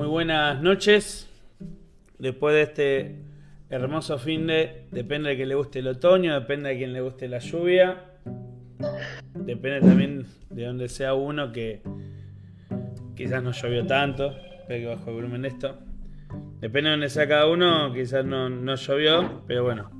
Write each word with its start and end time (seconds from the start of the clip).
muy 0.00 0.08
buenas 0.08 0.62
noches. 0.62 1.28
Después 2.18 2.54
de 2.54 2.62
este 2.62 3.16
hermoso 3.68 4.18
fin 4.18 4.46
de, 4.46 4.84
depende 4.90 5.28
de 5.28 5.36
que 5.36 5.44
le 5.44 5.54
guste 5.54 5.80
el 5.80 5.88
otoño, 5.88 6.32
depende 6.40 6.70
de 6.70 6.78
quien 6.78 6.94
le 6.94 7.02
guste 7.02 7.28
la 7.28 7.38
lluvia, 7.38 7.98
depende 9.34 9.86
también 9.86 10.24
de 10.48 10.64
donde 10.64 10.88
sea 10.88 11.12
uno 11.12 11.52
que 11.52 11.82
quizás 13.14 13.42
no 13.42 13.52
llovió 13.52 13.84
tanto, 13.84 14.34
espero 14.60 14.80
que 14.80 14.86
bajo 14.86 15.10
el 15.10 15.16
volumen 15.16 15.42
de 15.42 15.48
esto. 15.48 15.78
Depende 16.60 16.88
de 16.88 16.92
donde 16.92 17.10
sea 17.10 17.28
cada 17.28 17.46
uno, 17.48 17.92
quizás 17.92 18.24
no, 18.24 18.48
no 18.48 18.76
llovió, 18.76 19.42
pero 19.46 19.64
bueno. 19.64 19.90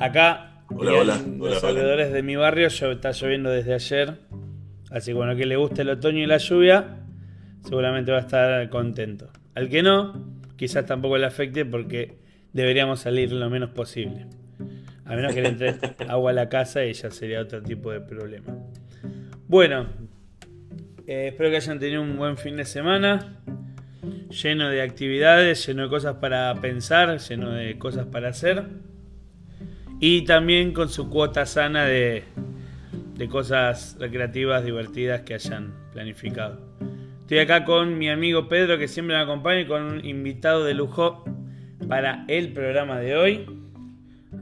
Acá, 0.00 0.64
Hola, 0.74 0.90
y 0.90 0.94
hola, 0.94 1.16
en 1.16 1.38
hola, 1.38 1.54
los 1.56 1.64
alrededores 1.64 2.14
de 2.14 2.22
mi 2.22 2.36
barrio, 2.36 2.68
está 2.68 3.10
lloviendo 3.10 3.50
desde 3.50 3.74
ayer. 3.74 4.20
Así 4.90 5.10
que 5.10 5.14
bueno, 5.18 5.36
que 5.36 5.44
le 5.44 5.56
guste 5.56 5.82
el 5.82 5.90
otoño 5.90 6.20
y 6.20 6.26
la 6.26 6.38
lluvia, 6.38 7.01
seguramente 7.62 8.12
va 8.12 8.18
a 8.18 8.22
estar 8.22 8.68
contento. 8.70 9.30
Al 9.54 9.68
que 9.68 9.82
no, 9.82 10.40
quizás 10.56 10.86
tampoco 10.86 11.18
le 11.18 11.26
afecte 11.26 11.64
porque 11.64 12.16
deberíamos 12.52 13.00
salir 13.00 13.32
lo 13.32 13.48
menos 13.50 13.70
posible. 13.70 14.26
A 15.04 15.16
menos 15.16 15.34
que 15.34 15.42
le 15.42 15.48
entre 15.48 15.74
agua 16.08 16.30
a 16.30 16.34
la 16.34 16.48
casa 16.48 16.84
y 16.84 16.92
ya 16.92 17.10
sería 17.10 17.40
otro 17.40 17.62
tipo 17.62 17.90
de 17.90 18.00
problema. 18.00 18.56
Bueno, 19.48 19.86
eh, 21.06 21.28
espero 21.28 21.50
que 21.50 21.56
hayan 21.56 21.78
tenido 21.78 22.00
un 22.00 22.16
buen 22.16 22.36
fin 22.36 22.56
de 22.56 22.64
semana, 22.64 23.40
lleno 24.30 24.70
de 24.70 24.82
actividades, 24.82 25.66
lleno 25.66 25.82
de 25.82 25.88
cosas 25.88 26.16
para 26.16 26.54
pensar, 26.60 27.18
lleno 27.18 27.50
de 27.50 27.78
cosas 27.78 28.06
para 28.06 28.28
hacer. 28.28 28.64
Y 30.00 30.24
también 30.24 30.72
con 30.72 30.88
su 30.88 31.10
cuota 31.10 31.46
sana 31.46 31.84
de, 31.84 32.24
de 33.14 33.28
cosas 33.28 33.96
recreativas, 34.00 34.64
divertidas 34.64 35.20
que 35.22 35.34
hayan 35.34 35.74
planificado. 35.92 36.60
Estoy 37.32 37.44
acá 37.44 37.64
con 37.64 37.96
mi 37.96 38.10
amigo 38.10 38.46
Pedro 38.46 38.76
que 38.76 38.88
siempre 38.88 39.16
me 39.16 39.22
acompaña 39.22 39.60
y 39.60 39.66
con 39.66 39.82
un 39.84 40.04
invitado 40.04 40.64
de 40.64 40.74
lujo 40.74 41.24
para 41.88 42.26
el 42.28 42.52
programa 42.52 43.00
de 43.00 43.16
hoy. 43.16 43.46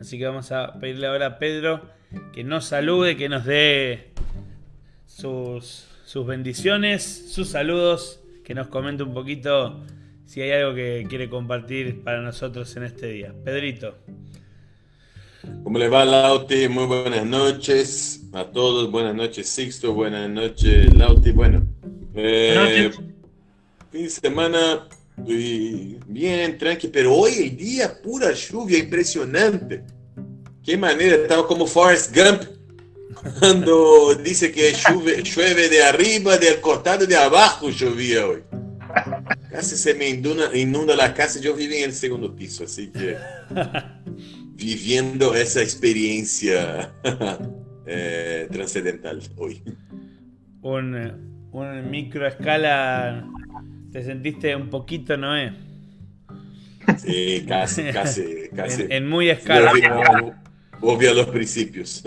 Así 0.00 0.18
que 0.18 0.26
vamos 0.26 0.50
a 0.50 0.72
pedirle 0.80 1.06
ahora 1.06 1.26
a 1.26 1.38
Pedro 1.38 1.82
que 2.32 2.42
nos 2.42 2.64
salude, 2.64 3.16
que 3.16 3.28
nos 3.28 3.44
dé 3.44 4.10
sus, 5.06 5.86
sus 6.04 6.26
bendiciones, 6.26 7.30
sus 7.32 7.50
saludos, 7.50 8.24
que 8.44 8.56
nos 8.56 8.66
comente 8.66 9.04
un 9.04 9.14
poquito 9.14 9.84
si 10.24 10.42
hay 10.42 10.50
algo 10.50 10.74
que 10.74 11.06
quiere 11.08 11.30
compartir 11.30 12.02
para 12.02 12.20
nosotros 12.22 12.76
en 12.76 12.82
este 12.82 13.06
día. 13.06 13.32
Pedrito. 13.44 13.98
¿Cómo 15.64 15.78
le 15.78 15.88
va, 15.88 16.04
Lauti? 16.04 16.68
Muy 16.68 16.84
buenas 16.84 17.24
noches 17.24 18.20
a 18.32 18.44
todos. 18.44 18.90
Buenas 18.90 19.14
noches, 19.14 19.48
Sixto. 19.48 19.94
Buenas 19.94 20.28
noches, 20.28 20.92
Lauti. 20.94 21.30
Bueno, 21.30 21.66
eh, 22.14 22.90
fin 23.90 24.02
de 24.02 24.10
semana 24.10 24.86
y 25.26 25.96
bien, 26.06 26.58
tranqui, 26.58 26.88
pero 26.88 27.14
hoy 27.14 27.32
el 27.38 27.56
día 27.56 28.02
pura 28.02 28.32
lluvia, 28.32 28.78
impresionante. 28.78 29.82
Qué 30.62 30.76
manera, 30.76 31.16
estaba 31.16 31.46
como 31.46 31.66
Forrest 31.66 32.14
Gump 32.14 32.42
cuando 33.38 34.14
dice 34.16 34.52
que 34.52 34.72
llueve, 34.72 35.22
llueve 35.22 35.68
de 35.68 35.82
arriba, 35.82 36.36
del 36.36 36.60
costado 36.60 37.06
de 37.06 37.16
abajo 37.16 37.70
llovía 37.70 38.26
hoy. 38.26 38.42
Casi 39.50 39.76
se 39.76 39.94
me 39.94 40.08
inunda, 40.08 40.56
inunda 40.56 40.96
la 40.96 41.14
casa, 41.14 41.40
yo 41.40 41.54
vivo 41.54 41.74
en 41.74 41.84
el 41.84 41.92
segundo 41.92 42.34
piso, 42.34 42.64
así 42.64 42.88
que 42.88 43.16
viviendo 44.60 45.34
esa 45.34 45.62
experiencia 45.62 46.92
eh, 47.86 48.46
trascendental 48.52 49.22
hoy. 49.36 49.62
Un, 50.60 51.48
un 51.52 51.90
micro 51.90 52.26
escala. 52.26 53.26
¿Te 53.90 54.04
sentiste 54.04 54.54
un 54.54 54.68
poquito, 54.68 55.16
Noé? 55.16 55.52
Sí, 56.98 57.44
casi, 57.48 57.84
casi, 57.84 58.48
casi. 58.54 58.82
En, 58.82 58.92
en 58.92 59.08
muy 59.08 59.30
escala. 59.30 59.72
Volví 60.78 61.06
a 61.06 61.14
los 61.14 61.26
principios. 61.26 62.02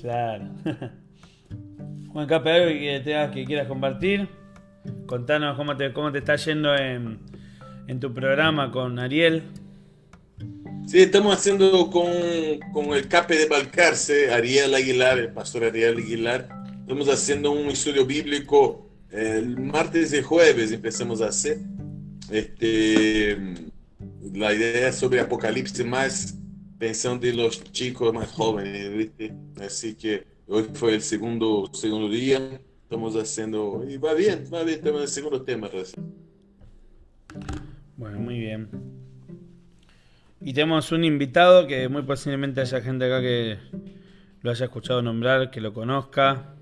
Claro. 0.00 0.44
Juan 2.12 2.26
Cape, 2.28 2.50
algo 2.50 2.68
que, 2.68 3.00
tengas, 3.04 3.30
que 3.32 3.44
quieras 3.44 3.66
compartir. 3.66 4.28
Contanos 5.06 5.56
cómo 5.56 5.76
te, 5.76 5.92
cómo 5.92 6.12
te 6.12 6.18
está 6.18 6.36
yendo 6.36 6.74
en, 6.76 7.18
en 7.88 8.00
tu 8.00 8.12
programa 8.12 8.70
con 8.70 8.98
Ariel. 8.98 9.42
Sí, 10.86 11.00
estamos 11.00 11.34
haciendo 11.34 11.90
con, 11.90 12.06
con 12.72 12.94
el 12.94 13.08
cape 13.08 13.36
de 13.38 13.46
Balcarce, 13.46 14.30
Ariel 14.30 14.74
Aguilar, 14.74 15.18
el 15.18 15.32
pastor 15.32 15.64
Ariel 15.64 15.96
Aguilar. 15.96 16.48
Estamos 16.80 17.08
haciendo 17.08 17.52
un 17.52 17.68
estudio 17.68 18.04
bíblico 18.04 18.86
el 19.10 19.56
martes 19.58 20.12
y 20.12 20.22
jueves, 20.22 20.72
empezamos 20.72 21.22
a 21.22 21.28
hacer. 21.28 21.58
Este, 22.30 23.38
la 24.34 24.52
idea 24.52 24.88
es 24.88 24.96
sobre 24.96 25.20
Apocalipsis 25.20 25.86
más 25.86 26.36
pensando 26.78 27.26
en 27.26 27.38
los 27.38 27.62
chicos 27.72 28.12
más 28.12 28.30
jóvenes, 28.32 28.94
¿viste? 28.94 29.34
Así 29.64 29.94
que 29.94 30.24
hoy 30.46 30.64
fue 30.74 30.94
el 30.94 31.02
segundo, 31.02 31.70
segundo 31.72 32.10
día. 32.10 32.60
Estamos 32.82 33.16
haciendo, 33.16 33.84
y 33.88 33.96
va 33.96 34.12
bien, 34.12 34.44
va 34.52 34.62
bien, 34.62 34.78
estamos 34.78 34.98
en 34.98 35.04
el 35.04 35.08
segundo 35.08 35.42
tema. 35.42 35.68
recién. 35.68 36.12
Bueno, 37.96 38.18
muy 38.18 38.38
bien. 38.38 38.93
Y 40.40 40.52
tenemos 40.52 40.92
un 40.92 41.04
invitado 41.04 41.66
que 41.66 41.88
muy 41.88 42.02
posiblemente 42.02 42.60
haya 42.60 42.80
gente 42.80 43.06
acá 43.06 43.20
que 43.20 43.58
lo 44.42 44.50
haya 44.50 44.66
escuchado 44.66 45.00
nombrar, 45.00 45.50
que 45.50 45.60
lo 45.60 45.72
conozca. 45.72 46.54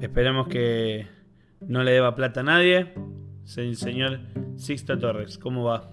Esperemos 0.00 0.48
que 0.48 1.06
no 1.60 1.82
le 1.82 1.92
deba 1.92 2.14
plata 2.14 2.40
a 2.40 2.44
nadie. 2.44 2.92
Señor 3.44 4.20
Sixto 4.56 4.98
Torres, 4.98 5.38
¿cómo 5.38 5.64
va? 5.64 5.90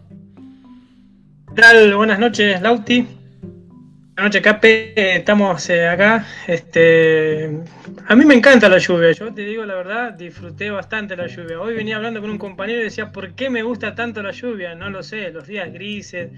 ¿Qué 1.53 1.61
tal? 1.61 1.93
Buenas 1.95 2.17
noches, 2.17 2.61
Lauti. 2.61 3.01
Buenas 3.01 4.35
noches, 4.35 4.41
Cape. 4.41 4.93
Eh, 4.95 5.17
Estamos 5.17 5.69
eh, 5.69 5.87
acá. 5.87 6.25
Este, 6.47 7.61
a 8.07 8.15
mí 8.15 8.25
me 8.25 8.35
encanta 8.35 8.69
la 8.69 8.77
lluvia. 8.77 9.11
Yo 9.11 9.33
te 9.33 9.41
digo 9.41 9.65
la 9.65 9.75
verdad, 9.75 10.13
disfruté 10.13 10.69
bastante 10.71 11.15
la 11.15 11.27
lluvia. 11.27 11.59
Hoy 11.59 11.75
venía 11.75 11.97
hablando 11.97 12.21
con 12.21 12.29
un 12.29 12.37
compañero 12.37 12.81
y 12.81 12.85
decía, 12.85 13.11
¿por 13.11 13.33
qué 13.33 13.49
me 13.49 13.63
gusta 13.63 13.93
tanto 13.93 14.23
la 14.23 14.31
lluvia? 14.31 14.75
No 14.75 14.89
lo 14.89 15.03
sé, 15.03 15.31
los 15.31 15.45
días 15.45 15.71
grises. 15.73 16.31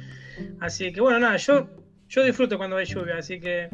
Así 0.60 0.92
que 0.92 1.02
bueno, 1.02 1.20
nada, 1.20 1.38
yo, 1.38 1.68
yo 2.10 2.24
disfruto 2.24 2.58
cuando 2.58 2.78
hay 2.78 2.86
lluvia. 2.86 3.18
Así 3.18 3.40
que 3.40 3.70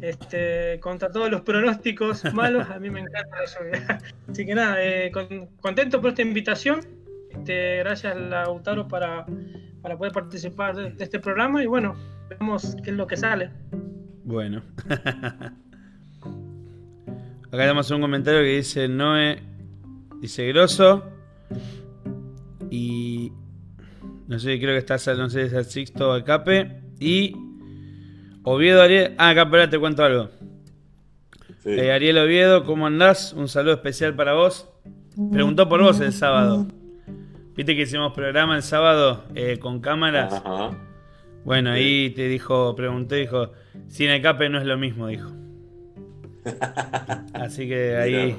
este, 0.00 0.78
contra 0.80 1.10
todos 1.10 1.30
los 1.30 1.42
pronósticos 1.42 2.24
malos, 2.34 2.68
a 2.70 2.78
mí 2.78 2.90
me 2.90 3.00
encanta 3.00 3.36
la 3.38 3.44
lluvia. 3.46 3.98
Así 4.30 4.46
que 4.46 4.54
nada, 4.54 4.76
eh, 4.82 5.10
con- 5.12 5.46
contento 5.60 6.00
por 6.00 6.10
esta 6.10 6.22
invitación. 6.22 6.80
Este, 7.30 7.78
gracias, 7.78 8.16
Lautaro, 8.16 8.88
para, 8.88 9.24
para 9.82 9.96
poder 9.96 10.12
participar 10.12 10.74
de, 10.76 10.90
de 10.90 11.04
este 11.04 11.20
programa 11.20 11.62
y 11.62 11.66
bueno, 11.66 11.94
vemos 12.28 12.76
qué 12.82 12.90
es 12.90 12.96
lo 12.96 13.06
que 13.06 13.16
sale. 13.16 13.50
Bueno. 14.24 14.62
Acá 17.52 17.58
tenemos 17.62 17.90
un 17.90 18.00
comentario 18.00 18.40
que 18.42 18.56
dice 18.56 18.86
Noé, 18.88 19.42
dice 20.20 20.46
grosso. 20.48 21.02
Y 22.70 23.09
no 24.30 24.38
sé, 24.38 24.60
creo 24.60 24.74
que 24.74 24.78
está, 24.78 25.14
no 25.16 25.28
sé 25.28 25.46
es 25.46 25.72
Sixto 25.72 26.10
o 26.10 26.14
el 26.14 26.22
Cape. 26.22 26.82
Y 27.00 27.34
Oviedo 28.44 28.80
Ariel. 28.80 29.16
Ah, 29.18 29.30
acá 29.30 29.42
espera, 29.42 29.68
te 29.68 29.76
cuento 29.76 30.04
algo. 30.04 30.30
Sí. 31.64 31.70
Eh, 31.70 31.90
Ariel 31.90 32.16
Oviedo, 32.16 32.64
¿cómo 32.64 32.86
andás? 32.86 33.32
Un 33.32 33.48
saludo 33.48 33.74
especial 33.74 34.14
para 34.14 34.34
vos. 34.34 34.68
Preguntó 35.32 35.68
por 35.68 35.82
vos 35.82 35.98
el 35.98 36.12
sábado. 36.12 36.68
Viste 37.56 37.74
que 37.74 37.82
hicimos 37.82 38.12
programa 38.12 38.54
el 38.54 38.62
sábado 38.62 39.24
eh, 39.34 39.58
con 39.58 39.80
cámaras. 39.80 40.32
Ajá. 40.32 40.78
Bueno, 41.44 41.72
ahí 41.72 42.10
te 42.10 42.28
dijo, 42.28 42.76
pregunté, 42.76 43.16
dijo, 43.16 43.50
sin 43.88 44.10
el 44.10 44.22
cape 44.22 44.48
no 44.48 44.58
es 44.58 44.64
lo 44.64 44.78
mismo, 44.78 45.08
dijo. 45.08 45.32
Así 47.34 47.66
que 47.66 47.96
ahí 47.96 48.38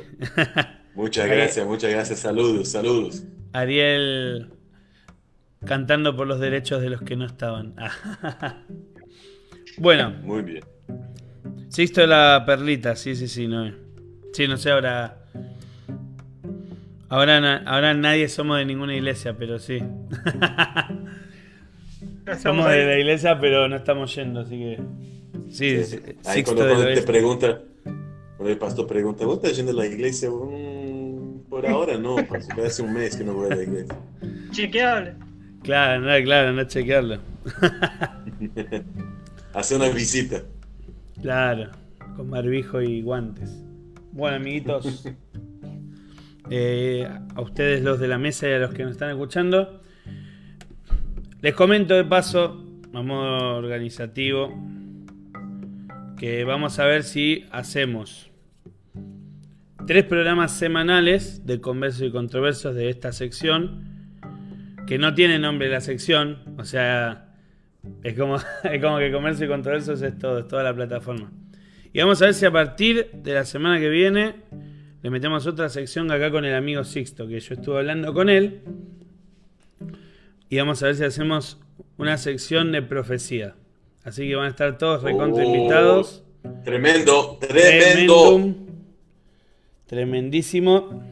Muchas 0.95 1.27
gracias, 1.29 1.67
muchas 1.67 1.91
gracias. 1.91 2.19
Saludos, 2.19 2.69
saludos. 2.69 3.25
Ariel 3.51 4.53
cantando 5.65 6.15
por 6.15 6.27
los 6.27 6.39
derechos 6.39 6.81
de 6.81 6.89
los 6.89 7.01
que 7.01 7.15
no 7.15 7.25
estaban. 7.25 7.75
bueno, 9.77 10.11
Muy 10.23 10.41
bien. 10.41 10.63
Sixto 11.69 12.01
de 12.01 12.07
la 12.07 12.43
Perlita, 12.45 12.95
sí, 12.95 13.15
sí, 13.15 13.27
sí, 13.27 13.47
no. 13.47 13.71
Sí, 14.33 14.47
no 14.47 14.57
sé, 14.57 14.71
ahora. 14.71 15.17
Ahora, 17.07 17.61
ahora 17.65 17.93
nadie 17.93 18.27
somos 18.27 18.57
de 18.57 18.65
ninguna 18.65 18.95
iglesia, 18.95 19.37
pero 19.37 19.59
sí. 19.59 19.79
Somos 22.41 22.69
de 22.69 22.85
la 22.85 22.99
iglesia, 22.99 23.39
pero 23.39 23.67
no 23.67 23.75
estamos 23.75 24.13
yendo, 24.15 24.41
así 24.41 24.57
que. 24.57 24.79
Sí, 25.49 25.83
sí, 25.83 25.99
Ahí 26.25 26.43
cuando, 26.43 26.65
te 26.93 27.01
pregunta, 27.01 27.61
cuando 28.37 28.51
el 28.51 28.57
pastor 28.57 28.87
pregunta, 28.87 29.25
¿vos 29.25 29.37
estás 29.37 29.57
yendo 29.57 29.73
a 29.73 29.75
la 29.75 29.85
iglesia? 29.85 30.29
Mm, 30.29 31.41
por 31.49 31.67
ahora 31.67 31.97
no, 31.97 32.15
pastor, 32.27 32.65
hace 32.65 32.81
un 32.81 32.93
mes 32.93 33.17
que 33.17 33.25
no 33.25 33.33
voy 33.33 33.51
a 33.51 33.55
la 33.55 33.63
iglesia. 33.63 33.95
Chequeable. 34.51 35.15
Claro, 35.63 36.01
no, 36.01 36.23
claro, 36.23 36.53
no 36.53 36.63
chequearlo. 36.63 37.19
Hace 39.53 39.75
una 39.75 39.89
visita. 39.89 40.41
Claro, 41.21 41.71
con 42.15 42.31
barbijo 42.31 42.81
y 42.81 43.01
guantes. 43.01 43.63
Bueno, 44.11 44.37
amiguitos. 44.37 45.05
eh, 46.49 47.07
a 47.35 47.41
ustedes 47.41 47.83
los 47.83 47.99
de 47.99 48.07
la 48.07 48.17
mesa 48.17 48.49
y 48.49 48.53
a 48.53 48.59
los 48.59 48.73
que 48.73 48.83
nos 48.83 48.93
están 48.93 49.09
escuchando. 49.09 49.81
Les 51.41 51.53
comento 51.53 51.93
de 51.93 52.05
paso, 52.05 52.63
a 52.93 53.01
modo 53.01 53.57
organizativo, 53.57 54.53
que 56.17 56.43
vamos 56.43 56.77
a 56.79 56.85
ver 56.85 57.03
si 57.03 57.45
hacemos 57.51 58.29
tres 59.87 60.05
programas 60.05 60.51
semanales 60.51 61.45
de 61.45 61.59
conversos 61.59 62.03
y 62.03 62.11
controversos 62.11 62.75
de 62.75 62.89
esta 62.89 63.11
sección, 63.11 63.90
que 64.87 64.97
no 64.97 65.13
tiene 65.13 65.39
nombre 65.39 65.69
la 65.69 65.81
sección, 65.81 66.39
o 66.57 66.65
sea, 66.65 67.35
es 68.03 68.17
como, 68.17 68.37
es 68.63 68.81
como 68.81 68.97
que 68.97 69.11
comercio 69.11 69.45
y 69.45 69.49
controversos 69.49 70.01
es 70.01 70.17
todo, 70.17 70.39
es 70.39 70.47
toda 70.47 70.63
la 70.63 70.73
plataforma. 70.73 71.31
Y 71.93 71.99
vamos 71.99 72.21
a 72.21 72.25
ver 72.25 72.33
si 72.33 72.45
a 72.45 72.51
partir 72.51 73.11
de 73.11 73.33
la 73.33 73.43
semana 73.43 73.79
que 73.79 73.89
viene 73.89 74.35
le 75.01 75.09
metemos 75.09 75.47
otra 75.47 75.67
sección 75.69 76.11
acá 76.11 76.31
con 76.31 76.45
el 76.45 76.53
amigo 76.53 76.83
Sixto, 76.83 77.27
que 77.27 77.39
yo 77.39 77.55
estuve 77.55 77.79
hablando 77.79 78.13
con 78.13 78.29
él. 78.29 78.61
Y 80.47 80.57
vamos 80.57 80.83
a 80.83 80.87
ver 80.87 80.95
si 80.95 81.03
hacemos 81.03 81.59
una 81.97 82.17
sección 82.17 82.71
de 82.71 82.81
profecía. 82.81 83.55
Así 84.03 84.27
que 84.27 84.35
van 84.35 84.45
a 84.45 84.49
estar 84.49 84.77
todos 84.77 85.03
recontra 85.03 85.43
invitados. 85.43 86.23
Tremendo, 86.63 87.37
tremendo. 87.39 88.55
Tremendísimo. 89.85 91.03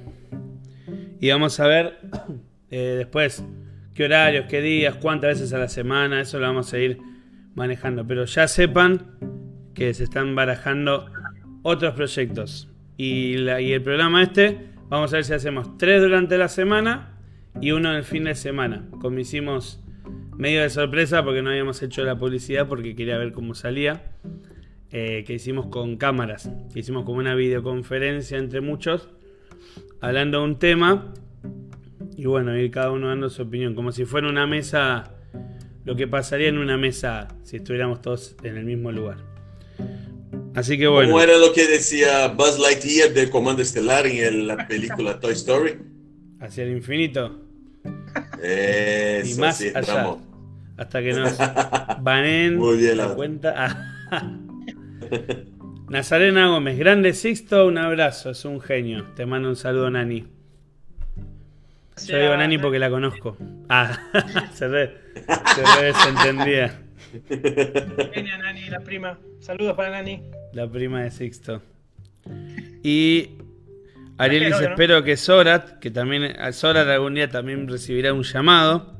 Y 1.20 1.30
vamos 1.30 1.60
a 1.60 1.68
ver 1.68 1.98
eh, 2.72 2.96
después 2.98 3.44
qué 3.94 4.06
horarios, 4.06 4.46
qué 4.48 4.62
días, 4.62 4.96
cuántas 4.96 5.32
veces 5.40 5.54
a 5.54 5.58
la 5.58 5.68
semana. 5.68 6.22
Eso 6.22 6.40
lo 6.40 6.48
vamos 6.48 6.72
a 6.74 6.80
ir 6.80 7.00
manejando. 7.56 8.08
Pero 8.08 8.26
ya 8.26 8.48
sepan 8.48 9.18
que 9.74 9.94
se 9.94 10.06
están 10.06 10.36
barajando 10.36 11.12
otros 11.64 11.94
proyectos. 11.96 12.70
Y, 12.98 13.34
el 13.36 13.82
programa 13.82 14.24
este, 14.24 14.70
vamos 14.90 15.14
a 15.14 15.18
ver 15.18 15.26
si 15.26 15.34
hacemos 15.34 15.78
tres 15.78 16.02
durante 16.02 16.38
la 16.38 16.48
semana 16.48 17.18
y 17.62 17.72
uno 17.72 17.96
el 17.96 18.04
fin 18.04 18.24
de 18.26 18.36
semana. 18.36 18.88
Como 19.02 19.20
hicimos 19.20 19.82
medio 20.38 20.62
de 20.62 20.70
sorpresa 20.70 21.24
porque 21.24 21.42
no 21.42 21.50
habíamos 21.50 21.82
hecho 21.82 22.04
la 22.04 22.18
publicidad 22.18 22.68
porque 22.68 22.96
quería 22.96 23.18
ver 23.18 23.32
cómo 23.32 23.54
salía. 23.54 24.14
Eh, 24.92 25.24
que 25.28 25.34
hicimos 25.34 25.68
con 25.68 25.98
cámaras. 25.98 26.50
Hicimos 26.74 27.04
como 27.04 27.20
una 27.20 27.36
videoconferencia 27.36 28.38
entre 28.38 28.62
muchos. 28.62 29.10
Hablando 30.02 30.40
de 30.40 30.44
un 30.46 30.58
tema. 30.58 31.14
Y 32.20 32.26
bueno, 32.26 32.54
ir 32.58 32.70
cada 32.70 32.92
uno 32.92 33.08
dando 33.08 33.30
su 33.30 33.44
opinión. 33.44 33.76
Como 33.76 33.94
si 33.94 34.04
fuera 34.04 34.28
una 34.28 34.46
mesa. 34.46 35.16
Lo 35.86 35.96
que 35.96 36.06
pasaría 36.06 36.50
en 36.50 36.58
una 36.58 36.76
mesa 36.76 37.30
si 37.44 37.56
estuviéramos 37.56 38.02
todos 38.02 38.36
en 38.44 38.58
el 38.58 38.66
mismo 38.66 38.92
lugar. 38.92 39.20
Así 40.54 40.78
que 40.78 40.90
bueno. 40.90 41.12
¿Cómo 41.12 41.24
era 41.24 41.38
lo 41.38 41.54
que 41.54 41.66
decía 41.66 42.28
Buzz 42.28 42.60
Lightyear 42.60 43.14
del 43.14 43.30
Comando 43.30 43.62
Estelar 43.62 44.06
en 44.06 44.48
la 44.48 44.68
película 44.68 45.18
Toy 45.22 45.32
Story? 45.32 45.78
Hacia 46.42 46.66
el 46.66 46.72
infinito. 46.72 47.40
Eso, 48.44 49.38
y 49.38 49.40
más 49.40 49.62
allá. 49.74 50.18
Hasta 50.76 51.02
que 51.02 51.14
nos 51.14 51.38
banen 52.02 52.60
la 52.98 53.16
cuenta. 53.16 53.54
Ah. 54.12 54.38
Nazarena 55.88 56.50
Gómez, 56.50 56.78
grande 56.78 57.14
Sixto, 57.14 57.66
un 57.66 57.78
abrazo, 57.78 58.32
es 58.32 58.44
un 58.44 58.60
genio. 58.60 59.06
Te 59.16 59.26
mando 59.26 59.48
un 59.48 59.56
saludo, 59.56 59.90
Nani. 59.90 60.39
Yo 62.08 62.18
digo 62.18 62.38
Nani 62.38 62.58
porque 62.58 62.80
la 62.80 62.90
conozco. 62.90 63.38
Ah, 63.70 63.98
se 64.54 64.68
ve, 64.68 64.98
se 65.56 65.84
desentendía. 65.86 66.82
Genia 68.14 68.38
Nani, 68.38 68.70
la 68.70 68.80
prima. 68.82 69.20
Saludos 69.40 69.76
para 69.76 69.90
Nani. 69.90 70.24
La 70.54 70.70
prima 70.70 71.04
de 71.04 71.12
Sixto. 71.12 71.62
Y 72.84 73.38
Ariel 74.18 74.52
dice, 74.52 74.66
espero 74.66 75.04
que 75.04 75.18
Sorat, 75.18 75.80
que 75.80 75.92
también 75.92 76.36
Sorat 76.54 76.88
algún 76.88 77.16
día 77.16 77.30
también 77.30 77.68
recibirá 77.68 78.14
un 78.14 78.24
llamado. 78.24 79.00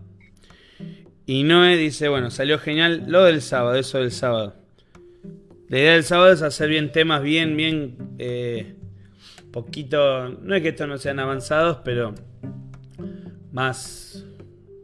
Y 1.26 1.44
Noé 1.44 1.78
dice, 1.78 2.10
bueno, 2.10 2.32
salió 2.32 2.58
genial 2.58 3.04
lo 3.08 3.24
del 3.24 3.42
sábado, 3.42 3.76
eso 3.76 4.00
del 4.00 4.12
sábado. 4.12 4.56
La 5.68 5.78
idea 5.78 5.94
del 5.94 6.04
sábado 6.04 6.34
es 6.34 6.42
hacer 6.42 6.70
bien 6.70 6.92
temas, 6.92 7.22
bien, 7.22 7.56
bien, 7.56 7.96
eh, 8.18 8.76
poquito, 9.52 10.30
no 10.30 10.56
es 10.56 10.64
que 10.64 10.70
estos 10.70 10.88
no 10.88 10.98
sean 10.98 11.20
avanzados, 11.20 11.82
pero 11.86 12.16
más, 13.52 14.26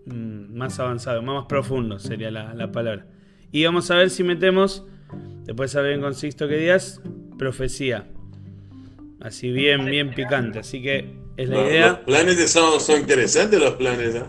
mm, 0.06 0.56
más 0.56 0.80
avanzados, 0.80 1.24
más, 1.24 1.46
profundos 1.46 2.04
sería 2.04 2.32
la, 2.32 2.54
la 2.54 2.72
palabra. 2.72 3.06
Y 3.52 3.64
vamos 3.64 3.90
a 3.92 3.96
ver 3.96 4.10
si 4.10 4.24
metemos 4.24 4.84
Después 5.46 5.72
saber 5.72 5.92
bien 5.92 6.02
con 6.02 6.16
Sixto 6.16 6.48
que 6.48 6.58
días, 6.58 7.02
profecía. 7.38 8.08
Así 9.22 9.52
bien, 9.52 9.86
bien 9.86 10.14
picante. 10.14 10.60
Así 10.60 10.82
que 10.82 11.14
es 11.38 11.50
la 11.50 11.62
idea. 11.68 11.88
Los 11.88 12.00
planes 12.00 12.38
de 12.38 12.48
sábado 12.48 12.80
son 12.80 13.02
interesantes 13.02 13.60
los 13.60 13.74
planes, 13.74 14.16
¿eh? 14.16 14.24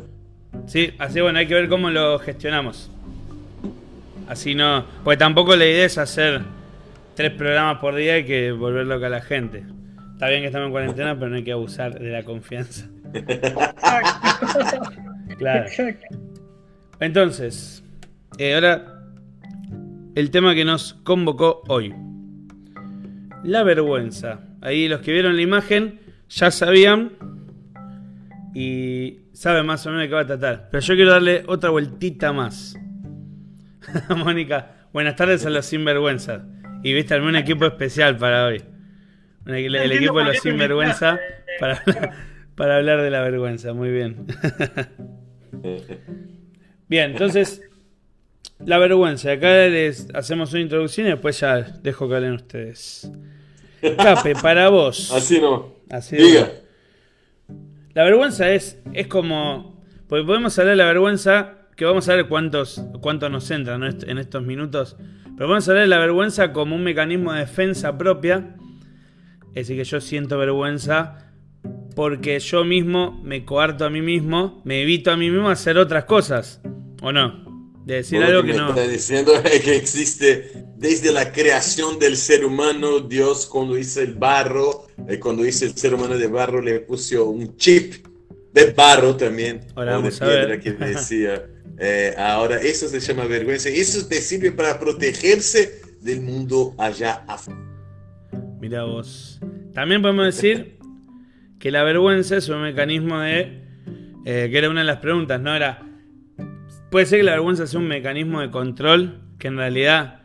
Sí, 0.66 0.92
así 0.98 1.20
bueno, 1.20 1.38
hay 1.38 1.46
que 1.46 1.54
ver 1.54 1.68
cómo 1.68 1.90
lo 1.90 2.18
gestionamos. 2.18 2.90
Así 4.28 4.54
no. 4.54 4.84
Porque 5.04 5.16
tampoco 5.16 5.56
la 5.56 5.64
idea 5.64 5.86
es 5.86 5.96
hacer 5.98 6.42
tres 7.14 7.32
programas 7.32 7.78
por 7.78 7.94
día 7.94 8.18
y 8.18 8.26
que 8.26 8.52
volver 8.52 8.86
loca 8.86 9.06
a 9.06 9.10
la 9.10 9.22
gente. 9.22 9.64
Está 10.12 10.28
bien 10.28 10.42
que 10.42 10.46
estamos 10.46 10.66
en 10.66 10.72
cuarentena, 10.72 11.14
pero 11.18 11.30
no 11.30 11.36
hay 11.36 11.44
que 11.44 11.52
abusar 11.52 11.98
de 11.98 12.10
la 12.10 12.24
confianza. 12.24 12.88
Claro. 15.38 15.66
Entonces, 17.00 17.84
eh, 18.38 18.54
ahora 18.54 18.96
el 20.14 20.30
tema 20.30 20.54
que 20.54 20.64
nos 20.64 20.94
convocó 21.04 21.62
hoy. 21.68 21.94
La 23.44 23.62
vergüenza. 23.62 24.40
Ahí 24.62 24.88
los 24.88 25.00
que 25.00 25.12
vieron 25.12 25.36
la 25.36 25.42
imagen 25.42 26.00
ya 26.28 26.50
sabían 26.50 27.12
y 28.54 29.20
saben 29.34 29.66
más 29.66 29.86
o 29.86 29.90
menos 29.90 30.04
de 30.04 30.08
qué 30.08 30.14
va 30.14 30.22
a 30.22 30.26
tratar. 30.26 30.68
Pero 30.70 30.80
yo 30.80 30.94
quiero 30.94 31.10
darle 31.10 31.44
otra 31.46 31.68
vueltita 31.70 32.32
más. 32.32 32.74
Mónica, 34.16 34.88
buenas 34.92 35.16
tardes 35.16 35.44
a 35.44 35.50
los 35.50 35.66
sinvergüenza. 35.66 36.46
Y 36.82 36.94
viste, 36.94 37.12
al 37.12 37.22
un 37.22 37.36
equipo 37.36 37.66
especial 37.66 38.16
para 38.16 38.46
hoy. 38.46 38.62
El, 39.44 39.74
equipo 39.92 40.18
de 40.18 40.24
los 40.24 40.38
sinvergüenza 40.38 41.20
para, 41.60 41.82
para 42.56 42.76
hablar 42.76 43.02
de 43.02 43.10
la 43.10 43.20
vergüenza. 43.20 43.72
Muy 43.72 43.90
bien. 43.90 44.26
bien, 46.88 47.12
entonces 47.12 47.62
la 48.64 48.78
vergüenza. 48.78 49.32
Acá 49.32 49.68
les 49.68 50.08
hacemos 50.14 50.52
una 50.52 50.62
introducción 50.62 51.06
y 51.06 51.10
después 51.10 51.38
ya 51.38 51.60
dejo 51.82 52.08
que 52.08 52.16
hablen 52.16 52.32
ustedes. 52.32 53.10
Cape, 53.96 54.34
para 54.34 54.68
vos. 54.70 55.12
Así 55.14 55.40
no. 55.40 55.74
Así 55.90 56.16
Diga. 56.16 56.50
La 57.94 58.04
vergüenza 58.04 58.50
es, 58.50 58.82
es 58.92 59.06
como. 59.06 59.82
Porque 60.08 60.24
podemos 60.24 60.58
hablar 60.58 60.72
de 60.72 60.76
la 60.76 60.86
vergüenza, 60.86 61.68
que 61.76 61.84
vamos 61.84 62.08
a 62.08 62.14
ver 62.14 62.28
cuántos, 62.28 62.82
cuántos 63.00 63.30
nos 63.30 63.50
entran 63.50 63.82
en 63.82 64.18
estos 64.18 64.42
minutos. 64.42 64.96
Pero 65.36 65.48
vamos 65.48 65.68
a 65.68 65.72
hablar 65.72 65.84
de 65.84 65.88
la 65.88 65.98
vergüenza 65.98 66.52
como 66.52 66.76
un 66.76 66.84
mecanismo 66.84 67.32
de 67.32 67.40
defensa 67.40 67.98
propia. 67.98 68.56
Es 69.48 69.68
decir, 69.68 69.76
que 69.76 69.84
yo 69.84 70.00
siento 70.00 70.38
vergüenza 70.38 71.25
porque 71.96 72.38
yo 72.40 72.62
mismo 72.62 73.18
me 73.24 73.46
coarto 73.46 73.86
a 73.86 73.90
mí 73.90 74.02
mismo, 74.02 74.60
me 74.64 74.82
evito 74.82 75.10
a 75.10 75.16
mí 75.16 75.30
mismo 75.30 75.48
hacer 75.48 75.78
otras 75.78 76.04
cosas. 76.04 76.60
¿O 77.00 77.10
no? 77.10 77.72
De 77.86 77.94
decir 77.94 78.22
algo 78.22 78.42
que, 78.42 78.52
no. 78.52 78.68
Está 78.68 78.86
diciendo 78.86 79.32
que 79.64 79.76
existe 79.76 80.66
desde 80.76 81.10
la 81.10 81.32
creación 81.32 81.98
del 81.98 82.18
ser 82.18 82.44
humano, 82.44 83.00
Dios 83.00 83.46
cuando 83.46 83.78
hizo 83.78 84.02
el 84.02 84.12
barro, 84.12 84.88
eh, 85.08 85.18
cuando 85.18 85.46
hizo 85.46 85.64
el 85.64 85.74
ser 85.74 85.94
humano 85.94 86.18
de 86.18 86.26
barro, 86.26 86.60
le 86.60 86.80
puso 86.80 87.30
un 87.30 87.56
chip 87.56 88.06
de 88.52 88.72
barro 88.72 89.16
también, 89.16 89.62
ahora 89.74 89.98
de 89.98 90.10
piedra 90.10 90.60
que 90.60 90.72
decía. 90.72 91.46
Eh, 91.78 92.14
ahora, 92.18 92.60
eso 92.60 92.88
se 92.88 93.00
llama 93.00 93.24
vergüenza. 93.24 93.70
Eso 93.70 94.06
te 94.06 94.20
sirve 94.20 94.52
para 94.52 94.78
protegerse 94.78 95.80
del 96.02 96.20
mundo 96.20 96.74
allá 96.76 97.24
afuera. 97.26 97.58
Mira 98.60 98.84
vos. 98.84 99.40
También 99.72 100.02
podemos 100.02 100.26
decir 100.26 100.75
que 101.58 101.70
la 101.70 101.82
vergüenza 101.84 102.36
es 102.36 102.48
un 102.48 102.62
mecanismo 102.62 103.20
de. 103.20 103.64
Eh, 104.24 104.48
que 104.50 104.58
era 104.58 104.68
una 104.68 104.80
de 104.80 104.86
las 104.86 104.98
preguntas, 104.98 105.40
¿no? 105.40 105.54
Era 105.54 105.86
Puede 106.90 107.06
ser 107.06 107.18
que 107.18 107.24
la 107.24 107.32
vergüenza 107.32 107.66
sea 107.66 107.80
un 107.80 107.88
mecanismo 107.88 108.40
de 108.40 108.50
control 108.50 109.20
que 109.38 109.48
en 109.48 109.56
realidad 109.56 110.22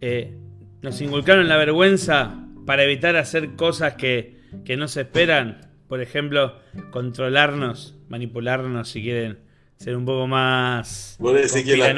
eh, 0.00 0.36
nos 0.82 1.00
inculcaron 1.00 1.48
la 1.48 1.56
vergüenza 1.56 2.46
para 2.66 2.84
evitar 2.84 3.16
hacer 3.16 3.56
cosas 3.56 3.94
que, 3.94 4.40
no 4.76 4.88
se 4.88 5.02
esperan. 5.02 5.72
Por 5.88 6.00
ejemplo, 6.00 6.58
controlarnos, 6.90 7.96
manipularnos 8.08 8.88
si 8.88 9.02
quieren 9.02 9.40
ser 9.78 9.96
un 9.96 10.04
poco 10.04 10.26
más 10.28 11.16
que 11.18 11.76
la, 11.76 11.92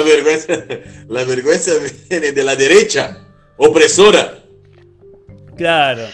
vergüenza, 0.00 0.64
la 1.08 1.24
vergüenza 1.24 1.72
viene 2.08 2.32
de 2.32 2.44
la 2.44 2.56
derecha, 2.56 3.26
opresora. 3.56 4.38
Claro. 5.56 6.04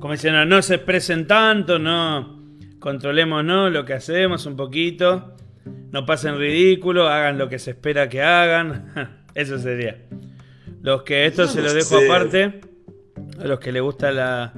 Como 0.00 0.12
diciendo, 0.12 0.44
no 0.44 0.62
se 0.62 0.76
expresen 0.76 1.26
tanto, 1.26 1.78
no 1.78 2.38
controlemos 2.78 3.44
¿no? 3.44 3.70
lo 3.70 3.84
que 3.84 3.94
hacemos 3.94 4.46
un 4.46 4.56
poquito 4.56 5.36
no 5.90 6.04
pasen 6.04 6.38
ridículo, 6.38 7.08
hagan 7.08 7.38
lo 7.38 7.48
que 7.48 7.58
se 7.58 7.70
espera 7.72 8.08
que 8.08 8.22
hagan. 8.22 9.24
Eso 9.34 9.58
sería. 9.58 9.98
Los 10.82 11.02
que 11.02 11.26
esto 11.26 11.46
se 11.48 11.60
lo 11.60 11.72
dejo 11.72 11.98
aparte, 11.98 12.60
a 13.40 13.46
los 13.46 13.58
que 13.58 13.72
les 13.72 13.82
gusta 13.82 14.12
la, 14.12 14.52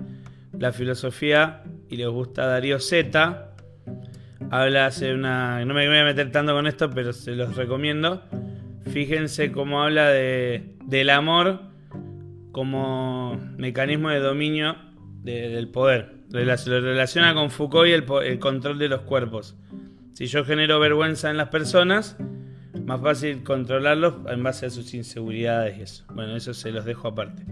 la 0.53 0.73
filosofía 0.73 1.63
y 1.89 1.97
les 1.97 2.09
gusta 2.09 2.47
Darío 2.47 2.79
Z, 2.79 3.55
habla 4.51 4.87
hace 4.87 5.15
una. 5.15 5.65
No 5.65 5.73
me 5.73 5.89
voy 5.89 5.97
a 5.97 6.05
meter 6.05 6.31
tanto 6.31 6.53
con 6.53 6.67
esto, 6.67 6.91
pero 6.91 7.13
se 7.13 7.33
los 7.33 7.57
recomiendo. 7.57 8.23
Fíjense 8.93 9.51
cómo 9.51 9.83
habla 9.83 10.11
de, 10.11 10.75
del 10.85 11.09
amor 11.11 11.63
como 12.53 13.41
mecanismo 13.57 14.11
de 14.11 14.19
dominio 14.19 14.77
del 15.23 15.69
poder. 15.69 16.15
Lo 16.31 16.81
relaciona 16.81 17.35
con 17.35 17.51
Foucault 17.51 17.89
y 17.89 17.93
el, 17.93 18.39
control 18.39 18.79
de 18.79 18.89
los 18.89 19.03
cuerpos. 19.03 19.57
Si 20.15 20.27
yo 20.27 20.45
genero 20.45 20.79
vergüenza 20.79 21.31
en 21.31 21.37
las 21.37 21.49
personas, 21.49 22.17
más 22.85 23.01
fácil 23.01 23.43
controlarlos 23.43 24.15
en 24.29 24.43
base 24.43 24.67
a 24.67 24.71
sus 24.71 24.93
inseguridades 24.95 25.79
y 25.79 25.83
eso. 25.83 26.05
Bueno, 26.15 26.37
eso 26.37 26.55
se 26.55 26.71
los 26.71 26.85
dejo 26.85 27.09
aparte. 27.09 27.45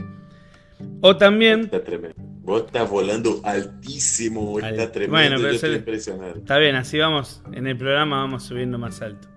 O 1.00 1.16
también. 1.16 1.62
Está 1.62 1.82
tremendo. 1.82 2.16
Vos 2.42 2.64
estás 2.66 2.88
volando 2.88 3.40
altísimo, 3.44 4.58
está 4.58 4.90
tremendo. 4.90 5.38
Bueno, 5.38 5.58
pero 5.60 6.34
Está 6.34 6.58
bien, 6.58 6.76
así 6.76 6.98
vamos. 6.98 7.42
En 7.52 7.66
el 7.66 7.76
programa 7.76 8.20
vamos 8.20 8.44
subiendo 8.44 8.78
más 8.78 9.02
alto. 9.02 9.28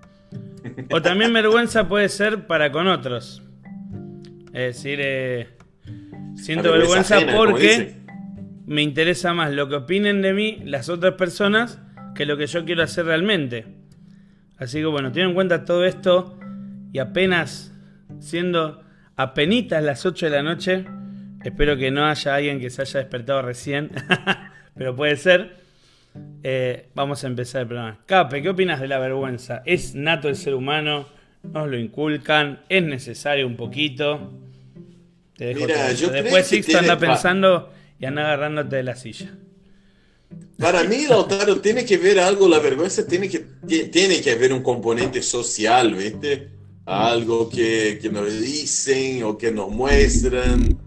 O 0.91 1.01
también 1.01 1.33
vergüenza 1.33 1.87
puede 1.87 2.07
ser 2.09 2.47
para 2.47 2.71
con 2.71 2.87
otros. 2.87 3.41
Es 4.53 4.75
decir, 4.75 4.99
eh, 5.01 5.49
siento 6.35 6.71
vergüenza 6.71 7.19
porque 7.35 8.00
me 8.65 8.81
interesa 8.81 9.33
más 9.33 9.51
lo 9.51 9.67
que 9.69 9.75
opinen 9.75 10.21
de 10.21 10.33
mí 10.33 10.61
las 10.63 10.89
otras 10.89 11.15
personas 11.15 11.79
que 12.15 12.25
lo 12.25 12.37
que 12.37 12.47
yo 12.47 12.65
quiero 12.65 12.83
hacer 12.83 13.05
realmente. 13.05 13.65
Así 14.57 14.79
que 14.79 14.85
bueno, 14.85 15.11
teniendo 15.11 15.31
en 15.31 15.35
cuenta 15.35 15.65
todo 15.65 15.85
esto 15.85 16.37
y 16.93 16.99
apenas 16.99 17.73
siendo 18.19 18.83
apenitas 19.15 19.83
las 19.83 20.05
8 20.05 20.27
de 20.27 20.31
la 20.31 20.43
noche, 20.43 20.85
espero 21.43 21.77
que 21.77 21.91
no 21.91 22.05
haya 22.05 22.35
alguien 22.35 22.59
que 22.59 22.69
se 22.69 22.81
haya 22.81 22.99
despertado 22.99 23.41
recién, 23.41 23.91
pero 24.75 24.95
puede 24.95 25.15
ser. 25.15 25.61
Eh, 26.43 26.89
vamos 26.93 27.23
a 27.23 27.27
empezar 27.27 27.61
el 27.61 27.67
programa. 27.67 27.99
Cape, 28.05 28.41
¿qué 28.41 28.49
opinas 28.49 28.81
de 28.81 28.87
la 28.87 28.99
vergüenza? 28.99 29.63
¿Es 29.65 29.95
nato 29.95 30.27
el 30.27 30.35
ser 30.35 30.53
humano? 30.53 31.07
¿Nos 31.43 31.69
lo 31.69 31.77
inculcan? 31.77 32.59
¿Es 32.67 32.83
necesario 32.83 33.47
un 33.47 33.55
poquito? 33.55 34.31
Te 35.37 35.45
dejo 35.45 35.61
Mira, 35.61 35.91
yo 35.93 36.09
Después 36.09 36.45
Sixto 36.45 36.77
anda 36.77 36.97
pensando 36.97 37.71
y 38.01 38.05
anda 38.07 38.23
agarrándote 38.23 38.77
de 38.77 38.83
la 38.83 38.95
silla. 38.95 39.37
Para 40.57 40.83
mí, 40.83 41.05
Lautaro, 41.07 41.61
tiene 41.61 41.85
que 41.85 41.97
ver 41.97 42.19
algo, 42.19 42.47
la 42.47 42.59
vergüenza 42.59 43.05
tiene 43.05 43.29
que, 43.29 43.39
tiene 43.91 44.21
que 44.21 44.31
haber 44.31 44.53
un 44.53 44.63
componente 44.63 45.21
social, 45.21 45.93
¿viste? 45.93 46.49
Algo 46.85 47.47
que, 47.47 47.99
que 48.01 48.09
nos 48.09 48.41
dicen 48.41 49.23
o 49.23 49.37
que 49.37 49.51
nos 49.51 49.69
muestran, 49.69 50.79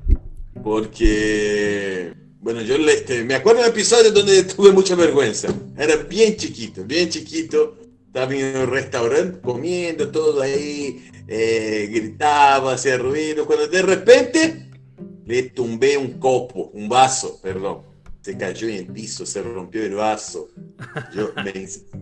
porque, 0.63 2.13
bueno, 2.41 2.63
yo 2.63 2.77
este, 2.77 3.23
me 3.23 3.35
acuerdo 3.35 3.63
de 3.63 3.69
un 3.69 3.73
episodio 3.73 4.11
donde 4.11 4.43
tuve 4.45 4.73
mucha 4.73 4.97
vergüenza. 4.97 5.49
Era 5.79 5.97
bien 5.97 6.37
chiquito, 6.37 6.83
bien 6.85 7.09
chiquito. 7.11 7.79
Estaba 8.07 8.35
en 8.35 8.57
un 8.57 8.71
restaurante 8.71 9.41
comiendo, 9.41 10.09
todo 10.09 10.43
ahí, 10.43 11.11
eh, 11.29 11.89
gritaba, 11.93 12.75
hacía 12.75 12.97
ruido. 12.97 13.45
Cuando 13.45 13.67
de 13.69 13.83
repente 13.83 14.65
le 15.27 15.43
tumbé 15.51 15.97
un 15.97 16.19
copo, 16.19 16.71
un 16.75 16.89
vaso, 16.89 17.41
perdón. 17.43 17.83
Se 18.21 18.39
cayó 18.39 18.69
en 18.69 18.77
el 18.77 18.87
piso, 18.87 19.27
se 19.27 19.43
rompió 19.43 19.85
el 19.85 19.95
vaso. 19.95 20.49
Yo, 21.15 21.31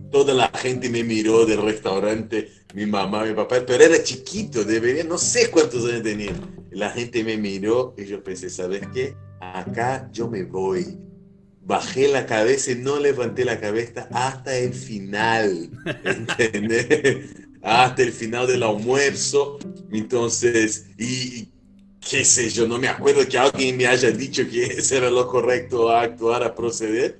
toda 0.09 0.33
la 0.33 0.47
gente 0.55 0.89
me 0.89 1.03
miró 1.03 1.45
del 1.45 1.61
restaurante, 1.61 2.49
mi 2.73 2.85
mamá, 2.85 3.25
mi 3.25 3.33
papá, 3.33 3.57
pero 3.67 3.83
era 3.83 4.01
chiquito, 4.01 4.63
debería, 4.63 5.03
no 5.03 5.17
sé 5.17 5.51
cuántos 5.51 5.85
años 5.85 6.03
tenía. 6.03 6.33
La 6.71 6.91
gente 6.91 7.23
me 7.25 7.35
miró 7.35 7.93
y 7.97 8.05
yo 8.05 8.23
pensé, 8.23 8.49
¿sabes 8.49 8.87
qué? 8.93 9.15
Acá 9.41 10.09
yo 10.13 10.29
me 10.29 10.43
voy. 10.43 10.97
Bajé 11.65 12.07
la 12.07 12.25
cabeza 12.25 12.71
y 12.71 12.75
no 12.75 12.99
levanté 12.99 13.43
la 13.43 13.59
cabeza 13.59 14.07
hasta 14.11 14.55
el 14.57 14.73
final. 14.73 15.69
¿Entendés? 16.03 17.43
hasta 17.63 18.03
el 18.03 18.11
final 18.11 18.45
del 18.45 18.63
almuerzo. 18.63 19.57
Entonces, 19.91 20.87
y 20.97 21.49
qué 22.09 22.25
sé 22.25 22.49
yo, 22.49 22.67
no 22.67 22.77
me 22.77 22.87
acuerdo 22.87 23.27
que 23.27 23.37
alguien 23.37 23.77
me 23.77 23.87
haya 23.87 24.11
dicho 24.11 24.43
que 24.49 24.63
ese 24.77 24.97
era 24.97 25.09
lo 25.09 25.27
correcto 25.27 25.89
a 25.89 26.01
actuar, 26.01 26.43
a 26.43 26.53
proceder, 26.55 27.19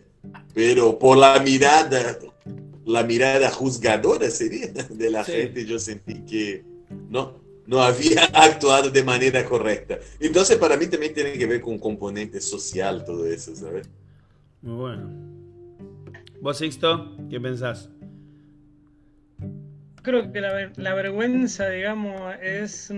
pero 0.53 0.97
por 0.97 1.17
la 1.17 1.39
mirada, 1.39 2.17
la 2.85 3.03
mirada 3.03 3.49
juzgadora 3.51 4.29
sería 4.29 4.67
de 4.89 5.09
la 5.09 5.23
gente, 5.23 5.65
yo 5.65 5.79
sentí 5.79 6.21
que 6.25 6.63
no, 7.09 7.39
no 7.65 7.81
había 7.81 8.23
actuado 8.33 8.89
de 8.89 9.03
manera 9.03 9.43
correcta. 9.45 9.99
Entonces, 10.19 10.57
para 10.57 10.77
mí 10.77 10.87
también 10.87 11.13
tiene 11.13 11.33
que 11.33 11.45
ver 11.45 11.61
con 11.61 11.73
un 11.73 11.79
componente 11.79 12.39
social 12.41 13.03
todo 13.05 13.25
eso, 13.25 13.55
¿sabes? 13.55 13.89
Muy 14.61 14.75
bueno. 14.75 15.09
¿Vos, 16.41 16.57
Sixto, 16.57 17.15
qué 17.29 17.39
pensás? 17.39 17.89
Creo 20.01 20.29
que 20.33 20.41
la, 20.41 20.71
la 20.75 20.93
vergüenza, 20.93 21.69
digamos, 21.69 22.33
es 22.41 22.91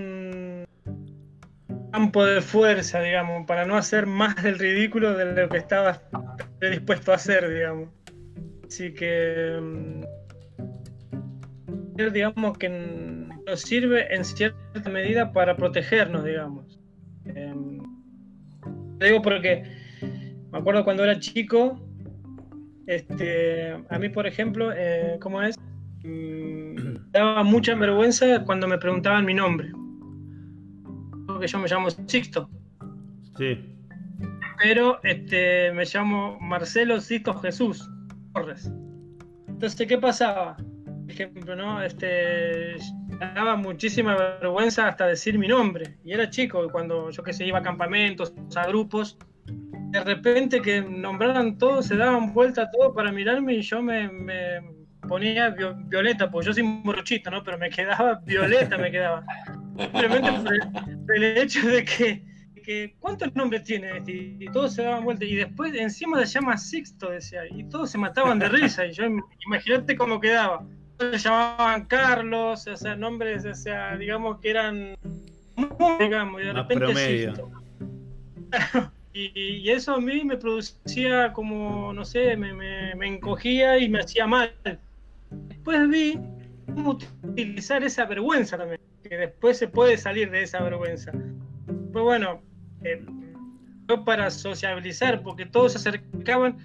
campo 1.95 2.25
de 2.25 2.41
fuerza, 2.41 2.99
digamos, 2.99 3.45
para 3.45 3.65
no 3.65 3.77
hacer 3.77 4.05
más 4.05 4.35
del 4.43 4.59
ridículo 4.59 5.13
de 5.13 5.43
lo 5.43 5.47
que 5.47 5.55
estabas 5.55 6.01
dispuesto 6.59 7.13
a 7.13 7.15
hacer, 7.15 7.47
digamos. 7.47 7.87
Así 8.67 8.93
que, 8.93 9.57
mm, 9.61 10.01
digamos 12.11 12.57
que 12.57 12.67
nos 12.67 13.61
sirve 13.61 14.13
en 14.13 14.25
cierta 14.25 14.89
medida 14.89 15.31
para 15.31 15.55
protegernos, 15.55 16.25
digamos. 16.25 16.77
Te 17.23 19.05
digo 19.05 19.21
porque 19.21 19.63
me 20.51 20.57
acuerdo 20.57 20.83
cuando 20.83 21.05
era 21.05 21.17
chico, 21.17 21.79
este, 22.87 23.71
a 23.89 23.99
mí, 23.99 24.09
por 24.09 24.27
ejemplo, 24.27 24.73
eh, 24.75 25.17
¿cómo 25.21 25.41
es? 25.41 25.57
Mm, 26.03 26.75
daba 27.11 27.43
mucha 27.43 27.73
vergüenza 27.73 28.43
cuando 28.43 28.67
me 28.67 28.77
preguntaban 28.77 29.23
mi 29.23 29.33
nombre 29.33 29.71
que 31.39 31.47
yo 31.47 31.59
me 31.59 31.67
llamo 31.67 31.89
Sixto. 31.89 32.49
Sí. 33.37 33.75
Pero 34.61 34.99
este, 35.03 35.71
me 35.73 35.83
llamo 35.85 36.39
Marcelo 36.39 36.99
Sixto 36.99 37.33
Jesús 37.35 37.89
Torres. 38.33 38.71
Entonces, 39.47 39.87
¿qué 39.87 39.97
pasaba? 39.97 40.57
Por 40.57 41.11
ejemplo, 41.11 41.55
¿no? 41.55 41.81
Este, 41.81 42.75
me 43.07 43.33
daba 43.33 43.55
muchísima 43.55 44.15
vergüenza 44.15 44.87
hasta 44.87 45.07
decir 45.07 45.37
mi 45.37 45.47
nombre. 45.47 45.97
Y 46.03 46.13
era 46.13 46.29
chico, 46.29 46.67
cuando 46.71 47.09
yo 47.09 47.23
que 47.23 47.33
sé, 47.33 47.45
iba 47.45 47.59
a 47.59 47.63
campamentos, 47.63 48.33
a 48.55 48.67
grupos, 48.67 49.17
de 49.45 50.03
repente 50.03 50.61
que 50.61 50.81
nombraran 50.81 51.57
todo, 51.57 51.81
se 51.81 51.95
daban 51.95 52.33
vuelta 52.33 52.69
todo 52.69 52.93
para 52.93 53.11
mirarme 53.11 53.53
y 53.53 53.61
yo 53.61 53.81
me, 53.81 54.09
ponía 55.07 55.55
violeta, 55.87 56.29
pues 56.29 56.45
yo 56.45 56.53
soy 56.53 56.63
morochito, 56.63 57.31
¿no? 57.31 57.43
Pero 57.43 57.57
me 57.57 57.69
quedaba 57.69 58.19
violeta, 58.25 58.77
me 58.77 58.91
quedaba. 58.91 59.23
Simplemente 59.77 60.31
por 61.05 61.15
el, 61.15 61.37
hecho 61.37 61.67
de 61.67 61.83
que, 61.83 62.95
¿cuántos 62.99 63.35
nombres 63.35 63.63
tiene 63.63 63.97
este? 63.97 64.11
Y, 64.39 64.45
todos 64.51 64.73
se 64.73 64.83
daban 64.83 65.03
vuelta. 65.03 65.25
Y 65.25 65.35
después 65.35 65.73
encima 65.75 66.25
se 66.25 66.39
llama 66.39 66.57
Sixto, 66.57 67.09
decía. 67.09 67.41
Y 67.49 67.63
todos 67.65 67.91
se 67.91 67.97
mataban 67.97 68.39
de 68.39 68.49
risa. 68.49 68.85
Y 68.85 68.93
yo, 68.93 69.03
imagínate 69.45 69.95
cómo 69.95 70.19
quedaba. 70.19 70.65
Se 70.99 71.17
llamaban 71.17 71.85
Carlos, 71.85 72.67
o 72.67 72.77
sea, 72.77 72.95
nombres, 72.95 73.45
o 73.45 73.53
sea, 73.53 73.97
digamos 73.97 74.39
que 74.39 74.49
eran, 74.49 74.95
digamos, 75.99 76.41
y 76.41 76.45
de 76.45 76.53
repente 76.53 77.33
Y, 79.13 79.69
eso 79.69 79.93
a 79.93 80.01
mí 80.01 80.25
me 80.25 80.35
producía 80.35 81.31
como, 81.31 81.93
no 81.93 82.03
sé, 82.03 82.35
me, 82.35 82.53
me 82.53 83.07
encogía 83.07 83.77
y 83.77 83.87
me 83.87 83.99
hacía 83.99 84.27
mal. 84.27 84.53
Después 85.29 85.87
vi 85.87 86.19
cómo 86.65 86.97
utilizar 87.23 87.81
esa 87.83 88.05
vergüenza 88.05 88.57
también 88.57 88.81
que 89.09 89.17
después 89.17 89.57
se 89.57 89.67
puede 89.67 89.97
salir 89.97 90.31
de 90.31 90.43
esa 90.43 90.61
vergüenza. 90.61 91.11
Pues 91.91 92.03
bueno, 92.03 92.41
eh, 92.83 93.03
para 94.05 94.31
sociabilizar, 94.31 95.21
porque 95.21 95.45
todos 95.45 95.73
se 95.73 95.77
acercaban, 95.77 96.57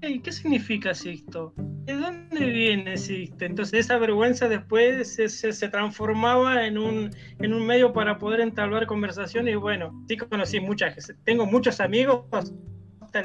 ¿qué 0.00 0.32
significa 0.32 0.90
esto? 0.90 1.52
¿De 1.56 1.94
dónde 1.94 2.44
viene 2.46 2.94
esto? 2.94 3.44
Entonces 3.44 3.80
esa 3.80 3.98
vergüenza 3.98 4.48
después 4.48 5.14
se, 5.14 5.28
se, 5.28 5.68
transformaba 5.68 6.66
en 6.66 6.78
un, 6.78 7.10
en 7.38 7.54
un 7.54 7.66
medio 7.66 7.92
para 7.92 8.18
poder 8.18 8.40
entablar 8.40 8.86
conversación 8.86 9.48
y 9.48 9.54
bueno, 9.56 10.04
sí 10.08 10.16
conocí 10.16 10.60
muchas, 10.60 11.12
tengo 11.24 11.46
muchos 11.46 11.80
amigos, 11.80 12.26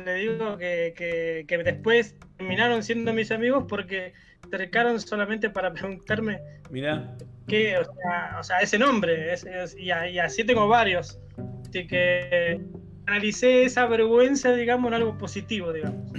le 0.05 0.15
digo 0.15 0.57
que, 0.57 0.93
que, 0.97 1.45
que 1.47 1.57
después 1.59 2.15
terminaron 2.37 2.81
siendo 2.81 3.13
mis 3.13 3.31
amigos 3.31 3.65
porque 3.67 4.13
acercaron 4.41 4.99
solamente 4.99 5.49
para 5.49 5.71
preguntarme 5.73 6.39
Mira. 6.71 7.15
Qué, 7.47 7.77
o 7.77 8.43
sea, 8.43 8.59
ese 8.59 8.77
nombre, 8.79 9.35
y, 9.77 9.89
así 9.91 10.43
tengo 10.43 10.67
varios. 10.67 11.19
Así 11.69 11.87
que 11.87 12.61
analicé 13.07 13.63
esa 13.63 13.85
vergüenza, 13.87 14.53
digamos, 14.53 14.89
en 14.89 14.95
algo 14.95 15.17
positivo, 15.17 15.73
digamos. 15.73 16.11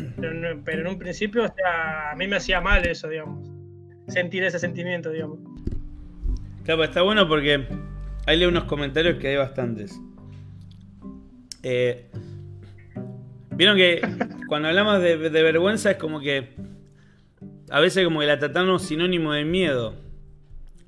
Pero, 0.65 0.81
en 0.81 0.87
un 0.87 0.99
principio, 0.99 1.45
a 1.45 2.15
mí 2.17 2.27
me 2.27 2.37
hacía 2.37 2.61
mal 2.61 2.87
eso, 2.87 3.09
digamos. 3.09 3.49
Sentir 4.09 4.45
ese 4.45 4.59
sentimiento, 4.59 5.11
digamos. 5.11 5.39
Claro, 6.65 6.85
está 6.85 7.03
bueno 7.03 7.29
porque 7.29 7.67
hay 8.27 8.45
unos 8.45 8.65
comentarios 8.65 9.19
que 9.19 9.29
hay 9.29 9.37
bastantes. 9.37 10.01
Eh, 11.63 12.11
Vieron 13.57 13.77
que 13.77 14.01
cuando 14.49 14.69
hablamos 14.69 15.01
de, 15.01 15.17
de 15.17 15.43
vergüenza 15.43 15.93
es 15.93 15.97
como 15.97 16.21
que 16.21 16.55
a 17.71 17.81
veces 17.81 18.05
como 18.05 18.21
que 18.21 18.27
la 18.27 18.39
tratamos 18.39 18.83
sinónimo 18.83 19.33
de 19.33 19.45
miedo. 19.45 19.95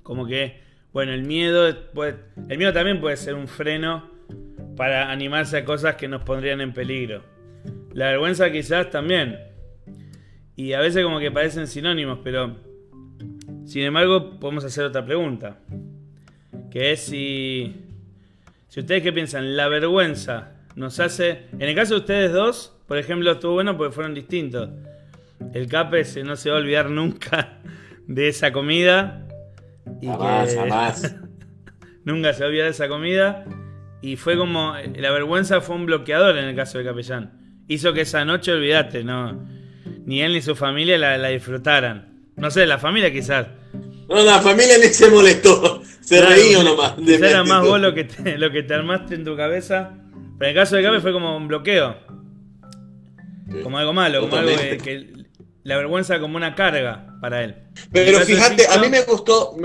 Como 0.06 0.24
que, 0.24 0.60
bueno, 0.92 1.12
el 1.12 1.24
miedo 1.24 1.74
puede, 1.92 2.14
el 2.48 2.58
miedo 2.58 2.72
también 2.72 3.00
puede 3.00 3.16
ser 3.16 3.34
un 3.34 3.48
freno 3.48 4.08
para 4.76 5.10
animarse 5.10 5.56
a 5.56 5.64
cosas 5.64 5.96
que 5.96 6.06
nos 6.06 6.22
pondrían 6.22 6.60
en 6.60 6.72
peligro. 6.72 7.24
La 7.92 8.10
vergüenza 8.10 8.52
quizás 8.52 8.88
también. 8.88 9.36
Y 10.54 10.74
a 10.74 10.80
veces 10.80 11.02
como 11.02 11.18
que 11.18 11.32
parecen 11.32 11.66
sinónimos, 11.66 12.20
pero 12.22 12.54
sin 13.64 13.82
embargo 13.82 14.38
podemos 14.38 14.64
hacer 14.64 14.84
otra 14.84 15.04
pregunta. 15.04 15.58
Que 16.70 16.92
es 16.92 17.00
si, 17.00 17.74
si 18.68 18.78
ustedes 18.78 19.02
qué 19.02 19.12
piensan, 19.12 19.56
la 19.56 19.66
vergüenza 19.66 20.52
nos 20.76 21.00
hace... 21.00 21.46
En 21.54 21.62
el 21.62 21.74
caso 21.74 21.94
de 21.94 22.00
ustedes 22.00 22.32
dos, 22.32 22.78
por 22.86 22.96
ejemplo, 22.96 23.32
estuvo 23.32 23.54
bueno 23.54 23.76
porque 23.76 23.92
fueron 23.92 24.14
distintos. 24.14 24.70
El 25.52 25.66
Cape 25.66 26.04
no 26.22 26.36
se 26.36 26.50
va 26.50 26.58
a 26.58 26.60
olvidar 26.60 26.90
nunca 26.90 27.58
de 28.06 28.28
esa 28.28 28.52
comida. 28.52 29.25
Y 30.00 30.06
jamás, 30.06 30.54
jamás. 30.54 31.16
nunca 32.04 32.32
se 32.32 32.44
olvidar 32.44 32.64
de 32.64 32.70
esa 32.70 32.88
comida. 32.88 33.44
Y 34.00 34.16
fue 34.16 34.36
como. 34.36 34.74
La 34.96 35.10
vergüenza 35.10 35.60
fue 35.60 35.76
un 35.76 35.86
bloqueador 35.86 36.36
en 36.36 36.44
el 36.46 36.56
caso 36.56 36.78
de 36.78 36.84
Capellán. 36.84 37.64
Hizo 37.68 37.92
que 37.92 38.02
esa 38.02 38.24
noche, 38.24 38.52
olvídate, 38.52 39.04
no. 39.04 39.44
Ni 40.04 40.22
él 40.22 40.32
ni 40.32 40.40
su 40.40 40.54
familia 40.54 40.98
la, 40.98 41.28
disfrutaran. 41.28 42.30
No 42.36 42.50
sé, 42.50 42.66
la 42.66 42.78
familia 42.78 43.12
quizás. 43.12 43.48
No, 44.08 44.22
la 44.22 44.40
familia 44.40 44.78
ni 44.78 44.86
se 44.86 45.10
molestó. 45.10 45.82
Se 46.00 46.24
reía 46.24 46.62
nomás. 46.62 46.94
era 46.98 47.42
más 47.42 47.62
vos 47.66 47.80
lo 47.80 47.92
que, 47.92 48.04
te, 48.04 48.38
lo 48.38 48.52
que 48.52 48.62
te 48.62 48.74
armaste 48.74 49.16
en 49.16 49.24
tu 49.24 49.36
cabeza. 49.36 49.94
Pero 50.38 50.50
en 50.50 50.56
el 50.56 50.62
caso 50.62 50.76
de 50.76 50.82
Cape 50.84 51.00
fue 51.00 51.12
como 51.12 51.36
un 51.36 51.48
bloqueo. 51.48 51.96
Como 53.62 53.78
algo 53.78 53.92
malo, 53.92 54.20
como 54.20 54.36
algo 54.36 54.52
que, 54.82 55.24
la 55.64 55.76
vergüenza 55.76 56.20
como 56.20 56.36
una 56.36 56.54
carga 56.54 57.15
para 57.26 57.42
él. 57.42 57.56
Pero 57.90 58.20
fíjate, 58.20 58.68
a 58.68 58.78
mí 58.78 58.88
me 58.88 59.02
gustó. 59.02 59.56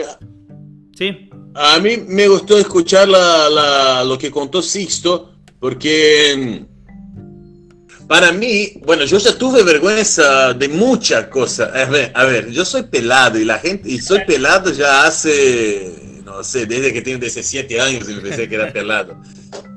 Sí. 0.97 1.29
A 1.53 1.77
mí 1.79 1.97
me 2.07 2.27
gustó 2.27 2.57
escuchar 2.57 3.07
lo 3.07 4.17
que 4.17 4.31
contó 4.31 4.63
Sixto, 4.63 5.35
porque 5.59 6.65
mm, 6.65 8.07
para 8.07 8.31
mí, 8.31 8.73
bueno, 8.83 9.05
yo 9.05 9.19
ya 9.19 9.37
tuve 9.37 9.61
vergüenza 9.61 10.53
de 10.53 10.69
muchas 10.69 11.27
cosas. 11.27 11.69
A 11.75 11.85
ver, 11.85 12.11
a 12.15 12.25
ver, 12.25 12.49
yo 12.49 12.65
soy 12.65 12.81
pelado 12.81 13.37
y 13.37 13.45
la 13.45 13.59
gente, 13.59 13.91
y 13.91 13.99
soy 13.99 14.21
pelado 14.25 14.71
ya 14.71 15.05
hace, 15.05 15.93
no 16.25 16.43
sé, 16.43 16.65
desde 16.65 16.91
que 16.91 17.03
tengo 17.03 17.19
17 17.19 17.79
años 17.79 18.09
y 18.09 18.13
me 18.15 18.21
pensé 18.21 18.49
que 18.49 18.55
era 18.55 18.73
pelado. 18.73 19.21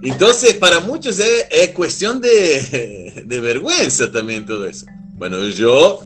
Entonces, 0.02 0.54
para 0.54 0.80
muchos 0.80 1.18
es, 1.18 1.68
cuestión 1.74 2.22
de, 2.22 3.24
de 3.26 3.40
vergüenza 3.40 4.10
también 4.10 4.46
todo 4.46 4.66
eso. 4.66 4.86
Bueno, 5.16 5.46
yo 5.48 6.00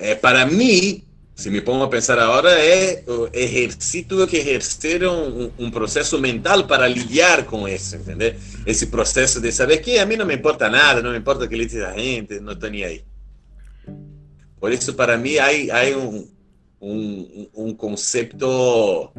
eh, 0.00 0.16
para 0.16 0.46
mí, 0.46 1.04
si 1.34 1.50
me 1.50 1.62
pongo 1.62 1.84
a 1.84 1.90
pensar 1.90 2.18
ahora, 2.18 2.62
es 2.62 3.02
ejercí, 3.32 4.04
tuve 4.04 4.26
que 4.26 4.58
un, 5.06 5.52
un, 5.56 5.70
proceso 5.70 6.18
mental 6.18 6.66
para 6.66 6.88
lidiar 6.88 7.46
con 7.46 7.68
eso, 7.68 7.96
¿entendés? 7.96 8.36
Ese 8.64 8.86
proceso 8.86 9.40
de 9.40 9.52
saber 9.52 9.80
que 9.80 10.00
a 10.00 10.06
mí 10.06 10.16
no 10.16 10.26
me 10.26 10.34
importa 10.34 10.68
nada, 10.68 11.00
no 11.00 11.10
me 11.10 11.16
importa 11.16 11.48
que 11.48 11.56
le 11.56 11.64
dice 11.64 11.78
la 11.78 11.92
gente, 11.92 12.40
no 12.40 12.52
estoy 12.52 12.70
ni 12.70 12.82
ahí. 12.82 13.04
Por 14.58 14.72
eso 14.72 14.94
para 14.94 15.16
mí 15.16 15.38
hay, 15.38 15.70
hay 15.70 15.94
un, 15.94 16.30
un, 16.80 17.48
un 17.54 17.74
concepto, 17.74 19.12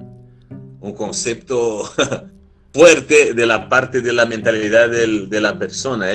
un 0.79 0.93
concepto 0.93 1.91
fuerte 2.73 3.33
de 3.33 3.45
la 3.45 3.67
parte 3.67 4.01
de 4.01 4.13
la 4.13 4.25
mentalidad 4.25 4.89
del, 4.89 5.29
de 5.29 5.41
la 5.41 5.57
persona. 5.57 6.11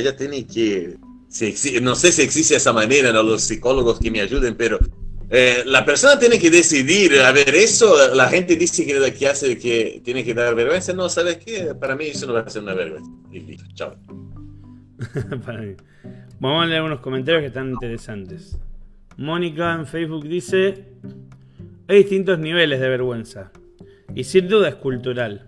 No 1.82 1.94
sé 1.94 2.12
si 2.12 2.22
existe 2.22 2.56
esa 2.56 2.72
manera, 2.72 3.12
¿no? 3.12 3.22
los 3.22 3.42
psicólogos 3.42 3.98
que 3.98 4.10
me 4.10 4.20
ayuden, 4.20 4.54
pero 4.56 4.78
eh, 5.28 5.64
la 5.66 5.84
persona 5.84 6.18
tiene 6.18 6.38
que 6.38 6.50
decidir, 6.50 7.18
a 7.20 7.32
ver, 7.32 7.54
eso, 7.54 8.14
la 8.14 8.28
gente 8.28 8.54
dice 8.56 8.86
que, 8.86 9.12
que 9.12 9.26
hace 9.28 9.58
que 9.58 10.00
tiene 10.04 10.24
que 10.24 10.34
dar 10.34 10.54
vergüenza, 10.54 10.92
no, 10.92 11.08
¿sabes 11.08 11.38
qué? 11.38 11.74
Para 11.74 11.96
mí 11.96 12.06
eso 12.06 12.26
no 12.26 12.34
va 12.34 12.40
a 12.40 12.50
ser 12.50 12.62
una 12.62 12.74
vergüenza. 12.74 13.10
Y 13.32 13.40
listo, 13.40 13.64
chao. 13.74 13.96
Vamos 16.38 16.62
a 16.62 16.66
leer 16.66 16.82
unos 16.82 17.00
comentarios 17.00 17.40
que 17.40 17.48
están 17.48 17.70
interesantes. 17.70 18.56
Mónica 19.16 19.74
en 19.74 19.86
Facebook 19.86 20.28
dice, 20.28 20.84
hay 21.88 21.98
distintos 21.98 22.38
niveles 22.38 22.78
de 22.80 22.88
vergüenza 22.88 23.50
y 24.14 24.24
sin 24.24 24.46
duda 24.46 24.68
es 24.68 24.74
cultural. 24.76 25.44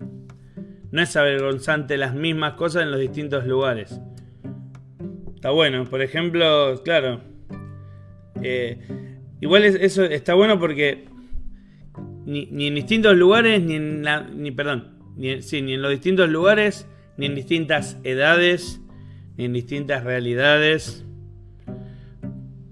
No 0.91 1.01
es 1.01 1.15
avergonzante 1.15 1.97
las 1.97 2.15
mismas 2.15 2.53
cosas 2.53 2.83
en 2.83 2.91
los 2.91 2.99
distintos 2.99 3.45
lugares. 3.45 3.99
Está 5.39 5.51
bueno, 5.51 5.85
por 5.85 6.01
ejemplo, 6.01 6.81
claro. 6.83 7.21
Eh, 8.43 8.77
igual 9.39 9.63
eso 9.63 10.03
está 10.03 10.33
bueno 10.33 10.59
porque 10.59 11.05
ni, 12.25 12.67
en 12.67 12.75
distintos 12.75 13.15
lugares, 13.15 13.61
ni 13.61 13.75
en 13.75 14.03
la, 14.03 14.19
ni 14.19 14.51
perdón, 14.51 14.97
ni, 15.15 15.41
sí, 15.41 15.61
ni 15.61 15.75
en 15.75 15.81
los 15.81 15.91
distintos 15.91 16.29
lugares, 16.29 16.89
ni 17.15 17.27
en 17.27 17.35
distintas 17.35 17.97
edades, 18.03 18.81
ni 19.37 19.45
en 19.45 19.53
distintas 19.53 20.03
realidades. 20.03 21.05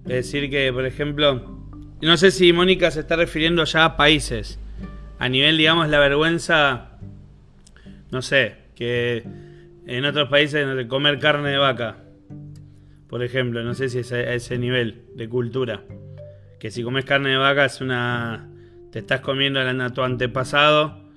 Es 0.03 0.25
decir 0.25 0.49
que, 0.49 0.73
por 0.73 0.85
ejemplo, 0.85 1.71
no 2.01 2.17
sé 2.17 2.31
si 2.31 2.51
Mónica 2.51 2.91
se 2.91 2.99
está 2.99 3.15
refiriendo 3.15 3.63
ya 3.63 3.85
a 3.85 3.95
países. 3.95 4.59
A 5.19 5.29
nivel, 5.29 5.55
digamos, 5.55 5.87
la 5.87 5.99
vergüenza, 5.99 6.99
no 8.11 8.21
sé, 8.21 8.55
que 8.75 9.23
en 9.85 10.03
otros 10.03 10.27
países 10.27 10.85
comer 10.87 11.17
carne 11.19 11.51
de 11.51 11.57
vaca 11.59 12.03
por 13.09 13.23
ejemplo, 13.23 13.63
no 13.63 13.73
sé 13.73 13.89
si 13.89 13.99
es 13.99 14.11
a 14.11 14.33
ese 14.33 14.57
nivel 14.57 15.03
de 15.15 15.29
cultura. 15.29 15.83
Que 16.59 16.71
si 16.71 16.83
comes 16.83 17.05
carne 17.05 17.29
de 17.29 17.37
vaca 17.37 17.65
es 17.65 17.81
una. 17.81 18.49
Te 18.91 18.99
estás 18.99 19.21
comiendo 19.21 19.59
a 19.59 19.89
tu 19.91 20.01
antepasado 20.01 21.07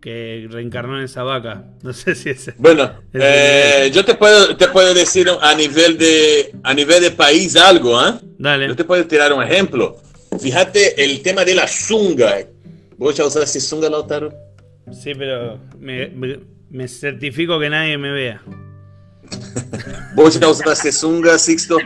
que 0.00 0.48
reencarnó 0.50 0.98
en 0.98 1.04
esa 1.04 1.22
vaca. 1.22 1.64
No 1.82 1.92
sé 1.92 2.14
si 2.14 2.30
es. 2.30 2.52
Bueno, 2.56 2.90
eh, 3.12 3.90
yo 3.92 4.04
te 4.04 4.14
puedo, 4.14 4.56
te 4.56 4.68
puedo 4.68 4.94
decir 4.94 5.28
a 5.40 5.54
nivel 5.54 5.98
de, 5.98 6.54
a 6.62 6.74
nivel 6.74 7.02
de 7.02 7.10
país 7.10 7.56
algo, 7.56 7.98
¿ah? 7.98 8.20
Dale. 8.38 8.68
Yo 8.68 8.76
te 8.76 8.84
puedo 8.84 9.06
tirar 9.06 9.32
un 9.32 9.42
ejemplo. 9.42 9.96
Fíjate 10.40 11.02
el 11.02 11.20
tema 11.22 11.44
de 11.44 11.54
la 11.54 11.66
zunga. 11.66 12.38
¿Vos 12.96 13.16
ya 13.16 13.26
usar 13.26 13.42
ese 13.42 13.60
zunga, 13.60 13.90
Lautaro? 13.90 14.32
Sí, 14.92 15.12
pero 15.14 15.58
me, 15.78 16.12
me 16.70 16.88
certifico 16.88 17.58
que 17.58 17.68
nadie 17.70 17.98
me 17.98 18.10
vea. 18.10 18.42
¿Vos 20.14 20.38
ya 20.38 20.48
usaste 20.48 20.92
Zunga, 20.92 21.38
Sixto? 21.38 21.78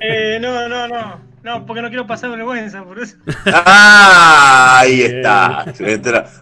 Eh, 0.00 0.38
no, 0.40 0.68
no, 0.68 0.88
no. 0.88 1.34
No, 1.44 1.66
porque 1.66 1.82
no 1.82 1.88
quiero 1.88 2.06
pasar 2.06 2.30
vergüenza, 2.30 2.82
por 2.82 2.98
eso. 2.98 3.18
Ah, 3.46 4.78
ahí 4.80 5.02
está. 5.02 5.66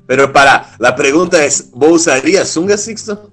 Pero 0.06 0.32
para, 0.32 0.64
la 0.78 0.94
pregunta 0.94 1.44
es, 1.44 1.72
¿vos 1.72 2.02
usarías 2.02 2.52
Zunga, 2.52 2.76
Sixto? 2.76 3.32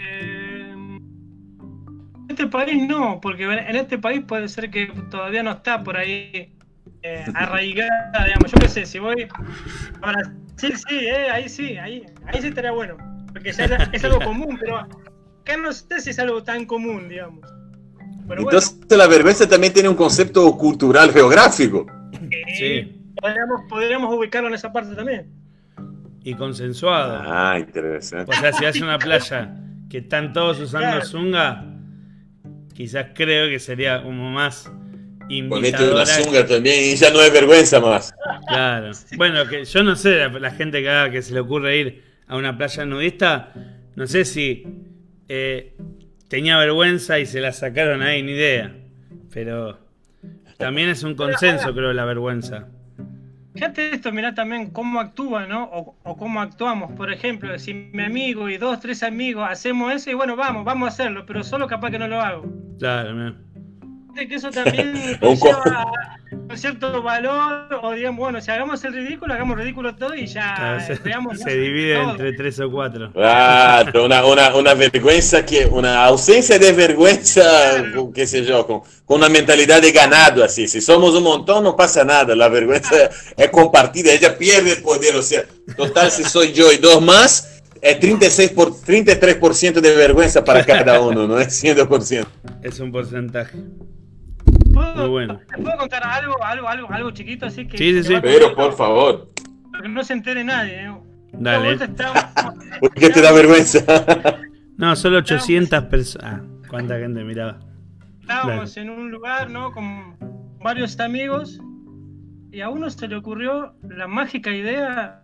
Eh, 0.00 0.72
en 0.72 2.26
este 2.28 2.48
país 2.48 2.82
no, 2.88 3.20
porque 3.20 3.44
en 3.44 3.76
este 3.76 3.96
país 3.98 4.22
puede 4.26 4.48
ser 4.48 4.68
que 4.70 4.86
todavía 5.08 5.44
no 5.44 5.52
está 5.52 5.84
por 5.84 5.96
ahí 5.96 6.52
eh, 7.02 7.24
arraigada, 7.34 8.24
digamos. 8.24 8.50
Yo 8.50 8.58
qué 8.58 8.68
sé, 8.68 8.86
si 8.86 8.98
voy 8.98 9.28
ahora 10.02 10.32
sí, 10.56 10.72
sí, 10.72 10.96
eh, 10.98 11.30
ahí 11.30 11.48
sí, 11.48 11.78
ahí, 11.78 12.04
ahí 12.26 12.40
sí 12.42 12.48
estaría 12.48 12.72
bueno. 12.72 12.96
Porque 13.32 13.52
ya 13.52 13.66
es 13.92 14.04
algo 14.04 14.20
común, 14.24 14.58
pero 14.60 14.88
acá 15.46 15.56
no 15.56 15.72
sé 15.72 16.00
si 16.00 16.10
es 16.10 16.18
algo 16.18 16.42
tan 16.42 16.66
común, 16.66 17.08
digamos. 17.08 17.48
Entonces 18.28 18.76
la 18.90 19.06
vergüenza 19.06 19.48
también 19.48 19.72
tiene 19.72 19.88
un 19.88 19.94
concepto 19.94 20.56
cultural 20.58 21.12
geográfico. 21.12 21.86
Sí. 22.58 22.92
Podríamos, 23.68 24.12
ubicarlo 24.12 24.48
en 24.48 24.54
esa 24.54 24.72
parte 24.72 24.94
también. 24.94 25.30
Y 26.24 26.34
consensuado. 26.34 27.22
Ah, 27.24 27.56
interesante. 27.58 28.30
O 28.30 28.40
sea, 28.40 28.52
si 28.52 28.64
hace 28.64 28.82
una 28.82 28.98
playa 28.98 29.56
que 29.88 29.98
están 29.98 30.32
todos 30.32 30.58
usando 30.58 31.00
zunga, 31.04 31.64
quizás 32.74 33.06
creo 33.14 33.48
que 33.48 33.60
sería 33.60 34.02
como 34.02 34.30
más 34.30 34.70
Ponete 35.48 35.90
una 35.90 36.06
zunga 36.06 36.46
también 36.46 36.92
y 36.92 36.96
ya 36.96 37.10
no 37.10 37.20
es 37.20 37.32
vergüenza 37.32 37.80
más. 37.80 38.14
Claro. 38.48 38.92
Bueno, 39.16 39.46
que 39.48 39.64
yo 39.64 39.82
no 39.82 39.96
sé, 39.96 40.28
la, 40.28 40.50
gente 40.50 40.82
que, 40.82 40.88
haga, 40.88 41.10
que 41.10 41.22
se 41.22 41.32
le 41.32 41.40
ocurre 41.40 41.78
ir 41.78 42.04
a 42.28 42.36
una 42.36 42.56
playa 42.56 42.84
nudista, 42.84 43.52
no 43.96 44.06
sé 44.06 44.24
si 44.24 44.64
eh, 45.28 45.76
tenía 46.28 46.58
vergüenza 46.58 47.18
y 47.18 47.26
se 47.26 47.40
la 47.40 47.52
sacaron 47.52 48.02
ahí, 48.02 48.22
ni 48.22 48.32
idea. 48.32 48.74
Pero 49.32 49.78
también 50.58 50.88
es 50.88 51.02
un 51.02 51.14
consenso, 51.14 51.74
creo, 51.74 51.92
la 51.92 52.04
vergüenza. 52.04 52.68
Fíjate 53.54 53.94
esto, 53.94 54.12
mirá 54.12 54.34
también 54.34 54.70
cómo 54.70 55.00
actúa, 55.00 55.46
¿no? 55.46 55.64
O, 55.64 56.16
cómo 56.16 56.42
actuamos. 56.42 56.92
Por 56.92 57.10
ejemplo, 57.10 57.58
si 57.58 57.72
mi 57.72 58.02
amigo 58.02 58.50
y 58.50 58.58
dos, 58.58 58.80
tres 58.80 59.02
amigos 59.02 59.48
hacemos 59.50 59.94
eso 59.94 60.10
y 60.10 60.14
bueno, 60.14 60.36
vamos, 60.36 60.64
vamos 60.64 60.86
a 60.86 60.92
hacerlo, 60.92 61.24
pero 61.26 61.42
solo 61.42 61.66
capaz 61.66 61.90
que 61.90 61.98
no 61.98 62.06
lo 62.06 62.20
hago. 62.20 62.44
Claro, 62.78 63.34
que 64.16 64.36
eso 64.36 64.50
también 64.50 65.18
conlleva, 65.20 65.92
cierto 66.54 67.02
valor, 67.02 67.68
o 67.82 67.92
digamos, 67.92 68.18
bueno, 68.18 68.40
si 68.40 68.50
hagamos 68.50 68.82
el 68.84 68.94
ridículo, 68.94 69.34
hagamos 69.34 69.58
ridículo 69.58 69.94
todo 69.94 70.14
y 70.14 70.26
ya 70.26 70.54
Claro, 70.54 70.80
se, 70.86 70.94
veamos. 71.02 71.38
se 71.38 71.56
divide 71.56 72.00
entre 72.00 72.32
tres 72.32 72.58
o 72.60 72.70
cuatro. 72.70 73.12
Claro, 73.12 74.06
una, 74.06 74.24
una, 74.24 74.54
una 74.56 74.74
vergüenza 74.74 75.44
que, 75.44 75.66
una 75.66 76.04
ausencia 76.04 76.58
de 76.58 76.72
vergüenza, 76.72 77.42
qué 78.14 78.26
sé 78.26 78.44
yo, 78.44 78.66
con, 78.66 78.80
con 79.04 79.18
una 79.18 79.28
mentalidad 79.28 79.82
de 79.82 79.92
ganado, 79.92 80.42
así. 80.42 80.66
Si 80.66 80.80
somos 80.80 81.14
un 81.14 81.24
montón, 81.24 81.62
no 81.64 81.76
pasa 81.76 82.04
nada. 82.04 82.34
La 82.34 82.48
vergüenza 82.48 83.10
es 83.36 83.50
compartida, 83.50 84.12
ella 84.12 84.36
pierde 84.36 84.72
el 84.72 84.82
poder. 84.82 85.14
O 85.16 85.22
sea, 85.22 85.44
total, 85.76 86.10
si 86.10 86.24
soy 86.24 86.52
yo 86.52 86.72
y 86.72 86.78
dos 86.78 87.02
más, 87.02 87.62
es 87.80 88.00
36 88.00 88.50
por, 88.50 88.72
33% 88.72 89.80
de 89.80 89.94
vergüenza 89.94 90.44
para 90.44 90.64
cada 90.66 91.00
uno, 91.00 91.26
no 91.26 91.38
es 91.38 91.62
100%. 91.62 92.26
Es 92.62 92.80
un 92.80 92.90
porcentaje. 92.90 93.58
¿Puedo, 94.76 94.94
Muy 94.96 95.08
bueno. 95.08 95.40
¿te 95.48 95.62
puedo 95.62 95.76
contar 95.78 96.04
algo, 96.04 96.34
algo, 96.44 96.68
algo, 96.68 96.92
algo 96.92 97.10
chiquito 97.12 97.46
así 97.46 97.66
que, 97.66 97.78
Sí, 97.78 97.94
sí, 98.02 98.04
sí. 98.04 98.14
Pero, 98.20 98.54
por 98.54 98.76
favor, 98.76 99.30
que 99.80 99.88
no 99.88 100.04
se 100.04 100.12
entere 100.12 100.44
nadie. 100.44 100.84
¿eh? 100.84 100.94
Dale. 101.32 101.56
Una 101.58 101.66
vuelta 101.66 101.84
estábamos- 101.86 102.24
¿por 102.80 102.92
qué 102.94 103.08
te 103.10 103.20
da 103.22 103.32
vergüenza? 103.32 103.80
No, 104.78 104.94
solo 104.94 105.16
800 105.18 105.84
personas. 105.84 106.42
Ah, 106.42 106.42
¿cuánta 106.68 106.98
gente 106.98 107.24
miraba? 107.24 107.58
Estábamos 108.20 108.76
en 108.76 108.90
un 108.90 109.10
lugar, 109.10 109.48
¿no? 109.48 109.72
Con 109.72 110.14
varios 110.62 111.00
amigos 111.00 111.58
y 112.52 112.60
a 112.60 112.68
uno 112.68 112.90
se 112.90 113.08
le 113.08 113.16
ocurrió 113.16 113.74
la 113.88 114.06
mágica 114.06 114.50
idea 114.54 115.22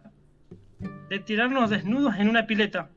de 1.10 1.18
tirarnos 1.18 1.68
desnudos 1.68 2.14
en 2.18 2.30
una 2.30 2.46
pileta. 2.46 2.88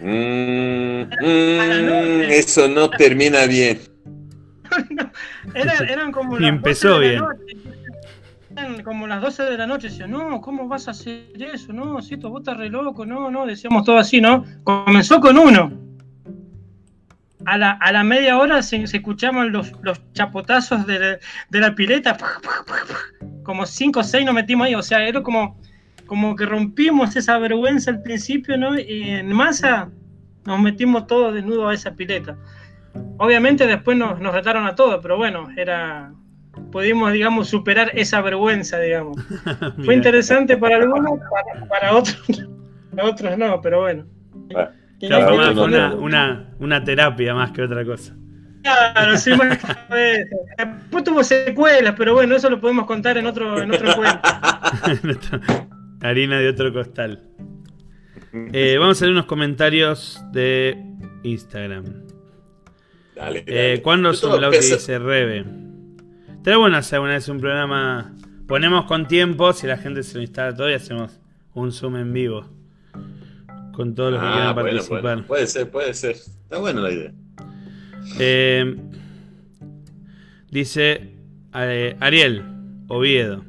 Mm, 0.00 1.02
mm, 1.02 2.20
eso 2.30 2.68
no 2.68 2.88
termina 2.90 3.46
bien. 3.46 3.80
Era- 5.54 5.74
eran 5.88 6.12
como 6.12 6.36
Y 6.38 6.40
las 6.42 6.48
empezó 6.50 6.88
12 6.88 7.00
de 7.04 7.08
bien. 7.10 7.22
la 7.22 7.28
noche. 7.28 7.56
Eran 8.56 8.82
como 8.82 9.06
las 9.06 9.20
12 9.22 9.42
de 9.44 9.58
la 9.58 9.66
noche. 9.66 9.88
Decían, 9.88 10.10
no, 10.10 10.40
¿cómo 10.40 10.66
vas 10.68 10.88
a 10.88 10.92
hacer 10.92 11.26
eso? 11.36 11.72
No, 11.72 12.00
Cito, 12.02 12.30
vos 12.30 12.40
estás 12.40 12.56
re 12.56 12.68
loco. 12.70 13.04
No, 13.04 13.30
no, 13.30 13.44
decíamos 13.46 13.84
todo 13.84 13.98
así, 13.98 14.20
¿no? 14.20 14.44
Comenzó 14.64 15.20
con 15.20 15.36
uno. 15.38 15.72
A 17.44 17.58
la, 17.58 17.72
a 17.72 17.92
la 17.92 18.02
media 18.02 18.38
hora 18.38 18.62
se, 18.62 18.86
se 18.86 18.96
escuchaban 18.96 19.52
los, 19.52 19.72
los 19.82 20.00
chapotazos 20.14 20.86
de, 20.86 20.98
la- 20.98 21.18
de 21.50 21.60
la 21.60 21.74
pileta. 21.74 22.16
Como 23.44 23.66
5 23.66 24.00
o 24.00 24.02
6 24.02 24.24
nos 24.24 24.34
metimos 24.34 24.66
ahí. 24.66 24.74
O 24.74 24.82
sea, 24.82 25.06
era 25.06 25.22
como, 25.22 25.60
como 26.06 26.34
que 26.34 26.46
rompimos 26.46 27.14
esa 27.14 27.38
vergüenza 27.38 27.90
al 27.90 28.02
principio, 28.02 28.56
¿no? 28.56 28.76
Y 28.78 29.10
en 29.10 29.32
masa 29.32 29.90
nos 30.46 30.60
metimos 30.60 31.06
todos 31.06 31.34
desnudos 31.34 31.70
a 31.70 31.74
esa 31.74 31.92
pileta. 31.94 32.36
Obviamente 33.18 33.66
después 33.66 33.96
nos, 33.96 34.20
nos 34.20 34.34
retaron 34.34 34.66
a 34.66 34.74
todos, 34.74 35.00
pero 35.02 35.16
bueno, 35.16 35.48
era 35.56 36.12
pudimos, 36.72 37.12
digamos, 37.12 37.48
superar 37.48 37.90
esa 37.94 38.20
vergüenza, 38.20 38.78
digamos. 38.78 39.18
Fue 39.84 39.94
interesante 39.94 40.56
para 40.56 40.76
algunos, 40.76 41.18
para, 41.30 41.68
para 41.68 41.96
otros, 41.96 42.46
para 42.90 43.08
otros 43.08 43.38
no, 43.38 43.60
pero 43.60 43.80
bueno. 43.80 44.06
Claro, 44.98 45.26
fue 45.28 45.64
una, 45.64 45.90
no. 45.90 45.96
una, 45.96 46.54
una 46.58 46.84
terapia 46.84 47.34
más 47.34 47.52
que 47.52 47.62
otra 47.62 47.84
cosa. 47.84 48.14
Claro, 48.62 49.16
sí, 49.18 49.30
más 49.36 49.58
que 49.58 49.72
eso. 50.20 50.36
Después 50.56 51.04
tuvo 51.04 51.22
secuelas, 51.22 51.94
pero 51.96 52.14
bueno, 52.14 52.34
eso 52.34 52.48
lo 52.48 52.60
podemos 52.60 52.86
contar 52.86 53.18
en 53.18 53.26
otro, 53.26 53.60
en 53.60 53.72
otro 53.72 53.90
encuentro. 53.90 55.40
Harina 56.00 56.38
de 56.38 56.48
otro 56.48 56.72
costal. 56.72 57.22
Eh, 58.52 58.76
vamos 58.78 59.00
a 59.00 59.04
ver 59.04 59.12
unos 59.12 59.26
comentarios 59.26 60.22
de 60.32 60.82
Instagram. 61.22 62.05
Dale, 63.16 63.40
Eh, 63.46 63.54
dale. 63.70 63.82
¿Cuándo 63.82 64.10
Yo 64.12 64.16
son 64.18 64.40
lo 64.40 64.50
que 64.50 64.60
dice 64.60 64.98
Rebe? 64.98 65.44
Estaría 66.36 66.58
bueno 66.58 66.76
hacer 66.76 67.00
una 67.00 67.12
vez 67.14 67.28
un 67.28 67.40
programa. 67.40 68.14
Ponemos 68.46 68.84
con 68.84 69.08
tiempo, 69.08 69.52
si 69.52 69.66
la 69.66 69.76
gente 69.78 70.04
se 70.04 70.16
lo 70.18 70.22
instala 70.22 70.54
todo 70.54 70.70
y 70.70 70.74
hacemos 70.74 71.18
un 71.54 71.72
Zoom 71.72 71.96
en 71.96 72.12
vivo. 72.12 72.46
Con 73.72 73.94
todos 73.94 74.12
los 74.12 74.20
que 74.20 74.26
Ah, 74.28 74.32
quieran 74.32 74.54
bueno, 74.54 74.68
participar. 74.70 75.02
bueno, 75.02 75.24
puede 75.26 75.46
ser, 75.48 75.70
puede 75.70 75.94
ser. 75.94 76.12
Está 76.12 76.58
buena 76.58 76.80
la 76.82 76.92
idea. 76.92 77.12
Eh, 78.20 78.76
dice 80.50 81.14
eh, 81.54 81.96
Ariel 82.00 82.44
Oviedo. 82.88 83.44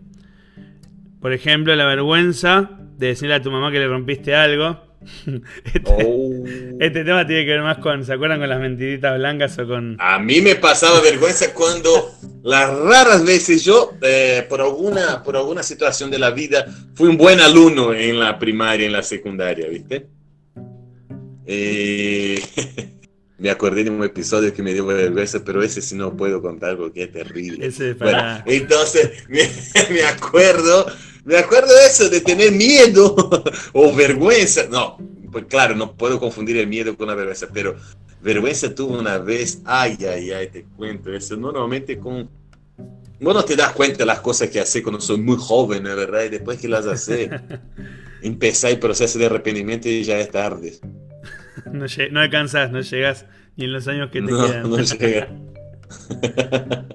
Por 1.21 1.33
ejemplo, 1.33 1.75
la 1.75 1.85
vergüenza 1.85 2.71
de 2.97 3.07
decirle 3.07 3.35
a 3.35 3.41
tu 3.41 3.51
mamá 3.51 3.71
que 3.71 3.79
le 3.79 3.87
rompiste 3.87 4.33
algo. 4.33 4.86
este, 5.65 5.81
Oh. 5.85 6.43
este 6.79 7.03
tema 7.03 7.25
tiene 7.25 7.45
que 7.45 7.51
ver 7.51 7.61
más 7.61 7.77
con, 7.79 8.05
¿se 8.05 8.13
acuerdan 8.13 8.39
con 8.39 8.49
las 8.49 8.59
mentiritas 8.59 9.17
blancas 9.17 9.57
o 9.59 9.67
con... 9.67 9.97
A 9.99 10.19
mí 10.19 10.41
me 10.41 10.55
pasaba 10.55 11.01
vergüenza 11.01 11.53
cuando 11.53 12.11
las 12.43 12.69
raras 12.79 13.25
veces 13.25 13.63
yo, 13.63 13.93
eh, 14.01 14.45
por, 14.47 14.61
alguna, 14.61 15.23
por 15.23 15.35
alguna 15.35 15.63
situación 15.63 16.11
de 16.11 16.19
la 16.19 16.31
vida, 16.31 16.65
fui 16.93 17.09
un 17.09 17.17
buen 17.17 17.39
alumno 17.39 17.93
en 17.93 18.19
la 18.19 18.37
primaria, 18.37 18.85
en 18.85 18.93
la 18.93 19.03
secundaria, 19.03 19.67
¿viste? 19.67 20.07
Eh, 21.45 22.41
me 23.37 23.49
acordé 23.49 23.83
de 23.83 23.89
un 23.89 24.03
episodio 24.03 24.53
que 24.53 24.63
me 24.63 24.73
dio 24.73 24.85
vergüenza, 24.85 25.43
pero 25.43 25.61
ese 25.63 25.81
sí 25.81 25.95
no 25.95 26.15
puedo 26.15 26.41
contar 26.41 26.77
porque 26.77 27.03
es 27.03 27.11
terrible. 27.11 27.65
Ese 27.65 27.91
es 27.91 27.97
Bueno, 27.97 28.17
para... 28.17 28.43
entonces 28.47 29.11
me, 29.29 29.49
me 29.93 30.03
acuerdo, 30.03 30.87
me 31.27 31.37
acuerdo 31.37 31.67
de 31.75 31.85
eso, 31.85 32.09
de 32.09 32.21
tener 32.21 32.53
miedo 32.53 33.15
o 33.73 33.93
vergüenza. 33.93 34.65
No, 34.69 34.97
pues 35.31 35.45
claro, 35.45 35.75
no 35.75 35.93
puedo 35.95 36.19
confundir 36.19 36.57
el 36.57 36.67
miedo 36.67 36.95
con 36.95 37.07
la 37.07 37.15
vergüenza, 37.15 37.47
pero 37.53 37.75
vergüenza 38.21 38.73
tuve 38.73 38.97
una 38.97 39.17
vez, 39.19 39.61
ay, 39.65 39.97
ay, 40.09 40.31
ay, 40.31 40.47
te 40.47 40.63
cuento 40.63 41.13
eso, 41.13 41.35
normalmente 41.35 41.97
con... 41.99 42.29
Vos 43.19 43.33
no 43.33 43.43
te 43.43 43.55
das 43.55 43.73
cuenta 43.73 43.97
de 43.99 44.05
las 44.05 44.21
cosas 44.21 44.49
que 44.49 44.59
haces 44.59 44.81
cuando 44.83 45.01
sos 45.01 45.19
muy 45.19 45.37
joven. 45.37 45.83
¿verdad? 45.83 46.23
Y 46.25 46.29
después 46.29 46.59
que 46.59 46.67
las 46.67 46.85
haces, 46.85 47.29
empezar 48.21 48.71
el 48.71 48.79
proceso 48.79 49.19
de 49.19 49.25
arrepentimiento 49.25 49.89
y 49.89 50.03
ya 50.03 50.19
es 50.19 50.31
tarde. 50.31 50.75
No, 51.71 51.85
no 52.11 52.19
alcanzás, 52.21 52.71
no 52.71 52.79
llegás 52.79 53.25
ni 53.55 53.65
en 53.65 53.73
los 53.73 53.87
años 53.87 54.11
que 54.11 54.21
te 54.21 54.31
No, 54.31 54.45
quedan. 54.47 54.69
no 54.69 54.79
llega. 54.79 55.29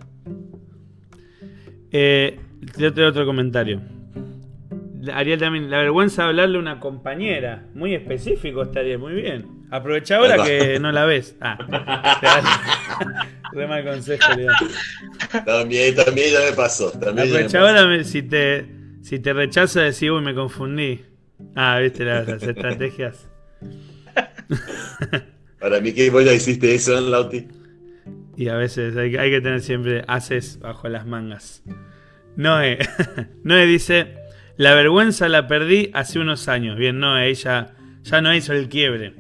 Eh, 1.94 2.40
tengo 2.74 3.08
otro 3.08 3.26
comentario. 3.26 3.82
Ariel 5.12 5.38
también, 5.38 5.70
la 5.70 5.78
vergüenza 5.78 6.22
de 6.22 6.28
hablarle 6.28 6.58
a 6.58 6.60
una 6.60 6.80
compañera. 6.80 7.66
Muy 7.74 7.94
específico 7.94 8.62
estaría, 8.62 8.98
muy 8.98 9.14
bien. 9.14 9.66
Aprovecha 9.70 10.16
ahora 10.16 10.44
que 10.44 10.78
no 10.78 10.92
la 10.92 11.04
ves. 11.06 11.36
Ah, 11.40 11.58
re 13.52 13.66
mal 13.66 13.84
consejo, 13.84 14.34
le 14.36 14.44
da. 14.44 15.44
También, 15.44 15.94
también 15.94 16.32
ya 16.32 16.40
me 16.50 16.52
pasó. 16.52 16.90
También 16.92 17.28
Aprovecha 17.28 17.60
ahora 17.60 18.04
si 18.04 18.22
te, 18.22 18.66
si 19.02 19.18
te 19.18 19.32
rechaza, 19.32 19.80
decís, 19.80 20.10
uy, 20.10 20.22
me 20.22 20.34
confundí. 20.34 21.04
Ah, 21.56 21.78
viste 21.80 22.04
las, 22.04 22.28
las 22.28 22.42
estrategias. 22.42 23.28
Para 25.58 25.80
mí 25.80 25.92
que 25.92 26.10
vos 26.10 26.24
ya 26.24 26.32
hiciste 26.32 26.74
eso, 26.74 27.00
¿no, 27.00 27.08
Lauti. 27.08 27.48
Y 28.36 28.48
a 28.48 28.56
veces 28.56 28.96
hay, 28.96 29.16
hay 29.16 29.30
que 29.30 29.40
tener 29.40 29.60
siempre 29.60 30.04
haces 30.06 30.58
bajo 30.58 30.88
las 30.88 31.06
mangas. 31.06 31.62
Noé. 32.36 32.78
Noé 33.44 33.66
dice: 33.66 34.21
La 34.56 34.74
vergüenza 34.74 35.28
la 35.28 35.46
perdí 35.46 35.90
hace 35.94 36.18
unos 36.18 36.48
años. 36.48 36.76
Bien, 36.76 36.98
Noé, 36.98 37.30
ella 37.30 37.74
ya 38.02 38.20
no 38.20 38.34
hizo 38.34 38.52
el 38.52 38.68
quiebre. 38.68 39.14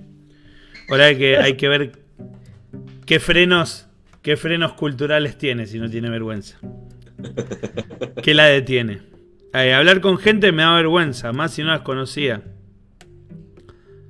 Ahora 0.88 1.06
hay 1.06 1.16
que, 1.56 1.68
ver 1.68 1.92
qué 3.06 3.18
frenos, 3.18 3.88
qué 4.20 4.36
frenos 4.36 4.74
culturales 4.74 5.38
tiene 5.38 5.66
si 5.66 5.78
no 5.78 5.88
tiene 5.88 6.10
vergüenza. 6.10 6.58
¿Qué 8.22 8.34
la 8.34 8.46
detiene? 8.46 9.00
Hablar 9.52 10.00
con 10.00 10.18
gente 10.18 10.52
me 10.52 10.62
da 10.62 10.74
vergüenza, 10.74 11.32
más 11.32 11.54
si 11.54 11.62
no 11.62 11.68
las 11.68 11.82
conocía. 11.82 12.42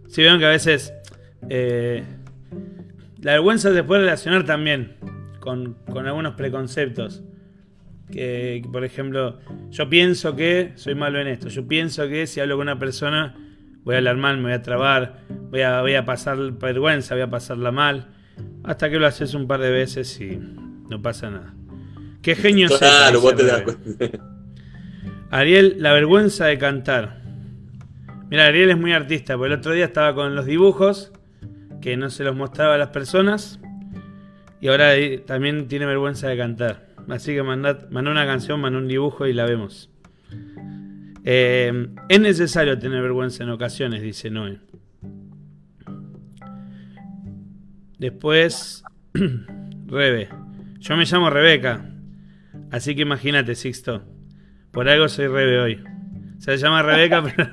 Si 0.09 0.21
vieron 0.21 0.39
que 0.39 0.47
a 0.47 0.51
veces 0.51 0.93
eh, 1.49 2.05
la 3.21 3.33
vergüenza 3.33 3.73
se 3.73 3.85
puede 3.85 4.03
relacionar 4.03 4.45
también 4.45 4.97
con 5.41 5.77
algunos 6.07 6.35
preconceptos. 6.35 7.23
Que, 8.11 8.63
por 8.71 8.85
ejemplo, 8.85 9.39
yo 9.71 9.89
pienso 9.89 10.37
que 10.37 10.73
soy 10.75 10.95
malo 10.95 11.21
en 11.21 11.29
esto. 11.29 11.49
Yo 11.49 11.67
pienso 11.67 12.09
que 12.09 12.27
si 12.27 12.41
hablo 12.41 12.57
con 12.57 12.63
una 12.63 12.79
persona 12.79 13.35
voy 13.85 13.95
a 13.95 13.99
hablar 13.99 14.17
mal, 14.17 14.37
me 14.37 14.45
voy 14.45 14.53
a 14.53 14.63
trabar, 14.63 15.21
voy 15.51 15.63
a, 15.63 15.81
voy 15.81 15.95
a 15.95 16.05
pasar 16.05 16.39
vergüenza, 16.53 17.15
voy 17.15 17.23
a 17.23 17.31
pasarla 17.31 17.73
mal. 17.73 18.09
Hasta 18.65 18.91
que 18.91 18.99
lo 18.99 19.07
haces 19.07 19.35
un 19.35 19.47
par 19.47 19.61
de 19.61 19.71
veces 19.71 20.21
y 20.21 20.39
no 20.91 21.01
pasa 21.01 21.31
nada. 21.31 21.55
Qué 22.23 22.35
genio 22.35 22.69
Claro, 22.69 23.21
dice 23.21 23.23
vos 23.23 23.37
te 23.37 23.45
das 23.45 23.65
Rebe. 23.65 23.77
cuenta. 23.99 24.19
Ariel, 25.31 25.77
la 25.79 25.93
vergüenza 25.93 26.47
de 26.47 26.59
cantar. 26.59 27.23
Mira, 28.31 28.47
Ariel 28.47 28.71
es 28.71 28.79
muy 28.79 28.93
artista, 28.93 29.37
porque 29.37 29.53
el 29.55 29.59
otro 29.59 29.73
día 29.73 29.87
estaba 29.87 30.15
con 30.15 30.35
los 30.35 30.47
dibujos, 30.47 31.13
que 31.81 31.97
no 31.97 32.11
se 32.11 32.25
los 32.25 32.37
mostraba 32.37 32.75
a 32.75 32.79
las 32.79 32.89
personas, 32.89 33.59
y 34.61 34.69
ahora 34.69 34.95
eh, 34.95 35.19
también 35.19 35.69
tiene 35.69 35.87
vergüenza 35.87 36.29
de 36.29 36.37
cantar. 36.37 36.87
Así 37.09 37.35
que 37.35 37.43
mandad, 37.43 37.87
una 37.91 38.27
canción, 38.27 38.61
mandó 38.61 38.79
un 38.79 38.89
dibujo 38.89 39.27
y 39.27 39.33
la 39.33 39.45
vemos. 39.45 39.91
Eh, 41.25 41.89
es 42.09 42.21
necesario 42.21 42.79
tener 42.79 43.03
vergüenza 43.03 43.45
en 43.45 43.51
ocasiones, 43.51 44.03
dice 44.03 44.31
Noé. 44.31 44.59
Después, 47.99 48.83
Rebe. 49.87 50.29
Yo 50.81 50.97
me 50.97 51.05
llamo 51.05 51.31
Rebeca. 51.31 51.89
Así 52.73 52.97
que 52.97 53.03
imagínate, 53.03 53.55
Sixto. 53.55 54.03
Por 54.73 54.89
algo 54.89 55.09
soy 55.09 55.29
Rebe 55.29 55.61
hoy. 55.61 55.85
Se 56.39 56.57
llama 56.57 56.83
Rebeca, 56.83 57.23
pero 57.37 57.51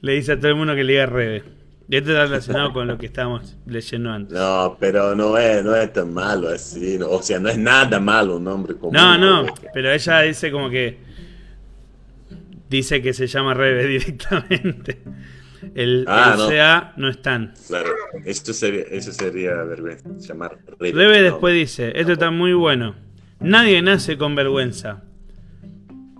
le 0.00 0.14
dice 0.14 0.32
a 0.32 0.38
todo 0.38 0.48
el 0.48 0.56
mundo 0.56 0.74
que 0.74 0.84
le 0.84 0.92
diga 0.92 1.06
Rebe. 1.06 1.59
Y 1.90 1.96
esto 1.96 2.10
está 2.10 2.24
relacionado 2.26 2.72
con 2.72 2.86
lo 2.86 2.96
que 2.96 3.06
estábamos 3.06 3.56
leyendo 3.66 4.10
antes. 4.10 4.38
No, 4.38 4.76
pero 4.78 5.14
no 5.16 5.36
es, 5.36 5.64
no 5.64 5.74
es 5.74 5.92
tan 5.92 6.14
malo 6.14 6.48
así. 6.48 6.96
no, 6.98 7.10
O 7.10 7.20
sea, 7.22 7.40
no 7.40 7.48
es 7.48 7.58
nada 7.58 7.98
malo 7.98 8.36
un 8.36 8.44
nombre 8.44 8.76
como. 8.76 8.92
No, 8.92 9.18
no, 9.18 9.46
pero 9.74 9.90
ella 9.92 10.20
dice 10.20 10.52
como 10.52 10.70
que. 10.70 10.98
Dice 12.68 13.02
que 13.02 13.12
se 13.12 13.26
llama 13.26 13.54
Rebe 13.54 13.86
directamente. 13.88 15.02
El, 15.74 16.04
Ah, 16.08 16.34
el 16.34 16.38
no. 16.38 16.48
CA 16.48 16.92
no 16.96 17.08
están. 17.08 17.54
Claro, 17.66 17.88
esto 18.24 18.52
sería, 18.52 18.82
eso 18.90 19.12
sería 19.12 19.54
vergüenza. 19.64 20.08
Llamar 20.18 20.58
Rebe. 20.78 20.92
Rebe 20.92 21.18
No. 21.18 21.24
después 21.24 21.54
dice, 21.54 21.92
esto 21.96 22.12
está 22.12 22.30
muy 22.30 22.52
bueno. 22.52 22.94
Nadie 23.40 23.82
nace 23.82 24.16
con 24.16 24.36
vergüenza. 24.36 25.02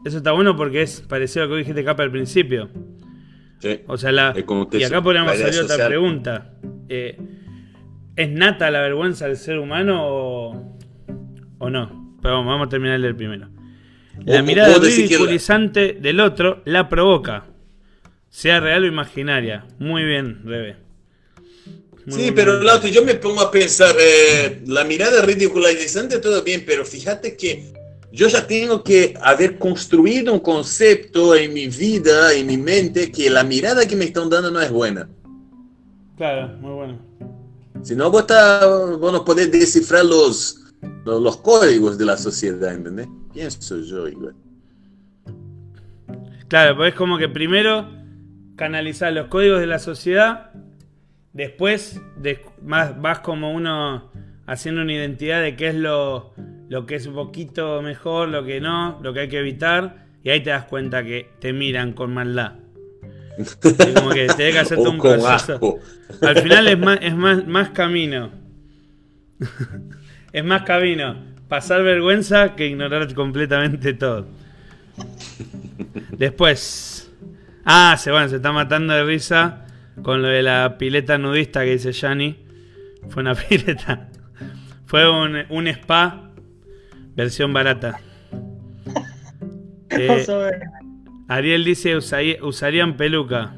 Eso 0.04 0.16
está 0.16 0.32
bueno 0.32 0.56
porque 0.56 0.82
es 0.82 1.00
parecido 1.02 1.44
a 1.44 1.46
lo 1.46 1.52
que 1.54 1.58
dijiste 1.60 1.84
capa 1.84 2.02
al 2.02 2.10
principio. 2.10 2.68
Sí. 3.60 3.80
O 3.86 3.96
sea, 3.96 4.10
la, 4.12 4.34
y 4.72 4.82
acá 4.84 5.02
podríamos 5.02 5.36
salir 5.38 5.60
otra 5.60 5.86
pregunta. 5.86 6.52
Eh, 6.88 7.16
¿Es 8.16 8.28
nata 8.30 8.70
la 8.70 8.80
vergüenza 8.80 9.26
del 9.26 9.36
ser 9.36 9.58
humano 9.58 10.00
o, 10.06 10.78
o 11.58 11.70
no? 11.70 12.16
Pero 12.22 12.34
vamos, 12.34 12.46
vamos 12.52 12.66
a 12.66 12.70
terminar 12.70 13.00
el 13.02 13.14
primero. 13.16 13.48
La 14.24 14.40
O- 14.40 14.42
mirada 14.44 14.76
la- 14.76 14.84
ridiculizante 14.84 15.92
del 16.00 16.20
otro 16.20 16.62
la 16.64 16.88
provoca. 16.88 17.44
Sea 18.28 18.60
real 18.60 18.84
o 18.84 18.86
imaginaria. 18.86 19.66
Muy 19.78 20.04
bien, 20.04 20.42
Rebe. 20.44 20.76
Muy, 22.06 22.20
Sí, 22.20 22.32
pero 22.34 22.62
Lauti, 22.62 22.90
yo 22.90 23.04
me 23.04 23.14
pongo 23.14 23.40
a 23.42 23.50
pensar, 23.50 23.94
eh, 24.00 24.62
la 24.66 24.84
mirada 24.84 25.22
ridiculizante 25.22 26.18
todo 26.18 26.42
bien, 26.42 26.64
pero 26.66 26.84
fíjate 26.84 27.36
que 27.36 27.72
yo 28.12 28.28
ya 28.28 28.46
tengo 28.46 28.82
que 28.82 29.14
haber 29.22 29.58
construido 29.58 30.32
un 30.32 30.40
concepto 30.40 31.34
en 31.34 31.52
mi 31.52 31.68
vida, 31.68 32.32
en 32.34 32.46
mi 32.46 32.56
mente, 32.56 33.10
que 33.12 33.30
la 33.30 33.44
mirada 33.44 33.86
que 33.86 33.96
me 33.96 34.04
están 34.06 34.28
dando 34.28 34.50
no 34.50 34.60
es 34.60 34.70
buena. 34.70 35.08
Claro, 36.16 36.48
muy 36.58 36.72
bueno. 36.72 36.98
Si 37.82 37.94
no, 37.96 38.10
vos, 38.10 38.22
está, 38.22 38.66
vos 38.66 39.12
no 39.12 39.24
podés 39.24 39.50
descifrar 39.50 40.04
los, 40.04 40.72
los, 41.04 41.22
los 41.22 41.36
códigos 41.38 41.96
de 41.96 42.04
la 42.04 42.16
sociedad, 42.16 42.74
¿entendés? 42.74 43.08
Pienso 43.32 43.80
yo 43.80 44.06
igual. 44.08 44.34
Claro, 46.48 46.76
pues 46.76 46.92
es 46.92 46.98
como 46.98 47.16
que 47.16 47.28
primero 47.28 47.88
canalizar 48.56 49.12
los 49.12 49.28
códigos 49.28 49.60
de 49.60 49.66
la 49.66 49.78
sociedad, 49.78 50.50
después 51.32 52.00
de- 52.20 52.44
más, 52.62 53.00
vas 53.00 53.20
como 53.20 53.52
uno 53.54 54.10
haciendo 54.46 54.82
una 54.82 54.92
identidad 54.92 55.40
de 55.42 55.56
qué 55.56 55.68
es 55.68 55.74
lo, 55.76 56.34
lo 56.70 56.86
que 56.86 56.94
es 56.94 57.06
un 57.06 57.14
poquito 57.14 57.82
mejor, 57.82 58.28
lo 58.28 58.44
que 58.44 58.60
no, 58.60 59.00
lo 59.02 59.12
que 59.12 59.20
hay 59.20 59.28
que 59.28 59.40
evitar, 59.40 60.06
y 60.22 60.30
ahí 60.30 60.40
te 60.40 60.50
das 60.50 60.64
cuenta 60.66 61.02
que 61.02 61.28
te 61.40 61.52
miran 61.52 61.92
con 61.92 62.14
maldad. 62.14 62.52
Y 63.36 63.92
como 63.92 64.10
que 64.10 64.28
tenés 64.28 64.52
que 64.52 64.58
hacer 64.60 64.78
todo 64.78 64.90
O 64.90 64.92
un 64.92 64.98
proceso. 65.00 65.80
Al 66.22 66.38
final 66.38 66.68
es 66.68 66.78
más, 66.78 66.98
es 67.02 67.16
más, 67.16 67.44
más 67.44 67.70
camino. 67.70 68.30
es 70.32 70.44
más 70.44 70.62
camino 70.62 71.16
pasar 71.48 71.82
vergüenza 71.82 72.54
que 72.54 72.68
ignorar 72.68 73.12
completamente 73.14 73.92
todo. 73.92 74.28
Después. 76.16 77.10
Ah, 77.64 77.96
se 77.98 78.12
van, 78.12 78.30
se 78.30 78.36
está 78.36 78.52
matando 78.52 78.94
de 78.94 79.04
risa 79.04 79.66
con 80.02 80.22
lo 80.22 80.28
de 80.28 80.42
la 80.42 80.78
pileta 80.78 81.18
nudista 81.18 81.64
que 81.64 81.72
dice 81.72 81.90
Yanni. 81.90 82.38
Fue 83.08 83.22
una 83.22 83.34
pileta. 83.48 84.08
Fue 84.86 85.10
un, 85.10 85.44
un 85.50 85.66
spa 85.66 86.29
versión 87.16 87.52
barata. 87.52 88.00
Eh. 89.92 90.24
Ariel 91.26 91.64
dice 91.64 91.96
usaría- 91.96 92.42
usarían 92.44 92.96
peluca. 92.96 93.56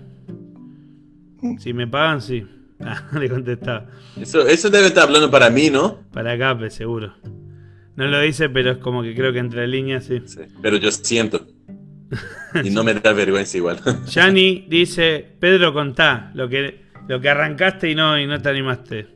Si 1.58 1.72
me 1.74 1.86
pagan, 1.86 2.20
sí. 2.22 2.46
Ah, 2.84 3.06
le 3.16 3.28
contestaba. 3.28 3.86
Eso, 4.20 4.44
eso 4.48 4.68
debe 4.68 4.86
estar 4.88 5.04
hablando 5.04 5.30
para 5.30 5.50
mí, 5.50 5.70
¿no? 5.70 6.00
Para 6.12 6.36
Cape, 6.36 6.68
seguro. 6.70 7.14
No 7.94 8.06
lo 8.08 8.18
dice, 8.20 8.48
pero 8.48 8.72
es 8.72 8.78
como 8.78 9.02
que 9.04 9.14
creo 9.14 9.32
que 9.32 9.38
entre 9.38 9.68
líneas 9.68 10.04
sí. 10.04 10.20
Sí, 10.24 10.40
pero 10.60 10.78
yo 10.78 10.90
siento. 10.90 11.46
Y 12.64 12.70
no 12.70 12.82
me 12.82 12.94
da 12.94 13.12
vergüenza 13.12 13.56
igual. 13.56 13.78
Yani 14.06 14.66
dice, 14.68 15.24
Pedro, 15.38 15.72
contá 15.72 16.32
lo 16.34 16.48
que, 16.48 16.86
lo 17.08 17.20
que 17.20 17.28
arrancaste 17.28 17.90
y 17.90 17.94
no, 17.94 18.18
y 18.18 18.26
no 18.26 18.40
te 18.42 18.48
animaste. 18.48 19.14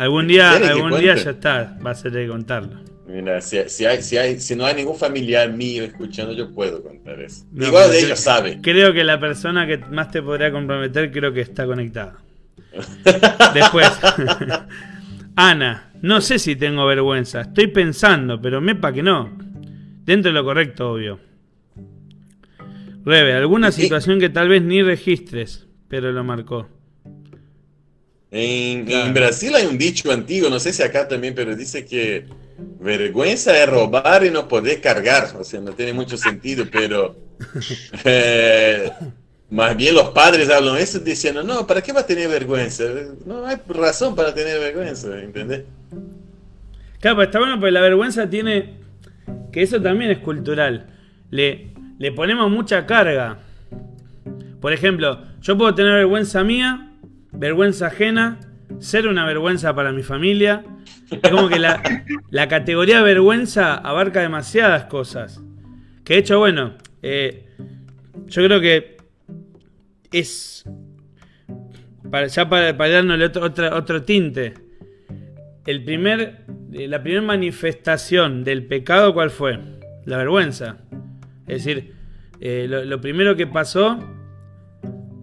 Algún 0.00 0.26
día, 0.28 0.50
¿Quiere 0.52 0.64
que 0.64 0.70
algún 0.70 0.98
día 0.98 1.14
ya 1.14 1.30
está, 1.32 1.78
va 1.84 1.90
a 1.90 1.94
ser 1.94 2.12
de 2.12 2.26
contarlo. 2.26 2.80
Mira, 3.06 3.40
si, 3.42 3.58
si, 3.68 3.84
hay, 3.84 4.00
si, 4.02 4.16
hay, 4.16 4.40
si 4.40 4.56
no 4.56 4.64
hay 4.64 4.74
ningún 4.74 4.96
familiar 4.96 5.52
mío 5.52 5.84
escuchando, 5.84 6.32
yo 6.32 6.54
puedo 6.54 6.82
contar 6.82 7.20
eso. 7.20 7.44
No, 7.52 7.66
Igual 7.66 7.90
de 7.90 7.98
ellos 8.00 8.18
saben. 8.18 8.62
Creo 8.62 8.94
que 8.94 9.04
la 9.04 9.20
persona 9.20 9.66
que 9.66 9.76
más 9.76 10.10
te 10.10 10.22
podría 10.22 10.50
comprometer 10.50 11.12
creo 11.12 11.34
que 11.34 11.42
está 11.42 11.66
conectada. 11.66 12.16
Después, 13.54 13.90
Ana, 15.36 15.90
no 16.00 16.22
sé 16.22 16.38
si 16.38 16.56
tengo 16.56 16.86
vergüenza, 16.86 17.42
estoy 17.42 17.66
pensando, 17.66 18.40
pero 18.40 18.62
mepa 18.62 18.92
que 18.94 19.02
no. 19.02 19.36
Dentro 20.06 20.30
de 20.32 20.38
lo 20.38 20.44
correcto, 20.44 20.92
obvio. 20.92 21.20
Rebe, 23.04 23.34
alguna 23.34 23.70
Sí. 23.70 23.82
situación 23.82 24.18
que 24.18 24.30
tal 24.30 24.48
vez 24.48 24.62
ni 24.62 24.82
registres, 24.82 25.66
pero 25.88 26.10
lo 26.12 26.24
marcó. 26.24 26.68
En, 28.30 28.84
Claro. 28.84 29.06
en 29.08 29.14
Brasil 29.14 29.54
hay 29.54 29.66
un 29.66 29.76
dicho 29.76 30.10
antiguo, 30.12 30.48
no 30.48 30.60
sé 30.60 30.72
si 30.72 30.82
acá 30.82 31.08
también, 31.08 31.34
pero 31.34 31.56
dice 31.56 31.84
que 31.84 32.26
vergüenza 32.80 33.60
es 33.60 33.68
robar 33.68 34.24
y 34.24 34.30
no 34.30 34.46
poder 34.48 34.80
cargar. 34.80 35.34
O 35.38 35.44
sea, 35.44 35.60
no 35.60 35.72
tiene 35.72 35.92
mucho 35.92 36.16
sentido, 36.16 36.64
pero 36.70 37.16
eh, 38.04 38.90
más 39.50 39.76
bien 39.76 39.94
los 39.94 40.10
padres 40.10 40.48
hablan 40.50 40.76
eso 40.76 40.98
diciendo, 41.00 41.42
no, 41.42 41.66
¿para 41.66 41.82
qué 41.82 41.92
va 41.92 42.00
a 42.00 42.06
tener 42.06 42.28
vergüenza? 42.28 42.84
No 43.26 43.44
hay 43.46 43.56
razón 43.68 44.14
para 44.14 44.32
tener 44.32 44.58
vergüenza, 44.60 45.18
¿entendés? 45.20 45.64
Claro, 47.00 47.16
pero 47.16 47.22
está 47.22 47.38
bueno 47.38 47.54
porque 47.58 47.72
la 47.72 47.80
vergüenza 47.80 48.28
tiene. 48.28 48.78
Que 49.52 49.62
eso 49.62 49.80
también 49.82 50.10
es 50.12 50.18
cultural. 50.18 50.86
Le, 51.30 51.68
le 51.98 52.12
ponemos 52.12 52.50
mucha 52.50 52.86
carga. 52.86 53.38
Por 54.60 54.72
ejemplo, 54.72 55.18
yo 55.40 55.56
puedo 55.56 55.74
tener 55.74 55.94
vergüenza 55.94 56.44
mía, 56.44 56.89
vergüenza 57.32 57.86
ajena, 57.86 58.40
ser 58.78 59.08
una 59.08 59.24
vergüenza 59.26 59.74
para 59.74 59.92
mi 59.92 60.02
familia. 60.02 60.64
Es 61.10 61.30
como 61.30 61.48
que 61.48 61.58
la, 61.58 62.48
categoría 62.48 63.02
vergüenza 63.02 63.74
abarca 63.74 64.20
demasiadas 64.20 64.84
cosas. 64.84 65.42
Que 66.04 66.14
de 66.14 66.20
hecho, 66.20 66.38
bueno, 66.38 66.74
eh, 67.02 67.46
yo 68.26 68.44
creo 68.44 68.60
que 68.60 68.96
es. 70.12 70.64
Para, 72.10 72.26
ya 72.26 72.48
para, 72.48 72.76
para 72.76 73.02
otro, 73.44 73.76
otro 73.76 74.02
tinte. 74.02 74.54
El 75.66 75.84
primer, 75.84 76.44
eh, 76.72 76.88
la 76.88 77.02
primera 77.02 77.22
manifestación 77.22 78.42
del 78.42 78.66
pecado, 78.66 79.14
¿cuál 79.14 79.30
fue? 79.30 79.58
La 80.04 80.16
vergüenza. 80.16 80.78
Es 81.46 81.64
decir, 81.64 81.94
eh, 82.40 82.66
lo 82.68 83.00
primero 83.00 83.36
que 83.36 83.46
pasó 83.46 83.98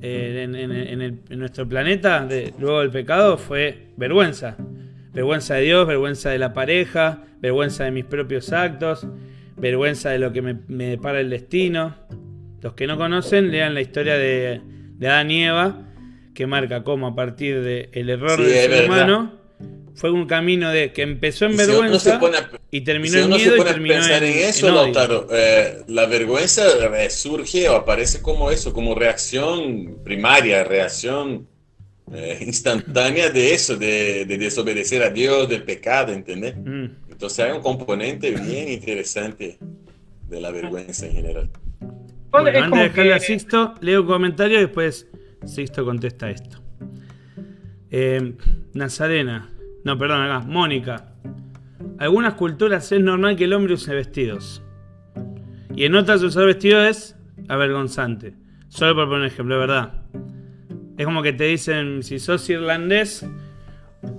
eh, 0.01 0.43
en, 0.43 0.55
en- 0.55 0.71
en 0.71 1.01
el- 1.01 1.19
en 1.29 1.39
nuestro 1.39 1.67
planeta, 1.67 2.25
de- 2.25 2.53
luego 2.59 2.81
del 2.81 2.89
pecado, 2.91 3.37
fue 3.37 3.87
vergüenza. 3.97 4.57
Vergüenza 5.13 5.55
de 5.55 5.61
Dios, 5.63 5.87
vergüenza 5.87 6.29
de 6.29 6.37
la 6.39 6.53
pareja, 6.53 7.23
vergüenza 7.41 7.83
de 7.85 7.91
mis 7.91 8.05
propios 8.05 8.51
actos, 8.53 9.07
vergüenza 9.57 10.09
de 10.11 10.19
lo 10.19 10.31
que 10.31 10.41
me, 10.41 10.57
me 10.67 10.85
depara 10.85 11.19
el 11.19 11.29
destino. 11.29 11.95
Los 12.61 12.73
que 12.73 12.85
no 12.87 12.97
conocen, 12.97 13.51
lean 13.51 13.73
la 13.73 13.81
historia 13.81 14.15
de, 14.17 14.61
de 14.97 15.07
Adán 15.07 15.31
y 15.31 15.43
Eva, 15.45 15.81
que 16.33 16.45
marca 16.47 16.83
cómo 16.83 17.07
a 17.07 17.15
partir 17.15 17.61
del 17.63 18.09
error 18.09 18.37
Sí, 18.37 18.43
del 18.43 18.71
ser 18.71 18.85
humano 18.85 19.31
fue 19.95 20.11
un 20.11 20.27
camino 20.27 20.69
de 20.69 20.93
que 20.93 21.01
empezó 21.01 21.45
en 21.45 21.53
Y 21.53 21.57
si 21.57 21.65
vergüenza 21.65 22.19
pone 22.19 22.37
a- 22.37 22.51
y 22.69 22.81
terminó 22.81 23.13
si 23.13 23.19
en 23.19 23.29
miedo 23.29 23.39
se 23.39 23.55
y 23.55 23.57
pone 23.57 23.69
a 23.69 23.73
terminó 23.73 23.95
pensar 23.95 24.23
en, 24.23 24.37
eso, 24.37 24.67
en. 24.67 24.75
Lautaro, 24.75 25.27
eh, 25.31 25.79
la 25.87 26.05
vergüenza 26.05 26.63
surge 27.09 27.67
o 27.69 27.75
aparece 27.75 28.21
como 28.21 28.51
eso, 28.51 28.73
como 28.73 28.93
reacción 28.93 29.97
primaria, 30.03 30.63
reacción 30.63 31.47
eh, 32.13 32.37
instantánea 32.45 33.29
de 33.29 33.53
eso, 33.53 33.75
de, 33.75 34.25
de 34.25 34.37
desobedecer 34.37 35.01
a 35.03 35.09
Dios, 35.09 35.49
del 35.49 35.63
pecado, 35.63 36.13
¿entendés? 36.13 36.55
Mm. 36.55 36.85
Entonces 37.11 37.39
hay 37.39 37.51
un 37.51 37.61
componente 37.61 38.31
bien 38.31 38.69
interesante 38.69 39.57
de 40.29 40.41
la 40.41 40.51
vergüenza 40.51 41.07
en 41.07 41.13
general. 41.13 41.49
Bueno, 42.29 42.49
es 42.49 42.55
antes 42.55 42.69
como 42.69 42.81
de 42.83 42.89
dejarle 42.89 43.13
a 43.13 43.19
Sixto, 43.19 43.73
leo 43.81 44.01
un 44.01 44.07
comentario 44.07 44.57
y 44.59 44.61
después 44.61 45.07
Sixto 45.45 45.83
contesta 45.83 46.29
esto. 46.29 46.61
Eh, 47.91 48.33
Nazarena. 48.73 49.49
No, 49.83 49.97
perdón, 49.97 50.21
acá. 50.23 50.39
Mónica. 50.45 51.05
Algunas 51.99 52.33
culturas 52.35 52.91
es 52.91 53.01
normal 53.01 53.35
que 53.35 53.45
el 53.45 53.53
hombre 53.53 53.73
use 53.73 53.93
vestidos. 53.93 54.61
Y 55.75 55.85
en 55.85 55.95
otras 55.95 56.21
usar 56.23 56.45
vestido 56.45 56.81
es 56.83 57.15
avergonzante. 57.47 58.33
Solo 58.67 58.95
por 58.95 59.05
poner 59.05 59.21
un 59.21 59.25
ejemplo, 59.27 59.55
es 59.55 59.59
verdad. 59.67 59.93
Es 60.97 61.05
como 61.05 61.21
que 61.21 61.33
te 61.33 61.45
dicen, 61.45 62.03
si 62.03 62.19
sos 62.19 62.49
irlandés, 62.49 63.25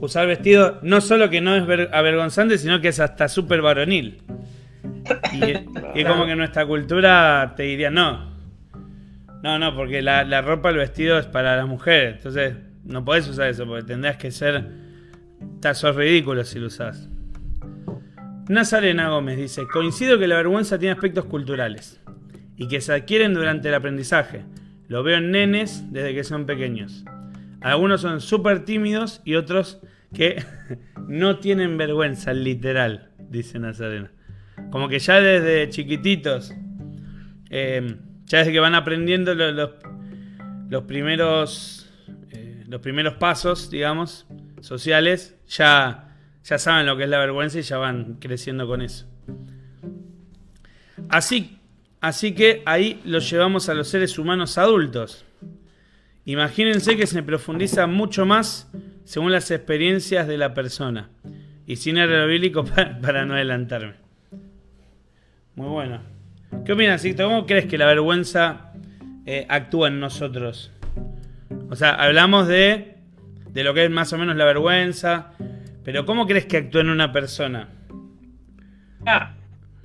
usar 0.00 0.26
vestido 0.26 0.78
no 0.82 1.00
solo 1.00 1.28
que 1.28 1.40
no 1.40 1.54
es 1.56 1.66
ver- 1.66 1.90
avergonzante, 1.92 2.56
sino 2.58 2.80
que 2.80 2.88
es 2.88 3.00
hasta 3.00 3.28
súper 3.28 3.60
varonil. 3.62 4.22
Y, 5.94 6.04
como 6.04 6.26
que 6.26 6.36
nuestra 6.36 6.64
cultura 6.66 7.54
te 7.56 7.64
diría, 7.64 7.90
no. 7.90 8.32
No, 9.42 9.58
no, 9.58 9.74
porque 9.74 10.02
la, 10.02 10.24
la 10.24 10.40
ropa, 10.42 10.70
el 10.70 10.76
vestido 10.76 11.18
es 11.18 11.26
para 11.26 11.56
las 11.56 11.66
mujeres. 11.66 12.16
Entonces, 12.16 12.54
no 12.88 13.04
podés 13.04 13.28
usar 13.28 13.48
eso, 13.48 13.66
porque 13.66 13.84
tendrás 13.84 14.16
que 14.16 14.30
ser. 14.30 14.64
Estás 15.54 15.82
ridículo 15.94 16.42
si 16.44 16.58
lo 16.58 16.66
usás. 16.66 17.08
Nazarena 18.48 19.10
Gómez 19.10 19.36
dice: 19.36 19.62
Coincido 19.72 20.18
que 20.18 20.26
la 20.26 20.36
vergüenza 20.36 20.78
tiene 20.78 20.94
aspectos 20.94 21.26
culturales 21.26 22.00
y 22.56 22.66
que 22.66 22.80
se 22.80 22.92
adquieren 22.92 23.34
durante 23.34 23.68
el 23.68 23.74
aprendizaje. 23.74 24.44
Lo 24.88 25.02
veo 25.02 25.18
en 25.18 25.30
nenes 25.30 25.84
desde 25.92 26.14
que 26.14 26.24
son 26.24 26.46
pequeños. 26.46 27.04
Algunos 27.60 28.00
son 28.00 28.20
súper 28.20 28.64
tímidos 28.64 29.20
y 29.24 29.34
otros 29.34 29.80
que 30.14 30.42
no 31.08 31.38
tienen 31.38 31.76
vergüenza, 31.76 32.32
literal, 32.32 33.10
dice 33.30 33.58
Nazarena. 33.58 34.10
Como 34.70 34.88
que 34.88 34.98
ya 34.98 35.20
desde 35.20 35.68
chiquititos, 35.70 36.54
eh, 37.50 37.96
ya 38.26 38.38
desde 38.38 38.52
que 38.52 38.60
van 38.60 38.74
aprendiendo 38.74 39.34
los, 39.34 39.70
primeros, 40.84 41.77
eh, 41.77 41.77
los 42.68 42.80
primeros 42.80 43.14
pasos, 43.14 43.70
digamos, 43.70 44.26
sociales, 44.60 45.36
ya, 45.48 46.14
ya 46.44 46.58
saben 46.58 46.86
lo 46.86 46.96
que 46.96 47.04
es 47.04 47.08
la 47.08 47.18
vergüenza 47.18 47.58
y 47.58 47.62
ya 47.62 47.78
van 47.78 48.14
creciendo 48.20 48.66
con 48.66 48.82
eso. 48.82 49.06
Así, 51.08 51.58
así 52.00 52.34
que 52.34 52.62
ahí 52.66 53.00
lo 53.04 53.20
llevamos 53.20 53.68
a 53.68 53.74
los 53.74 53.88
seres 53.88 54.18
humanos 54.18 54.58
adultos. 54.58 55.24
Imagínense 56.26 56.96
que 56.96 57.06
se 57.06 57.22
profundiza 57.22 57.86
mucho 57.86 58.26
más 58.26 58.70
según 59.04 59.32
las 59.32 59.50
experiencias 59.50 60.28
de 60.28 60.36
la 60.36 60.52
persona. 60.52 61.08
Y 61.66 61.76
sin 61.76 61.96
el 61.96 62.28
bíblico 62.28 62.64
para, 63.02 63.24
no 63.24 63.34
adelantarme. 63.34 63.94
Muy 65.54 65.68
bueno. 65.68 66.00
¿Qué 66.66 66.72
opinas, 66.72 67.00
Sixto? 67.00 67.24
¿Cómo 67.24 67.46
crees 67.46 67.66
que 67.66 67.78
la 67.78 67.86
vergüenza 67.86 68.72
eh, 69.24 69.46
actúa 69.48 69.88
en 69.88 70.00
nosotros? 70.00 70.70
O 71.70 71.76
sea, 71.76 71.90
hablamos 71.90 72.48
de, 72.48 72.96
de 73.50 73.64
lo 73.64 73.74
que 73.74 73.84
es 73.84 73.90
más 73.90 74.12
o 74.12 74.18
menos 74.18 74.36
la 74.36 74.44
vergüenza, 74.44 75.32
pero 75.84 76.06
¿cómo 76.06 76.26
crees 76.26 76.46
que 76.46 76.58
actúa 76.58 76.80
en 76.80 76.90
una 76.90 77.12
persona? 77.12 77.68
Ah, 79.06 79.32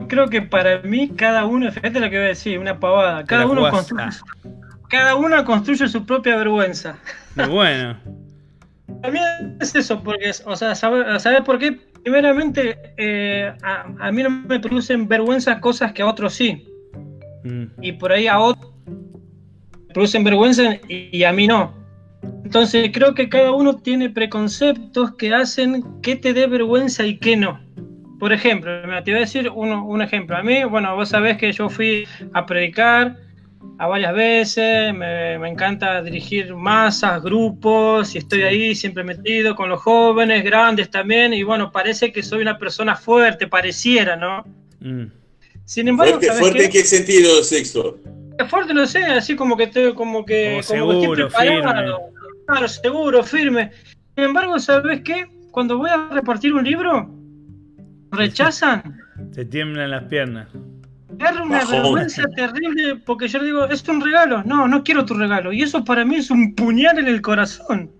creo 0.07 0.29
que 0.29 0.41
para 0.41 0.81
mí 0.81 1.09
cada 1.09 1.45
uno, 1.45 1.71
fíjate 1.71 1.99
lo 1.99 2.09
que 2.09 2.17
voy 2.17 2.25
a 2.25 2.29
decir, 2.29 2.59
una 2.59 2.79
pavada, 2.79 3.23
cada 3.25 3.45
uno 3.45 3.69
construye, 3.69 4.17
cada 4.89 5.15
uno 5.15 5.43
construye 5.45 5.87
su 5.87 6.05
propia 6.05 6.35
vergüenza. 6.37 6.97
Muy 7.35 7.47
bueno. 7.47 7.97
También 9.01 9.57
es 9.59 9.75
eso, 9.75 10.01
porque, 10.01 10.31
o 10.45 10.55
sea, 10.55 10.75
¿sabes 10.75 11.41
por 11.45 11.59
qué? 11.59 11.79
Primeramente, 12.03 12.93
eh, 12.97 13.53
a, 13.63 14.11
mí 14.11 14.23
no 14.23 14.29
me 14.29 14.59
producen 14.59 15.07
vergüenza 15.07 15.59
cosas 15.61 15.93
que 15.93 16.01
a 16.01 16.07
otros 16.07 16.33
sí. 16.33 16.67
Mm. 17.43 17.65
Y 17.81 17.93
por 17.93 18.11
ahí 18.11 18.27
a 18.27 18.39
otros 18.39 18.72
producen 19.93 20.23
vergüenza 20.23 20.77
y, 20.87 21.23
a 21.23 21.31
mí 21.31 21.47
no. 21.47 21.73
Entonces 22.43 22.89
creo 22.93 23.13
que 23.13 23.29
cada 23.29 23.51
uno 23.51 23.77
tiene 23.77 24.09
preconceptos 24.09 25.15
que 25.15 25.33
hacen 25.33 25.83
que 26.01 26.15
te 26.15 26.33
dé 26.33 26.47
vergüenza 26.47 27.05
y 27.05 27.17
que 27.17 27.35
no. 27.35 27.59
Por 28.19 28.31
ejemplo, 28.31 28.71
te 29.03 29.11
voy 29.11 29.17
a 29.17 29.21
decir 29.21 29.49
un 29.49 30.01
ejemplo. 30.01 30.37
A 30.37 30.43
mí, 30.43 30.63
bueno, 30.63 30.95
vos 30.95 31.09
sabés 31.09 31.37
que 31.37 31.51
yo 31.51 31.69
fui 31.69 32.07
a 32.33 32.45
predicar 32.45 33.17
a 33.77 33.87
varias 33.87 34.13
veces, 34.13 34.93
me, 34.93 35.35
encanta 35.47 36.01
dirigir 36.01 36.53
masas, 36.55 37.21
grupos, 37.21 38.15
y 38.15 38.19
estoy 38.19 38.43
ahí 38.43 38.75
siempre 38.75 39.03
metido 39.03 39.55
con 39.55 39.69
los 39.69 39.81
jóvenes, 39.81 40.43
grandes 40.43 40.89
también, 40.89 41.33
y 41.33 41.43
bueno, 41.43 41.71
parece 41.71 42.11
que 42.11 42.21
soy 42.23 42.41
una 42.41 42.57
persona 42.57 42.95
fuerte, 42.95 43.47
pareciera, 43.47 44.15
¿no? 44.15 44.45
Mm. 44.79 45.05
Sin 45.65 45.87
embargo, 45.87 46.19
¿Fuerte, 46.39 46.65
en 46.65 46.71
qué 46.71 46.83
sentido, 46.83 47.43
Sexto? 47.43 47.97
Fuerte, 48.47 48.73
no 48.73 48.85
sé, 48.85 49.03
así 49.03 49.35
como 49.35 49.55
que 49.55 49.63
estoy, 49.63 49.93
como 49.93 50.25
que, 50.25 50.61
seguro, 50.63 51.29
firme. 51.29 51.61
claro, 52.47 52.67
seguro, 52.67 53.23
firme. 53.23 53.71
Sin 54.15 54.25
embargo, 54.25 54.59
¿sabes 54.59 55.01
qué? 55.01 55.27
Cuando 55.51 55.77
voy 55.77 55.89
a 55.89 56.09
repartir 56.09 56.53
un 56.53 56.63
libro, 56.63 57.09
rechazan. 58.11 58.97
Te 59.33 59.45
tiemblan 59.45 59.91
las 59.91 60.03
piernas. 60.03 60.47
Es 61.19 61.39
una 61.39 61.63
vergüenza 61.65 62.23
terrible 62.35 62.95
porque 63.05 63.27
yo 63.27 63.39
le 63.39 63.45
digo, 63.45 63.65
es 63.65 63.87
un 63.87 64.01
regalo. 64.01 64.43
No, 64.43 64.67
no 64.67 64.83
quiero 64.83 65.05
tu 65.05 65.13
regalo. 65.13 65.53
Y 65.53 65.61
eso 65.61 65.83
para 65.83 66.03
mí 66.03 66.15
es 66.15 66.31
un 66.31 66.55
puñal 66.55 66.97
en 66.99 67.07
el 67.07 67.21
corazón. 67.21 67.91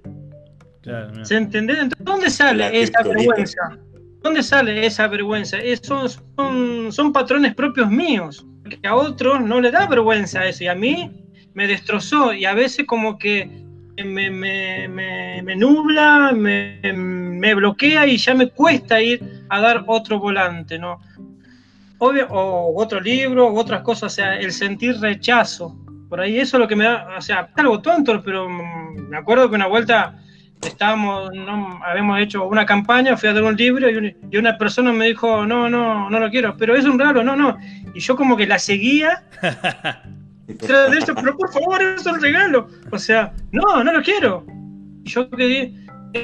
¿Se 1.21 1.35
entiende? 1.35 1.73
Entonces, 1.73 2.05
¿dónde 2.05 2.29
sale 2.29 2.81
esa 2.81 3.03
vergüenza? 3.03 3.77
¿Dónde 4.21 4.43
sale 4.43 4.85
esa 4.85 5.07
vergüenza? 5.07 5.57
Esos 5.57 6.21
son, 6.35 6.91
son 6.91 7.13
patrones 7.13 7.55
propios 7.55 7.89
míos. 7.89 8.45
Que 8.81 8.87
a 8.87 8.95
otros 8.95 9.41
no 9.41 9.61
le 9.61 9.71
da 9.71 9.87
vergüenza 9.87 10.45
eso. 10.45 10.63
Y 10.63 10.67
a 10.67 10.75
mí 10.75 11.11
me 11.53 11.67
destrozó. 11.67 12.33
Y 12.33 12.45
a 12.45 12.53
veces 12.53 12.85
como 12.85 13.17
que 13.17 13.63
me, 14.03 14.29
me, 14.29 14.87
me, 14.87 15.55
nubla, 15.55 16.31
me, 16.33 17.53
bloquea 17.55 18.07
y 18.07 18.17
ya 18.17 18.33
me 18.33 18.49
cuesta 18.49 19.01
ir 19.01 19.45
a 19.49 19.59
dar 19.59 19.83
otro 19.87 20.19
volante, 20.19 20.79
¿no? 20.79 20.99
o 21.99 22.73
otro 22.75 22.99
libro, 22.99 23.53
otras 23.53 23.81
cosas, 23.81 24.11
o 24.11 24.15
sea, 24.15 24.37
el 24.37 24.51
sentir 24.51 24.99
rechazo. 24.99 25.73
Por 26.09 26.19
ahí 26.19 26.37
eso 26.37 26.57
es 26.57 26.61
lo 26.61 26.67
que 26.67 26.75
me 26.75 26.83
da, 26.83 27.07
o 27.17 27.21
sea, 27.21 27.49
algo 27.55 27.81
tonto, 27.81 28.21
pero 28.21 28.49
mm, 28.49 29.09
me 29.09 29.17
acuerdo 29.17 29.49
que 29.49 29.55
una 29.55 29.67
vuelta 29.67 30.19
estábamos, 30.65 31.31
no, 31.33 31.79
habíamos 31.83 32.19
hecho 32.19 32.45
una 32.45 32.65
campaña, 32.65 33.17
fui 33.17 33.29
a 33.29 33.33
dar 33.33 33.43
un 33.43 33.55
libro 33.55 33.89
y, 33.89 34.37
una 34.37 34.57
persona 34.57 34.91
me 34.91 35.07
dijo, 35.07 35.45
no, 35.45 35.69
no, 35.69 36.09
no 36.09 36.19
lo 36.19 36.29
quiero, 36.29 36.55
pero 36.57 36.75
es 36.75 36.85
un 36.85 36.99
raro, 36.99 37.23
no, 37.23 37.35
no. 37.35 37.57
Y 37.93 37.99
yo 37.99 38.15
como 38.15 38.35
que 38.35 38.47
la 38.47 38.59
seguía. 38.59 39.23
de 40.47 40.97
esto, 40.97 41.15
pero 41.15 41.37
por 41.37 41.51
favor, 41.51 41.81
es 41.81 42.05
un 42.05 42.21
regalo. 42.21 42.67
O 42.91 42.99
sea, 42.99 43.33
no, 43.51 43.83
no 43.83 43.91
lo 43.91 44.01
quiero. 44.01 44.45
Y 45.03 45.09
yo 45.09 45.29
quedé, 45.29 45.73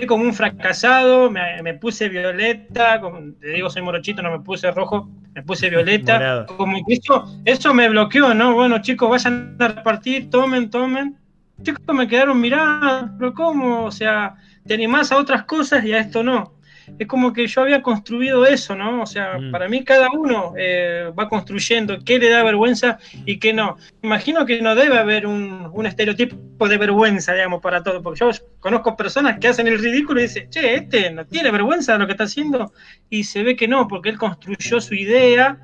como 0.08 0.24
un 0.24 0.34
fracasado, 0.34 1.30
me, 1.30 1.74
puse 1.76 2.10
violeta, 2.10 3.00
como, 3.02 3.34
te 3.40 3.50
digo, 3.50 3.70
soy 3.70 3.82
morochito, 3.82 4.22
no 4.22 4.32
me 4.32 4.40
puse 4.40 4.72
rojo, 4.72 5.10
me 5.34 5.44
puse 5.44 5.70
violeta, 5.70 6.46
como 6.58 6.78
eso, 6.88 7.42
eso 7.46 7.74
me 7.74 7.90
bloqueó, 7.90 8.34
¿no? 8.34 8.54
Bueno, 8.54 8.82
chicos, 8.82 9.10
vayan 9.10 9.56
a 9.60 9.68
repartir, 9.68 10.30
tomen, 10.30 10.70
tomen. 10.70 11.18
Chicos 11.62 11.96
me 11.96 12.08
quedaron 12.08 12.40
mirando, 12.40 13.16
pero 13.18 13.34
¿cómo? 13.34 13.86
O 13.86 13.92
sea, 13.92 14.36
te 14.66 14.74
animás 14.74 15.12
a 15.12 15.18
otras 15.18 15.44
cosas 15.44 15.84
y 15.84 15.94
a 15.94 16.00
esto 16.00 16.24
no 16.24 16.60
es 16.98 17.08
como 17.08 17.34
que 17.34 17.46
yo 17.48 17.62
había 17.62 17.82
construido 17.82 18.46
eso, 18.46 18.76
¿no? 18.76 19.04
O 19.04 19.06
sea, 19.06 19.38
mm. 19.38 19.52
para 19.52 19.68
mí 19.68 19.84
cada 19.84 20.10
uno 20.12 20.54
eh, 20.58 21.12
va 21.18 21.30
construyendo 21.30 22.00
qué 22.04 22.18
le 22.18 22.30
da 22.30 22.44
vergüenza 22.44 22.98
y 23.26 23.38
qué 23.38 23.54
no. 23.54 23.78
Imagino 24.02 24.46
que 24.46 24.62
no 24.62 24.76
debe 24.76 24.98
haber 24.98 25.28
un, 25.28 25.70
un, 25.72 25.86
estereotipo 25.86 26.68
de 26.68 26.78
vergüenza, 26.78 27.34
digamos, 27.34 27.62
para 27.62 27.84
todo, 27.84 28.02
porque 28.02 28.20
yo 28.20 28.32
conozco 28.60 28.96
personas 28.96 29.40
que 29.40 29.50
hacen 29.50 29.68
el 29.68 29.80
ridículo 29.80 30.20
y 30.20 30.24
dicen, 30.24 30.50
che, 30.50 30.76
este 30.76 31.12
no 31.12 31.26
tiene 31.26 31.52
vergüenza 31.52 31.94
de 31.94 32.00
lo 32.00 32.06
que 32.06 32.14
está 32.14 32.24
haciendo, 32.24 32.74
y 33.10 33.24
se 33.24 33.44
ve 33.44 33.56
que 33.56 33.68
no, 33.68 33.88
porque 33.88 34.10
él 34.10 34.18
construyó 34.18 34.82
su 34.82 34.96
idea, 34.96 35.58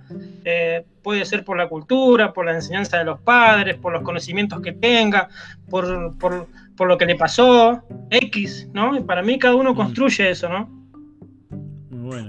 eh, 0.43 0.86
puede 1.06 1.24
ser 1.24 1.46
por 1.46 1.56
la 1.56 1.70
cultura, 1.70 2.34
por 2.34 2.48
la 2.48 2.56
enseñanza 2.56 2.98
de 2.98 3.04
los 3.04 3.22
padres, 3.22 3.78
por 3.78 3.94
los 3.94 4.02
conocimientos 4.02 4.60
que 4.60 4.72
tenga, 4.72 5.30
por, 5.70 6.18
por, 6.18 6.48
por 6.76 6.88
lo 6.88 6.98
que 6.98 7.06
le 7.06 7.15
pasó, 7.15 7.84
X, 8.10 8.70
¿no? 8.74 8.98
Y 8.98 9.02
para 9.02 9.22
mí 9.22 9.38
cada 9.38 9.54
uno 9.54 9.74
mm. 9.74 9.76
construye 9.76 10.32
eso, 10.32 10.50
¿no? 10.50 10.68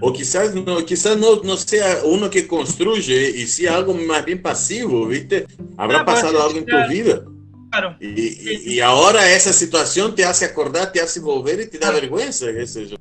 O 0.02 0.12
quizás 0.12 0.54
no, 0.54 0.76
quizás 0.84 1.16
no, 1.16 1.42
no 1.42 1.56
sea 1.56 2.00
uno 2.04 2.28
que 2.28 2.46
construye 2.46 3.30
y 3.30 3.46
sea 3.46 3.76
algo 3.76 3.94
más 3.94 4.22
bien 4.26 4.42
pasivo, 4.42 5.06
¿viste? 5.06 5.46
Habrá 5.78 6.04
pasado 6.04 6.42
algo 6.42 6.58
en 6.58 6.66
tu 6.66 6.76
vida. 6.90 7.22
Claro. 7.70 7.96
Y, 7.98 8.74
y, 8.74 8.80
ahora 8.80 9.32
esa 9.32 9.54
situación 9.54 10.14
te 10.14 10.24
hace 10.24 10.44
acordar, 10.44 10.92
te 10.92 11.00
hace 11.00 11.18
volver 11.20 11.60
y 11.60 11.66
te 11.66 11.78
da 11.78 11.90
vergüenza, 11.90 12.46
qué 12.52 12.66
sé 12.66 12.88
yo. 12.88 12.96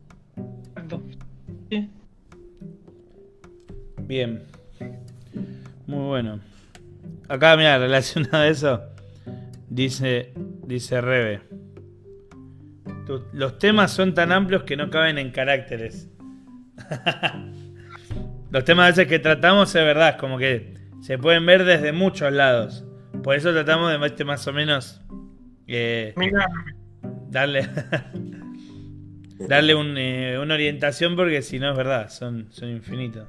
Bien. 4.08 4.55
Muy 5.88 6.08
bueno. 6.08 6.40
Acá, 7.28 7.56
mira, 7.58 7.78
relacionado 7.80 8.38
a 8.38 8.48
eso, 8.48 8.82
dice, 9.70 10.34
dice 10.66 11.02
Rebe. 11.02 11.42
Los 13.34 13.60
temas 13.60 13.92
son 13.92 14.14
tan 14.14 14.32
amplios 14.32 14.64
que 14.64 14.76
no 14.76 14.90
caben 14.90 15.18
en 15.18 15.32
caracteres. 15.32 16.10
Los 18.52 18.64
temas 18.64 18.86
a 18.86 18.90
veces 18.90 19.08
que 19.08 19.20
tratamos 19.20 19.76
es 19.76 19.86
verdad, 19.86 20.18
como 20.18 20.38
que 20.38 20.76
se 21.02 21.18
pueden 21.18 21.46
ver 21.46 21.66
desde 21.66 21.92
muchos 21.92 22.32
lados. 22.32 22.86
Por 23.24 23.36
eso 23.36 23.52
tratamos 23.52 24.00
de 24.00 24.08
este 24.08 24.26
más 24.26 24.48
o 24.48 24.54
menos 24.54 25.02
eh, 25.68 26.14
darle 27.30 27.68
darle 29.48 29.74
eh, 29.74 30.40
una 30.40 30.54
orientación 30.54 31.16
porque 31.16 31.42
si 31.42 31.60
no 31.60 31.72
es 31.72 31.78
verdad, 31.78 32.10
son, 32.10 32.48
son 32.52 32.70
infinitos. 32.70 33.28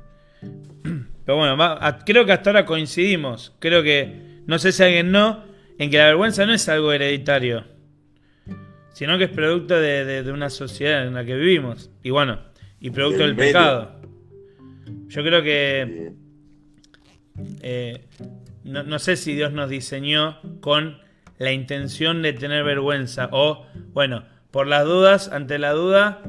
Pero 1.26 1.36
bueno, 1.36 1.58
creo 2.06 2.24
que 2.24 2.32
hasta 2.32 2.50
ahora 2.50 2.64
coincidimos. 2.64 3.54
Creo 3.58 3.82
que, 3.82 4.40
no 4.46 4.58
sé 4.58 4.72
si 4.72 4.82
alguien 4.82 5.12
no, 5.12 5.44
en 5.78 5.90
que 5.90 5.98
la 5.98 6.06
vergüenza 6.06 6.46
no 6.46 6.54
es 6.54 6.66
algo 6.70 6.92
hereditario, 6.92 7.64
sino 8.94 9.18
que 9.18 9.24
es 9.24 9.30
producto 9.30 9.78
de 9.78 10.30
una 10.32 10.48
sociedad 10.48 11.06
en 11.06 11.12
la 11.12 11.24
que 11.24 11.34
vivimos. 11.34 11.90
Y 12.02 12.10
bueno, 12.10 12.38
y 12.80 12.90
producto 12.90 13.22
del 13.22 13.36
pecado. 13.36 14.00
Yo 15.08 15.22
creo 15.22 15.42
que 15.42 16.12
eh, 17.62 18.04
no, 18.64 18.82
no 18.82 18.98
sé 18.98 19.16
si 19.16 19.34
Dios 19.34 19.52
nos 19.52 19.68
diseñó 19.68 20.40
con 20.60 20.98
la 21.38 21.52
intención 21.52 22.22
de 22.22 22.32
tener 22.32 22.64
vergüenza 22.64 23.28
o, 23.32 23.66
bueno, 23.92 24.24
por 24.50 24.66
las 24.66 24.84
dudas, 24.84 25.28
ante 25.28 25.58
la 25.58 25.72
duda, 25.72 26.22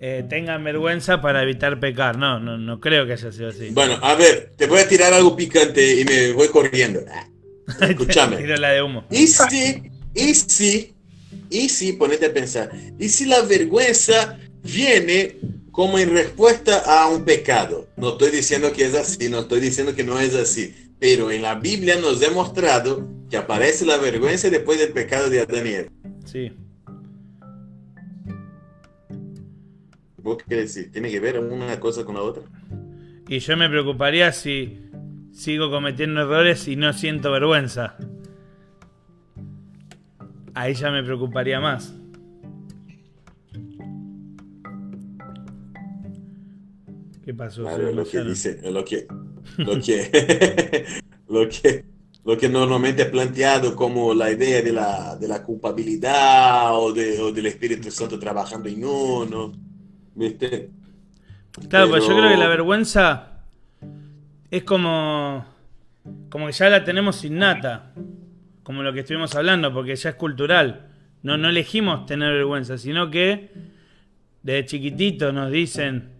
eh, 0.00 0.24
tengan 0.28 0.62
vergüenza 0.62 1.20
para 1.20 1.42
evitar 1.42 1.80
pecar. 1.80 2.18
No, 2.18 2.38
no, 2.38 2.56
no 2.56 2.80
creo 2.80 3.06
que 3.06 3.14
haya 3.14 3.32
sido 3.32 3.48
así. 3.48 3.70
Bueno, 3.70 3.98
a 4.02 4.14
ver, 4.14 4.52
te 4.56 4.66
voy 4.66 4.80
a 4.80 4.88
tirar 4.88 5.12
algo 5.12 5.34
picante 5.34 6.00
y 6.00 6.04
me 6.04 6.32
voy 6.32 6.48
corriendo. 6.48 7.00
Escúchame. 7.80 8.36
Tiro 8.36 8.56
la 8.56 8.70
de 8.70 8.82
humo. 8.82 9.04
Y 9.10 9.26
si, 9.26 9.90
y 10.14 10.34
si, 10.34 10.94
y 11.50 11.68
si, 11.68 11.92
ponete 11.94 12.26
a 12.26 12.32
pensar, 12.32 12.70
y 12.98 13.08
si 13.08 13.26
la 13.26 13.42
vergüenza 13.42 14.38
viene 14.62 15.36
como 15.72 15.98
en 15.98 16.10
respuesta 16.10 16.78
a 16.78 17.08
un 17.08 17.24
pecado. 17.24 17.88
No 17.96 18.10
estoy 18.10 18.30
diciendo 18.30 18.72
que 18.72 18.84
es 18.84 18.94
así, 18.94 19.28
no 19.28 19.40
estoy 19.40 19.60
diciendo 19.60 19.94
que 19.94 20.04
no 20.04 20.18
es 20.18 20.34
así, 20.34 20.74
pero 20.98 21.30
en 21.30 21.42
la 21.42 21.54
Biblia 21.54 21.96
nos 21.96 22.16
ha 22.16 22.28
demostrado 22.28 23.06
que 23.30 23.36
aparece 23.36 23.84
la 23.84 23.96
vergüenza 23.96 24.50
después 24.50 24.78
del 24.78 24.92
pecado 24.92 25.28
de 25.30 25.40
Adán 25.40 25.66
y 25.66 25.70
Eva. 25.70 25.88
Sí. 26.24 26.52
¿Vos 30.22 30.38
qué 30.46 30.56
decís? 30.56 30.90
¿Tiene 30.90 31.10
que 31.10 31.20
ver 31.20 31.38
una 31.38 31.78
cosa 31.78 32.04
con 32.04 32.16
la 32.16 32.22
otra? 32.22 32.42
Y 33.28 33.38
yo 33.38 33.56
me 33.56 33.68
preocuparía 33.68 34.32
si 34.32 34.78
sigo 35.32 35.70
cometiendo 35.70 36.22
errores 36.22 36.66
y 36.66 36.76
no 36.76 36.92
siento 36.92 37.30
vergüenza. 37.30 37.96
Ahí 40.54 40.74
ya 40.74 40.90
me 40.90 41.04
preocuparía 41.04 41.60
más. 41.60 41.94
¿Qué 47.24 47.34
pasó? 47.34 47.62
Claro, 47.62 47.92
lo 47.92 48.04
que 48.04 48.24
dice, 48.24 48.60
lo 48.70 48.84
que, 48.84 49.06
lo 49.58 49.78
que, 49.80 50.86
lo 51.28 51.48
que, 51.48 51.84
lo 52.24 52.38
que 52.38 52.48
normalmente 52.48 53.02
es 53.02 53.08
planteado 53.08 53.76
como 53.76 54.14
la 54.14 54.32
idea 54.32 54.62
de 54.62 54.72
la, 54.72 55.16
de 55.16 55.28
la 55.28 55.44
culpabilidad 55.44 56.74
o, 56.74 56.92
de, 56.92 57.20
o 57.20 57.30
del 57.30 57.46
Espíritu 57.46 57.90
Santo 57.90 58.18
trabajando 58.18 58.68
en 58.68 58.84
uno, 58.84 59.52
¿viste? 60.18 60.70
Claro, 61.68 61.88
pues 61.90 62.02
yo 62.02 62.08
Pero- 62.08 62.18
creo 62.20 62.30
que 62.30 62.36
la 62.36 62.48
vergüenza 62.48 63.40
es 64.50 64.62
como. 64.64 65.44
como 66.30 66.46
que 66.46 66.52
ya 66.52 66.68
la 66.70 66.84
tenemos 66.84 67.24
innata. 67.24 67.92
Como 68.62 68.82
lo 68.82 68.92
que 68.92 69.00
estuvimos 69.00 69.34
hablando, 69.34 69.72
porque 69.72 69.96
ya 69.96 70.10
es 70.10 70.14
cultural. 70.16 70.88
No, 71.22 71.36
no 71.38 71.48
elegimos 71.48 72.04
tener 72.06 72.32
vergüenza, 72.32 72.76
sino 72.78 73.10
que 73.10 73.50
desde 74.42 74.66
chiquitito 74.66 75.32
nos 75.32 75.50
dicen. 75.50 76.10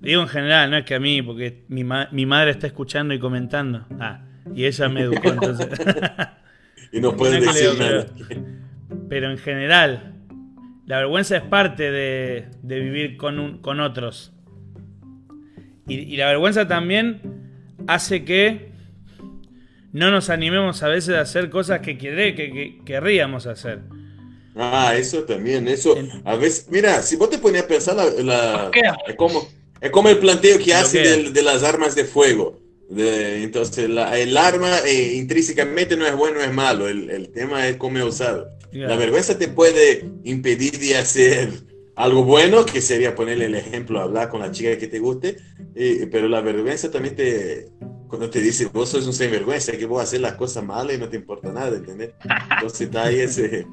Digo 0.00 0.22
en 0.22 0.28
general, 0.28 0.70
no 0.70 0.76
es 0.78 0.84
que 0.84 0.94
a 0.94 1.00
mí, 1.00 1.22
porque 1.22 1.64
mi, 1.68 1.82
ma- 1.84 2.08
mi 2.12 2.26
madre 2.26 2.50
está 2.50 2.66
escuchando 2.66 3.14
y 3.14 3.18
comentando. 3.18 3.86
Ah, 4.00 4.22
y 4.54 4.64
ella 4.66 4.88
me 4.88 5.02
educó, 5.02 5.28
entonces. 5.30 5.68
Y 6.92 7.00
no 7.00 7.12
pueden 7.16 7.44
No 7.44 7.50
creo, 7.52 7.74
decir 7.74 7.80
nada. 7.80 8.06
Pero 9.08 9.30
en 9.30 9.38
general, 9.38 10.13
la 10.86 10.98
vergüenza 10.98 11.36
es 11.36 11.42
parte 11.42 11.90
de, 11.90 12.46
de 12.62 12.80
vivir 12.80 13.16
con, 13.16 13.38
un- 13.38 13.58
con 13.58 13.80
otros. 13.80 14.32
Y, 15.86 15.94
y 16.00 16.16
la 16.16 16.26
vergüenza 16.28 16.66
también 16.66 17.20
hace 17.86 18.24
que 18.24 18.72
no 19.92 20.10
nos 20.10 20.30
animemos 20.30 20.82
a 20.82 20.88
veces 20.88 21.14
a 21.16 21.20
hacer 21.20 21.50
cosas 21.50 21.80
que, 21.80 21.98
querré- 21.98 22.34
que, 22.34 22.50
que 22.52 22.78
querríamos 22.84 23.46
hacer. 23.46 23.80
Ah, 24.56 24.94
eso 24.96 25.24
también, 25.24 25.66
eso. 25.68 25.94
A 26.24 26.36
veces, 26.36 26.66
mira, 26.70 27.02
si 27.02 27.16
vos 27.16 27.28
te 27.30 27.38
pones 27.38 27.62
a 27.62 27.66
pensar, 27.68 27.96
la, 27.96 28.04
la- 28.22 28.70
es 29.06 29.16
como, 29.16 29.46
es 29.80 29.90
como 29.90 30.08
el 30.08 30.18
planteo 30.18 30.58
que 30.58 30.74
hace 30.74 31.00
del- 31.00 31.32
de, 31.32 31.42
las 31.42 31.62
armas 31.62 31.94
de 31.94 32.04
fuego. 32.04 32.60
De- 32.88 33.42
entonces, 33.42 33.88
la- 33.90 34.18
el 34.18 34.36
arma 34.36 34.78
eh, 34.86 35.14
intrínsecamente 35.16 35.96
no 35.96 36.06
es 36.06 36.14
bueno 36.16 36.40
es 36.40 36.52
malo, 36.52 36.88
el, 36.88 37.10
el 37.10 37.30
tema 37.30 37.66
es 37.68 37.76
cómo 37.76 37.98
es 37.98 38.04
usado. 38.04 38.48
La 38.82 38.96
vergüenza 38.96 39.38
te 39.38 39.48
puede 39.48 40.10
impedir 40.24 40.78
de 40.78 40.96
hacer 40.96 41.50
algo 41.96 42.24
bueno, 42.24 42.64
que 42.66 42.80
sería 42.80 43.14
ponerle 43.14 43.46
el 43.46 43.54
ejemplo, 43.54 44.00
hablar 44.00 44.28
con 44.28 44.40
la 44.40 44.50
chica 44.50 44.76
que 44.78 44.88
te 44.88 44.98
guste, 44.98 45.36
eh, 45.74 46.08
pero 46.10 46.28
la 46.28 46.40
vergüenza 46.40 46.90
también 46.90 47.14
te, 47.16 47.70
cuando 48.08 48.28
te 48.30 48.40
dice, 48.40 48.66
vos 48.66 48.88
sos 48.90 49.06
un 49.06 49.12
sinvergüenza, 49.12 49.72
que 49.76 49.86
vos 49.86 50.02
hacer 50.02 50.20
las 50.20 50.34
cosas 50.34 50.64
malas 50.64 50.96
y 50.96 50.98
no 50.98 51.08
te 51.08 51.16
importa 51.16 51.52
nada, 51.52 51.76
¿entendés? 51.76 52.14
Entonces 52.48 52.82
está 52.82 53.04
ahí 53.04 53.20
ese... 53.20 53.66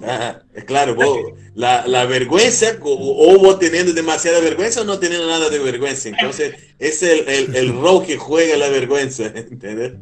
está- 0.00 0.44
es 0.54 0.64
claro, 0.64 0.94
vos, 0.94 1.30
la, 1.54 1.86
la 1.86 2.06
vergüenza, 2.06 2.66
o, 2.82 3.34
o 3.34 3.38
vos 3.38 3.58
teniendo 3.58 3.92
demasiada 3.92 4.40
vergüenza 4.40 4.82
o 4.82 4.84
no 4.84 4.98
teniendo 4.98 5.26
nada 5.26 5.50
de 5.50 5.58
vergüenza, 5.58 6.08
entonces 6.08 6.54
es 6.78 7.02
el, 7.02 7.28
el, 7.28 7.56
el 7.56 7.72
rol 7.74 8.04
que 8.04 8.16
juega 8.16 8.56
la 8.56 8.68
vergüenza, 8.68 9.26
¿entendés? 9.34 9.94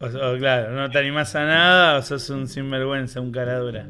O, 0.00 0.06
o 0.06 0.38
claro, 0.38 0.72
no 0.72 0.90
te 0.90 0.98
animás 0.98 1.34
a 1.34 1.44
nada 1.44 1.98
o 1.98 2.02
sos 2.02 2.30
un 2.30 2.46
sinvergüenza, 2.46 3.20
un 3.20 3.32
cara 3.32 3.58
dura. 3.58 3.86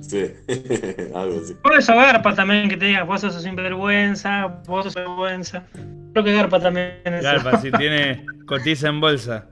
Sí, 0.00 0.30
algo 1.14 1.40
así. 1.42 1.54
Por 1.54 1.76
eso 1.76 1.94
garpa 1.94 2.34
también 2.34 2.68
que 2.68 2.76
te 2.76 2.86
digan, 2.86 3.06
vos 3.06 3.20
sos 3.20 3.42
sinvergüenza, 3.42 4.46
vos 4.66 4.84
sos 4.84 4.94
vergüenza. 4.94 5.64
Creo 6.12 6.24
que 6.24 6.32
garpa 6.32 6.60
también 6.60 7.00
eso. 7.04 7.20
Claro, 7.20 7.60
si 7.60 7.70
tiene 7.72 8.24
cotiza 8.46 8.88
en 8.88 9.00
bolsa. 9.00 9.48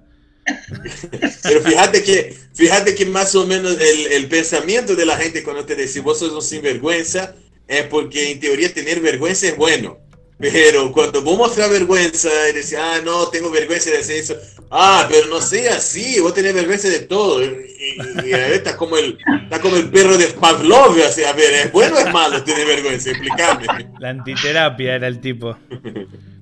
Pero 1.43 1.61
fíjate 1.61 2.03
que, 2.03 2.37
fíjate 2.55 2.95
que 2.95 3.07
más 3.07 3.35
o 3.35 3.47
menos 3.47 3.77
el, 3.81 4.13
el 4.13 4.29
pensamiento 4.29 4.97
de 4.97 5.07
la 5.07 5.17
gente 5.17 5.43
cuando 5.43 5.65
te 5.65 5.77
dice 5.77 6.01
vos 6.01 6.19
sos 6.19 6.33
un 6.33 6.43
sinvergüenza 6.43 7.35
es 7.69 7.85
porque 7.85 8.33
en 8.33 8.41
teoría 8.41 8.73
tener 8.73 9.01
vergüenza 9.01 9.47
es 9.47 9.57
bueno. 9.57 9.99
Pero 10.43 10.91
cuando 10.91 11.23
vos 11.23 11.39
mostras 11.39 11.71
vergüenza 11.71 12.29
y 12.51 12.55
decís, 12.55 12.77
ah, 12.77 12.99
no, 13.05 13.29
tengo 13.29 13.49
vergüenza 13.51 13.91
de 13.91 13.99
hacer 13.99 14.17
eso. 14.17 14.35
Ah, 14.71 15.07
pero 15.09 15.29
no 15.29 15.41
sea 15.41 15.77
así, 15.77 16.19
vos 16.21 16.35
tenés 16.35 16.53
vergüenza 16.53 16.89
de 16.89 16.99
todo. 17.01 17.43
Y, 17.45 17.47
y, 17.47 18.29
y 18.29 18.33
ahí 18.33 18.53
está 18.55 18.77
como 18.77 18.97
el, 18.97 19.17
está 19.45 19.61
como 19.61 19.77
el 19.77 19.89
perro 19.89 20.19
de 20.19 20.27
Pavlov, 20.27 20.97
así, 21.07 21.23
a 21.23 21.33
ver, 21.33 21.53
¿es 21.55 21.73
bueno 21.73 21.95
o 21.97 21.99
es 22.01 22.13
malo 22.13 22.43
tener 22.43 22.67
vergüenza? 22.67 23.11
Explícame. 23.11 23.67
La 24.01 24.11
antiterapia 24.11 24.97
era 24.97 25.07
el 25.07 25.21
tipo. 25.21 25.57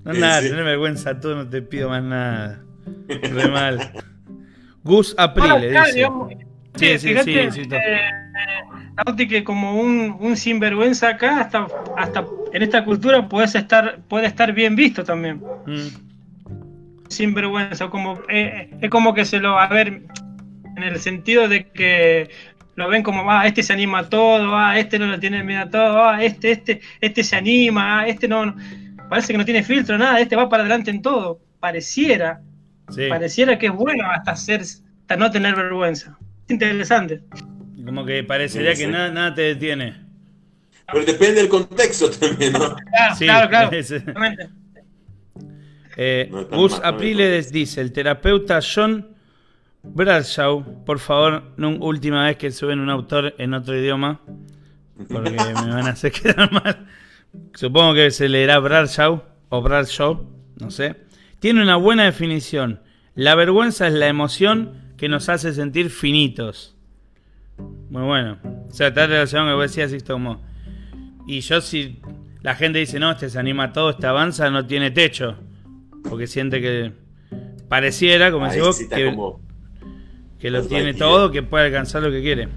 No, 0.03 0.15
Sí, 0.15 0.19
nada, 0.21 0.41
sí. 0.41 0.49
tener 0.49 0.65
vergüenza 0.65 1.21
tú, 1.21 1.35
no 1.35 1.47
te 1.47 1.61
pido 1.61 1.91
más 1.91 2.03
nada. 2.03 2.65
Re 3.07 3.49
mal. 3.49 3.93
Gus 4.83 5.15
Aprile 5.19 5.71
dice. 5.73 5.93
digamos, 5.93 6.33
Sí, 6.77 6.87
eh, 6.87 6.99
sí, 6.99 7.09
fíjate, 7.09 7.51
sí, 7.53 7.65
sí, 7.65 7.69
eh, 8.97 9.03
Lauti, 9.07 9.29
que 9.29 9.45
como 9.45 9.81
un, 9.81 10.17
un 10.21 10.37
sinvergüenza 10.37 11.09
acá, 11.09 11.41
hasta, 11.41 11.67
hasta 11.97 12.27
en 12.53 12.63
esta 12.63 12.85
cultura 12.85 13.29
puedes 13.29 13.55
estar, 13.55 14.01
puede 14.09 14.27
estar 14.27 14.53
bien 14.53 14.77
visto 14.77 15.05
también. 15.05 15.41
Mm, 15.67 15.89
Sinvergüenza, 17.09 17.89
como, 17.89 18.21
eh, 18.29 18.71
es 18.81 18.91
como 18.91 19.15
que 19.15 19.25
se 19.25 19.41
lo 19.41 19.55
va 19.55 19.65
a 19.65 19.69
ver 19.69 20.03
en 20.77 20.83
el 20.83 20.99
sentido 21.01 21.49
de 21.49 21.67
que 21.71 22.31
lo 22.77 22.89
ven 22.89 23.03
como, 23.03 23.29
ah, 23.31 23.47
este 23.47 23.63
se 23.63 23.73
anima 23.73 23.99
a 24.01 24.09
todo, 24.09 24.57
ah, 24.57 24.79
este 24.79 24.99
no 24.99 25.07
le 25.07 25.19
tiene 25.19 25.43
miedo 25.43 25.63
a 25.63 25.71
todo, 25.71 26.05
ah, 26.05 26.23
este, 26.23 26.53
este, 26.53 26.81
este 27.01 27.25
se 27.25 27.37
anima, 27.37 28.01
ah, 28.01 28.07
este 28.07 28.29
no, 28.29 28.47
no- 28.47 28.57
parece 29.09 29.33
que 29.33 29.39
no 29.39 29.45
tiene 29.45 29.65
filtro, 29.65 29.99
nada, 29.99 30.21
este 30.21 30.37
va 30.37 30.49
para 30.49 30.63
adelante 30.63 30.91
en 30.91 31.03
todo. 31.03 31.41
Pareciera, 31.59 32.41
sí. 32.91 33.09
pareciera 33.09 33.59
que 33.59 33.67
es 33.67 33.73
bueno 33.73 34.05
hasta 34.11 34.37
ser, 34.37 34.61
hasta 34.63 35.17
no 35.17 35.31
tener 35.31 35.57
vergüenza. 35.57 36.17
Es 36.47 36.53
interesante. 36.53 37.21
Como 37.85 38.05
que 38.05 38.25
parecería 38.25 38.75
Sí, 38.75 38.83
que 38.85 38.89
nada, 38.89 39.11
nada 39.11 39.35
te 39.35 39.43
detiene. 39.43 39.95
Pero 40.93 41.05
depende 41.05 41.35
del 41.35 41.49
contexto 41.49 42.11
también, 42.21 42.53
¿no? 42.53 42.77
Claro, 42.77 43.17
Sí, 43.17 43.25
claro, 43.25 43.49
claro. 43.49 43.71
Eh, 45.97 46.29
No 46.31 46.45
Gus 46.47 46.81
mal, 46.83 46.83
no 46.83 47.53
dice: 47.53 47.81
el 47.81 47.93
terapeuta 47.93 48.61
John 48.63 49.09
Bradshaw, 49.83 50.85
por 50.85 50.99
favor, 50.99 51.55
no 51.57 51.71
última 51.71 52.27
vez 52.27 52.37
que 52.37 52.51
suben 52.51 52.81
un 52.81 52.91
autor 52.91 53.35
en 53.39 53.55
otro 53.55 53.77
idioma, 53.79 54.21
porque 55.09 55.31
me 55.31 55.53
van 55.55 55.87
a 55.87 55.91
hacer 55.91 56.13
quedar 56.13 56.53
mal. 56.53 56.87
Supongo 57.55 57.95
que 57.95 58.11
se 58.11 58.29
leerá 58.29 58.59
Bradshaw 58.59 59.23
o 59.49 59.63
Bradshaw, 59.63 60.27
no 60.59 60.71
sé. 60.71 60.97
Tiene 61.39 61.63
una 61.63 61.77
buena 61.77 62.05
definición. 62.05 62.81
La 63.15 63.35
vergüenza 63.35 63.87
es 63.87 63.95
la 63.95 64.09
emoción 64.09 64.95
que 64.97 65.09
nos 65.09 65.29
hace 65.29 65.53
sentir 65.53 65.91
finitos. 65.91 66.77
Muy 67.91 68.03
bueno. 68.03 68.39
O 68.69 68.73
sea, 68.73 68.89
está 68.89 69.07
relacionado 69.07 69.49
con 69.49 69.53
lo 69.53 69.59
que. 69.93 70.41
Y 71.27 71.41
yo 71.41 71.61
si 71.61 72.01
la 72.43 72.55
gente 72.55 72.79
dice, 72.79 72.99
no, 72.99 73.11
este 73.11 73.29
se 73.31 73.39
anima 73.39 73.73
todo, 73.73 73.91
este 73.91 74.07
avanza, 74.07 74.51
no 74.51 74.67
tiene 74.67 74.91
techo. 74.91 75.37
Porque 76.09 76.27
siente 76.27 76.61
que 76.61 76.93
pareciera, 77.69 78.31
como 78.33 78.47
decís 78.47 78.63
vos, 78.63 78.79
que, 78.97 79.05
como- 79.15 79.41
que 80.39 80.51
lo 80.51 80.63
tiene 80.67 80.95
todo, 80.95 81.31
que 81.31 81.43
puede 81.43 81.67
alcanzar 81.67 82.03
lo 82.03 82.11
que 82.11 82.23
quiere. 82.23 82.49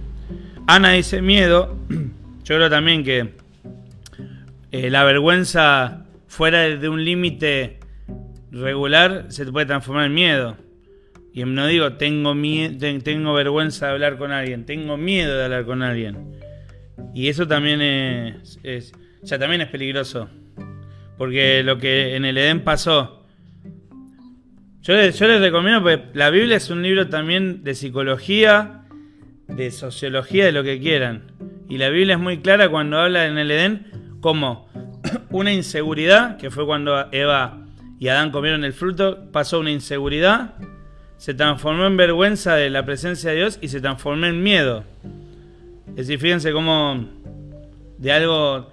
Ana 0.67 0.91
dice 0.91 1.21
miedo. 1.21 1.77
Yo 2.43 2.55
creo 2.55 2.69
también 2.69 3.03
que 3.03 3.33
eh, 4.71 4.89
la 4.89 5.03
vergüenza 5.03 6.05
fuera 6.27 6.61
de 6.61 6.89
un 6.89 7.03
límite 7.03 7.79
regular 8.51 9.25
se 9.29 9.45
te 9.45 9.51
puede 9.51 9.65
transformar 9.65 10.05
en 10.05 10.13
miedo. 10.13 10.57
Y 11.33 11.43
no 11.43 11.65
digo 11.65 11.93
tengo 11.93 12.35
tengo 13.03 13.33
vergüenza 13.33 13.87
de 13.87 13.91
hablar 13.93 14.17
con 14.17 14.31
alguien, 14.31 14.65
tengo 14.65 14.97
miedo 14.97 15.35
de 15.35 15.45
hablar 15.45 15.65
con 15.65 15.81
alguien. 15.81 16.39
Y 17.13 17.27
eso 17.27 17.47
también 17.47 17.81
es, 17.81 18.59
es 18.61 18.93
ya 19.23 19.39
también 19.39 19.61
es 19.61 19.67
peligroso. 19.69 20.29
Porque 21.17 21.63
lo 21.63 21.77
que 21.77 22.15
en 22.15 22.25
el 22.25 22.37
Edén 22.37 22.63
pasó 22.63 23.25
Yo 24.81 24.95
les, 24.95 25.17
yo 25.17 25.27
les 25.27 25.39
recomiendo, 25.39 25.81
porque 25.81 26.03
la 26.13 26.29
Biblia 26.29 26.57
es 26.57 26.69
un 26.69 26.83
libro 26.83 27.07
también 27.07 27.63
de 27.63 27.73
psicología, 27.73 28.83
de 29.47 29.71
sociología, 29.71 30.45
de 30.45 30.51
lo 30.51 30.63
que 30.63 30.79
quieran. 30.79 31.31
Y 31.69 31.77
la 31.77 31.89
Biblia 31.89 32.15
es 32.15 32.21
muy 32.21 32.39
clara 32.39 32.69
cuando 32.69 32.99
habla 32.99 33.25
en 33.25 33.37
el 33.37 33.49
Edén 33.49 34.17
como 34.21 34.69
una 35.31 35.51
inseguridad, 35.51 36.37
que 36.37 36.51
fue 36.51 36.65
cuando 36.65 37.07
Eva 37.11 37.65
y 37.99 38.09
Adán 38.09 38.31
comieron 38.31 38.63
el 38.65 38.73
fruto, 38.73 39.31
pasó 39.31 39.59
una 39.59 39.71
inseguridad, 39.71 40.55
se 41.23 41.33
transformó 41.33 41.85
en 41.85 41.95
vergüenza 41.95 42.57
de 42.57 42.69
la 42.69 42.83
presencia 42.83 43.29
de 43.29 43.37
Dios 43.37 43.57
y 43.61 43.69
se 43.69 43.79
transformó 43.79 44.25
en 44.25 44.43
miedo. 44.43 44.83
Es 45.91 46.07
decir, 46.07 46.19
fíjense 46.19 46.51
cómo 46.51 47.07
de 47.97 48.11
algo, 48.11 48.69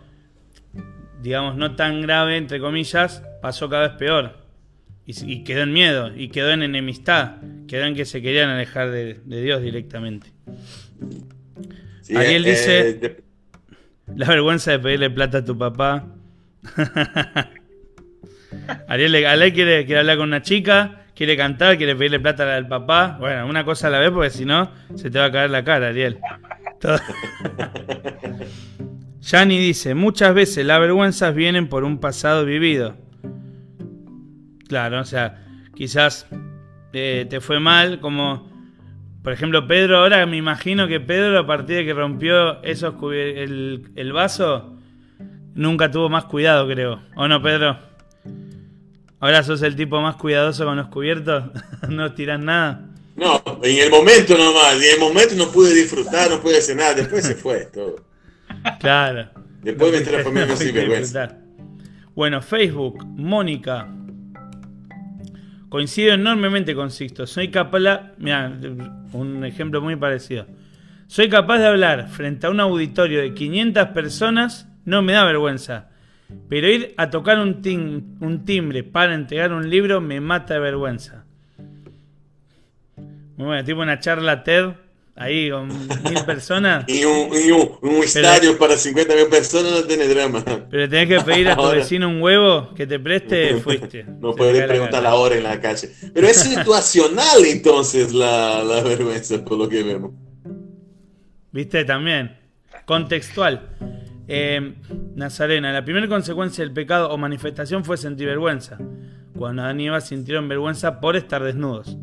digamos, 1.23 1.55
no 1.55 1.77
tan 1.77 2.03
grave, 2.03 2.37
entre 2.37 2.59
comillas, 2.59 3.23
pasó 3.41 3.69
cada 3.69 3.87
vez 3.87 3.97
peor. 3.99 4.37
Y, 5.07 5.45
quedó 5.45 5.63
en 5.63 5.73
miedo, 5.73 6.11
y 6.13 6.31
quedó 6.31 6.51
en 6.51 6.65
enemistad, 6.65 7.37
quedó 7.69 7.85
en 7.85 7.95
que 7.95 8.05
se 8.05 8.21
querían 8.21 8.51
alejar 8.51 8.91
de, 8.91 9.21
Dios 9.27 9.63
directamente. 9.63 10.33
Ariel 12.13 12.45
eh, 12.45 12.51
dice, 12.51 13.23
la 14.17 14.27
vergüenza 14.27 14.73
de 14.73 14.81
pedirle 14.81 15.11
plata 15.11 15.39
a 15.39 15.45
tu 15.45 15.57
papá. 15.57 16.05
Ariel, 18.89 19.25
Ariel 19.25 19.53
quiere, 19.53 19.87
quiere 19.87 20.01
hablar 20.01 20.17
con 20.17 20.27
una 20.27 20.43
chica, 20.43 21.00
quiere 21.21 21.37
cantar, 21.37 21.77
quiere 21.77 21.95
pedirle 21.95 22.18
plata 22.18 22.57
al 22.57 22.66
papá. 22.66 23.18
Bueno, 23.21 23.47
una 23.47 23.62
cosa 23.62 23.89
a 23.89 23.91
la 23.91 23.99
vez, 23.99 24.11
porque 24.11 24.31
si 24.31 24.47
no, 24.47 24.71
se 24.95 25.11
te 25.11 25.18
va 25.18 25.27
a 25.27 25.31
caer 25.31 25.51
la 25.51 25.62
cara, 25.62 25.89
Ariel. 25.89 26.18
Yani 29.21 29.59
dice, 29.59 29.95
muchas 29.95 30.33
veces 30.33 30.64
las 30.64 30.81
vergüenzas 30.81 31.35
vienen 31.35 31.68
por 31.68 31.85
un 31.85 31.99
pasado 31.99 32.47
vivido. 32.47 32.97
Claro, 34.66 34.99
o 34.99 35.05
sea, 35.05 35.45
quizás 35.75 36.27
eh, 36.95 37.27
te 37.29 37.43
fue 37.43 37.61
mal, 37.61 38.01
como 38.01 38.51
por 39.23 39.35
ejemplo 39.35 39.66
Pedro, 39.66 39.99
ahora 39.99 40.25
me 40.25 40.39
imagino 40.39 40.89
que 40.89 41.01
Pedro 41.01 41.39
a 41.39 41.47
partir 41.47 41.77
de 41.77 41.85
que 41.85 41.93
rompió 41.93 42.62
esos 42.62 42.95
el, 43.12 43.91
el 43.95 44.12
vaso, 44.14 44.79
nunca 45.55 45.91
tuvo 45.91 46.09
más 46.09 46.25
cuidado, 46.25 46.66
creo. 46.66 47.03
¿O 47.14 47.29
no, 47.29 47.43
Pedro? 47.43 47.89
Ahora 49.21 49.43
sos 49.43 49.62
el 49.62 49.77
tipo 49.77 50.01
más 50.01 50.16
cuidadoso 50.16 50.64
con 50.64 50.77
los 50.77 50.89
cubiertos, 50.89 51.45
no 51.89 52.12
tiras 52.14 52.41
nada. 52.41 52.87
No, 53.16 53.43
en 53.62 53.79
el 53.79 53.91
momento 53.91 54.37
nomás, 54.37 54.77
en 54.77 54.95
el 54.95 54.99
momento 54.99 55.35
no 55.37 55.51
pude 55.53 55.75
disfrutar, 55.75 56.31
no 56.31 56.41
pude 56.41 56.59
hacer 56.59 56.77
nada, 56.77 56.95
después 56.95 57.25
se 57.25 57.35
fue 57.35 57.66
todo. 57.66 58.05
Claro. 58.81 59.29
Después 59.62 59.93
me 59.93 60.01
transformé 60.01 60.57
sin 60.57 60.75
vergüenza. 60.75 61.37
Bueno, 62.14 62.41
Facebook, 62.41 63.05
Mónica, 63.05 63.89
Coincido 65.71 66.14
enormemente 66.14 66.75
con 66.75 66.91
Sixto. 66.91 67.29
Soy 67.29 67.49
capaz, 67.49 68.12
mira, 68.18 68.53
un 69.12 69.45
ejemplo 69.45 69.81
muy 69.81 69.95
parecido. 69.95 70.47
Soy 71.07 71.29
capaz 71.29 71.59
de 71.59 71.68
hablar 71.68 72.09
frente 72.09 72.49
a 72.49 72.51
un 72.51 72.59
auditorio 72.59 73.21
de 73.21 73.35
500 73.35 73.89
personas, 73.91 74.68
no 74.85 75.01
me 75.01 75.12
da 75.12 75.25
vergüenza. 75.25 75.89
Pero 76.49 76.68
ir 76.68 76.95
a 76.97 77.11
tocar 77.11 77.39
un, 77.39 78.16
un 78.20 78.45
timbre 78.45 78.83
para 78.83 79.14
entregar 79.14 79.53
un 79.53 79.70
libro 79.70 80.01
me 80.01 80.20
mata 80.20 80.55
de 80.55 80.61
vergüenza. 80.61 81.24
Muy 83.37 83.47
bueno, 83.47 83.64
tipo 83.64 83.81
una 83.81 84.01
charla 84.01 84.43
TED 84.45 84.72
ahí 85.20 85.51
con 85.51 85.68
mil 85.68 86.24
personas. 86.26 86.85
y 86.89 87.05
un, 87.05 88.03
estadio 88.03 88.59
para 88.59 88.76
50 88.76 89.14
mil 89.14 89.26
personas 89.26 89.72
no 89.72 89.85
tiene 89.85 90.09
drama. 90.09 90.45
Pero 90.70 90.89
tenés 90.89 91.09
que 91.09 91.24
pedir 91.24 91.49
a 91.49 91.57
tu 91.57 91.68
vecino 91.68 92.09
un 92.09 92.22
huevo 92.22 92.74
que 92.74 92.87
te 92.87 92.99
preste, 92.99 93.55
fuiste. 93.62 94.05
No 94.05 94.35
puedes 94.35 94.66
preguntar 94.66 95.03
la 95.03 95.14
hora 95.14 95.37
en 95.37 95.43
la 95.43 95.61
calle. 95.61 95.91
Pero 96.12 96.26
es 96.26 96.37
situacional 96.41 97.45
entonces 97.45 98.12
la, 98.12 98.64
la 98.64 98.83
vergüenza, 98.83 99.45
por 99.45 99.59
lo 99.59 99.68
que 99.68 99.83
vemos. 99.83 100.12
Viste 101.53 101.85
también. 101.85 102.37
Contextual. 102.87 103.68
Eh, 104.33 104.74
Nazarena, 105.16 105.72
la 105.72 105.85
primera 105.85 106.07
consecuencia 106.07 106.62
del 106.62 106.72
pecado 106.72 107.11
o 107.11 107.18
manifestación 107.18 107.85
fue 107.85 107.97
sentir 107.97 108.28
vergüenza. 108.28 108.78
Cuando 109.37 109.62
Adán 109.62 109.81
y 109.81 109.89
Eva 109.89 110.01
sintieron 110.01 110.49
vergüenza 110.49 111.01
por 111.01 111.16
estar 111.16 111.43
desnudos. 111.43 111.99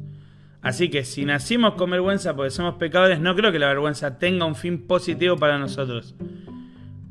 Así 0.61 0.89
que 0.89 1.05
si 1.05 1.23
nacimos 1.23 1.75
con 1.75 1.89
vergüenza 1.89 2.35
porque 2.35 2.51
somos 2.51 2.75
pecadores, 2.75 3.21
no 3.21 3.33
creo 3.33 3.53
que 3.53 3.59
la 3.59 3.67
vergüenza 3.67 4.19
tenga 4.19 4.43
un 4.43 4.55
fin 4.55 4.87
positivo 4.87 5.37
para 5.37 5.57
nosotros. 5.57 6.15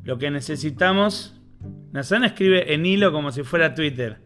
Lo 0.03 0.19
que 0.19 0.29
necesitamos... 0.29 1.33
Nazán 1.91 2.23
escribe 2.23 2.75
en 2.75 2.85
hilo 2.85 3.11
como 3.11 3.31
si 3.31 3.41
fuera 3.41 3.73
Twitter. 3.73 4.19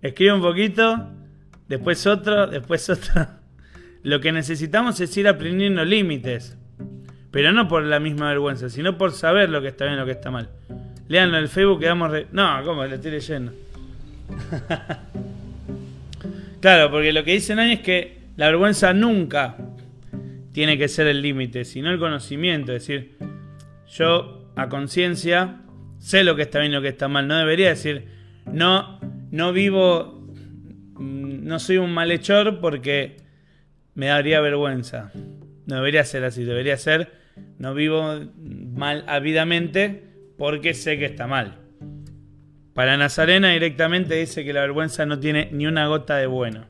Escribe 0.00 0.32
un 0.32 0.40
poquito, 0.40 1.10
después 1.68 2.06
otro, 2.06 2.46
después 2.46 2.88
otro. 2.88 3.26
Lo 4.02 4.20
que 4.20 4.32
necesitamos 4.32 5.00
es 5.00 5.14
ir 5.18 5.28
aprendiendo 5.28 5.84
límites. 5.84 6.56
Pero 7.30 7.52
no 7.52 7.68
por 7.68 7.82
la 7.82 8.00
misma 8.00 8.28
vergüenza, 8.28 8.70
sino 8.70 8.96
por 8.96 9.12
saber 9.12 9.50
lo 9.50 9.60
que 9.60 9.68
está 9.68 9.84
bien 9.84 9.96
y 9.96 10.00
lo 10.00 10.06
que 10.06 10.12
está 10.12 10.30
mal. 10.30 10.48
Leanlo 11.08 11.36
en 11.36 11.42
el 11.42 11.48
Facebook, 11.48 11.80
quedamos... 11.80 12.10
Re... 12.10 12.26
No, 12.32 12.62
¿cómo? 12.64 12.84
Lo 12.84 12.94
estoy 12.94 13.10
leyendo. 13.10 13.52
claro, 16.60 16.90
porque 16.90 17.12
lo 17.12 17.24
que 17.24 17.32
dicen 17.32 17.58
ahí 17.58 17.72
es 17.72 17.80
que 17.80 18.18
la 18.36 18.46
vergüenza 18.46 18.92
nunca 18.92 19.56
tiene 20.52 20.78
que 20.78 20.88
ser 20.88 21.06
el 21.06 21.22
límite, 21.22 21.64
sino 21.64 21.90
el 21.90 21.98
conocimiento. 21.98 22.72
Es 22.72 22.86
decir, 22.86 23.16
yo 23.88 24.50
a 24.56 24.68
conciencia 24.68 25.60
sé 25.98 26.24
lo 26.24 26.36
que 26.36 26.42
está 26.42 26.60
bien 26.60 26.72
y 26.72 26.74
lo 26.74 26.82
que 26.82 26.88
está 26.88 27.08
mal. 27.08 27.26
No 27.26 27.36
debería 27.36 27.68
decir, 27.68 28.06
no, 28.46 29.00
no 29.30 29.52
vivo, 29.52 30.26
mm, 30.94 31.46
no 31.46 31.58
soy 31.58 31.78
un 31.78 31.92
malhechor 31.92 32.60
porque 32.60 33.16
me 33.94 34.06
daría 34.06 34.40
vergüenza. 34.40 35.12
No 35.68 35.76
debería 35.76 36.02
ser 36.04 36.24
así, 36.24 36.44
debería 36.44 36.78
ser, 36.78 37.12
no 37.58 37.74
vivo 37.74 38.20
mal 38.38 39.04
ávidamente 39.06 40.02
porque 40.38 40.72
sé 40.72 40.98
que 40.98 41.04
está 41.04 41.26
mal. 41.26 41.58
Para 42.72 42.96
Nazarena 42.96 43.50
directamente 43.50 44.14
dice 44.14 44.46
que 44.46 44.54
la 44.54 44.62
vergüenza 44.62 45.04
no 45.04 45.20
tiene 45.20 45.50
ni 45.52 45.66
una 45.66 45.86
gota 45.86 46.16
de 46.16 46.26
bueno. 46.26 46.64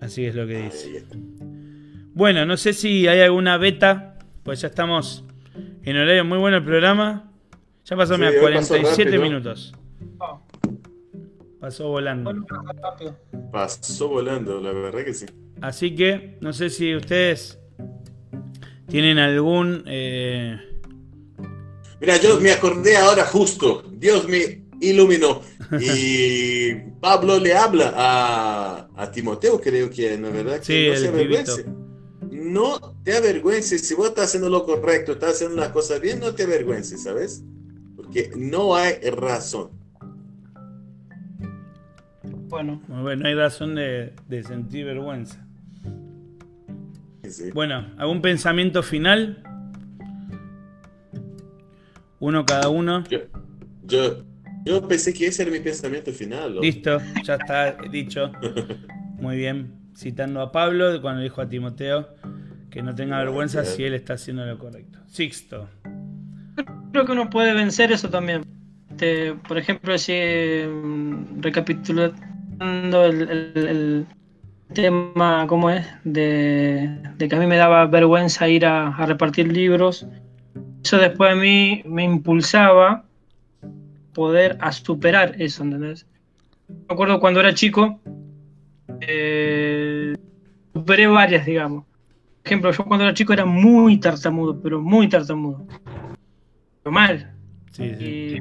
Así 0.00 0.26
es 0.26 0.34
lo 0.34 0.48
que 0.48 0.64
dice. 0.64 1.04
Bueno, 2.12 2.44
no 2.44 2.56
sé 2.56 2.72
si 2.72 3.06
hay 3.06 3.20
alguna 3.20 3.56
beta, 3.56 4.18
pues 4.42 4.60
ya 4.60 4.68
estamos 4.68 5.24
en 5.84 5.96
horario 5.96 6.24
muy 6.24 6.38
bueno 6.38 6.56
el 6.56 6.64
programa. 6.64 7.30
Ya 7.84 7.96
pasó, 7.96 8.14
a 8.14 8.18
47 8.18 9.18
minutos. 9.20 9.72
Pasó 11.60 11.86
volando. 11.86 12.34
Pasó 13.52 14.08
volando, 14.08 14.60
la 14.60 14.72
verdad 14.72 15.04
que 15.04 15.14
sí. 15.14 15.26
Así 15.62 15.94
que, 15.94 16.36
no 16.40 16.52
sé 16.52 16.70
si 16.70 16.94
ustedes 16.96 17.56
tienen 18.88 19.18
algún... 19.18 19.84
Eh, 19.86 20.58
Mira, 22.00 22.16
yo 22.16 22.40
me 22.40 22.50
acordé 22.50 22.96
ahora 22.96 23.24
justo. 23.24 23.84
Dios 23.92 24.28
me 24.28 24.64
iluminó. 24.80 25.40
Y 25.80 26.74
Pablo 27.00 27.38
le 27.38 27.54
habla 27.54 27.92
a, 27.96 28.88
a 28.96 29.10
Timoteo, 29.12 29.60
creo 29.60 29.88
que, 29.88 30.18
¿no 30.18 30.28
es 30.28 30.34
verdad? 30.34 30.60
Que 30.60 30.90
no 30.90 30.96
se 30.96 31.08
avergüence. 31.08 31.64
No 32.28 32.96
te 33.04 33.16
avergüences. 33.16 33.86
Si 33.86 33.94
vos 33.94 34.08
estás 34.08 34.26
haciendo 34.26 34.50
lo 34.50 34.64
correcto, 34.64 35.12
estás 35.12 35.34
haciendo 35.34 35.56
las 35.56 35.68
cosas 35.68 36.00
bien, 36.00 36.18
no 36.18 36.34
te 36.34 36.42
avergüences, 36.42 37.04
¿sabes? 37.04 37.44
Porque 37.94 38.32
no 38.36 38.74
hay 38.74 38.94
razón. 39.10 39.70
Bueno. 42.48 42.82
Bueno, 42.88 43.22
no 43.22 43.28
hay 43.28 43.34
razón 43.36 43.76
de, 43.76 44.12
de 44.28 44.42
sentir 44.42 44.86
vergüenza. 44.86 45.46
Bueno, 47.52 47.86
¿algún 47.98 48.22
pensamiento 48.22 48.82
final? 48.82 49.42
Uno 52.18 52.44
cada 52.46 52.68
uno. 52.68 53.04
yo 53.84 54.24
yo 54.64 54.86
pensé 54.86 55.12
que 55.12 55.26
ese 55.26 55.42
era 55.42 55.50
mi 55.50 55.60
pensamiento 55.60 56.12
final. 56.12 56.60
Listo, 56.60 56.98
ya 57.24 57.34
está 57.34 57.72
dicho. 57.90 58.30
Muy 59.18 59.36
bien. 59.36 59.72
Citando 59.96 60.40
a 60.40 60.52
Pablo 60.52 61.00
cuando 61.02 61.22
dijo 61.22 61.40
a 61.40 61.48
Timoteo 61.48 62.08
que 62.70 62.82
no 62.82 62.94
tenga 62.94 63.18
vergüenza 63.18 63.64
si 63.64 63.84
él 63.84 63.94
está 63.94 64.14
haciendo 64.14 64.46
lo 64.46 64.58
correcto. 64.58 65.00
Sixto. 65.06 65.68
Creo 66.92 67.04
que 67.04 67.12
uno 67.12 67.28
puede 67.28 67.52
vencer 67.54 67.92
eso 67.92 68.08
también. 68.08 68.42
Este, 68.90 69.34
por 69.34 69.58
ejemplo, 69.58 69.98
si 69.98 70.12
mm, 70.12 71.40
recapitulando 71.40 73.04
el, 73.06 74.06
tema, 74.72 75.46
¿cómo 75.48 75.70
es? 75.70 75.86
De, 76.04 76.98
que 77.18 77.34
a 77.34 77.38
mí 77.38 77.46
me 77.46 77.56
daba 77.56 77.86
vergüenza 77.86 78.48
ir 78.48 78.66
a, 78.66 78.88
a 78.88 79.06
repartir 79.06 79.52
libros. 79.52 80.06
Eso 80.84 80.98
después 80.98 81.32
a 81.32 81.36
mí 81.36 81.82
me 81.86 82.04
impulsaba 82.04 83.04
poder 84.12 84.58
a 84.60 84.72
superar 84.72 85.40
eso, 85.40 85.62
¿entendés? 85.62 86.06
Me 86.68 86.94
acuerdo 86.94 87.20
cuando 87.20 87.40
era 87.40 87.54
chico, 87.54 88.00
eh, 89.00 90.14
superé 90.72 91.06
varias, 91.06 91.46
digamos. 91.46 91.84
Por 91.84 92.46
ejemplo, 92.46 92.72
yo 92.72 92.84
cuando 92.84 93.04
era 93.04 93.14
chico 93.14 93.32
era 93.32 93.44
muy 93.44 93.98
tartamudo, 93.98 94.60
pero 94.60 94.80
muy 94.80 95.08
tartamudo. 95.08 95.66
Pero 96.82 96.92
mal. 96.92 97.32
Sí, 97.70 97.94
sí. 97.98 98.38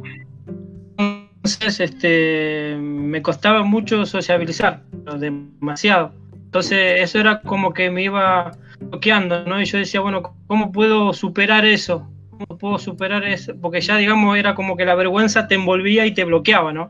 Entonces, 1.43 1.79
este, 1.79 2.77
me 2.79 3.23
costaba 3.23 3.63
mucho 3.63 4.05
sociabilizar, 4.05 4.83
demasiado. 5.17 6.13
Entonces, 6.35 7.01
eso 7.01 7.19
era 7.19 7.41
como 7.41 7.73
que 7.73 7.89
me 7.89 8.03
iba 8.03 8.51
bloqueando, 8.79 9.43
¿no? 9.45 9.59
Y 9.59 9.65
yo 9.65 9.79
decía, 9.79 10.01
bueno, 10.01 10.35
¿cómo 10.45 10.71
puedo 10.71 11.13
superar 11.13 11.65
eso? 11.65 12.07
¿Cómo 12.29 12.59
puedo 12.59 12.77
superar 12.77 13.23
eso? 13.23 13.55
Porque 13.59 13.81
ya, 13.81 13.97
digamos, 13.97 14.37
era 14.37 14.53
como 14.53 14.77
que 14.77 14.85
la 14.85 14.93
vergüenza 14.93 15.47
te 15.47 15.55
envolvía 15.55 16.05
y 16.05 16.13
te 16.13 16.25
bloqueaba, 16.25 16.73
¿no? 16.73 16.89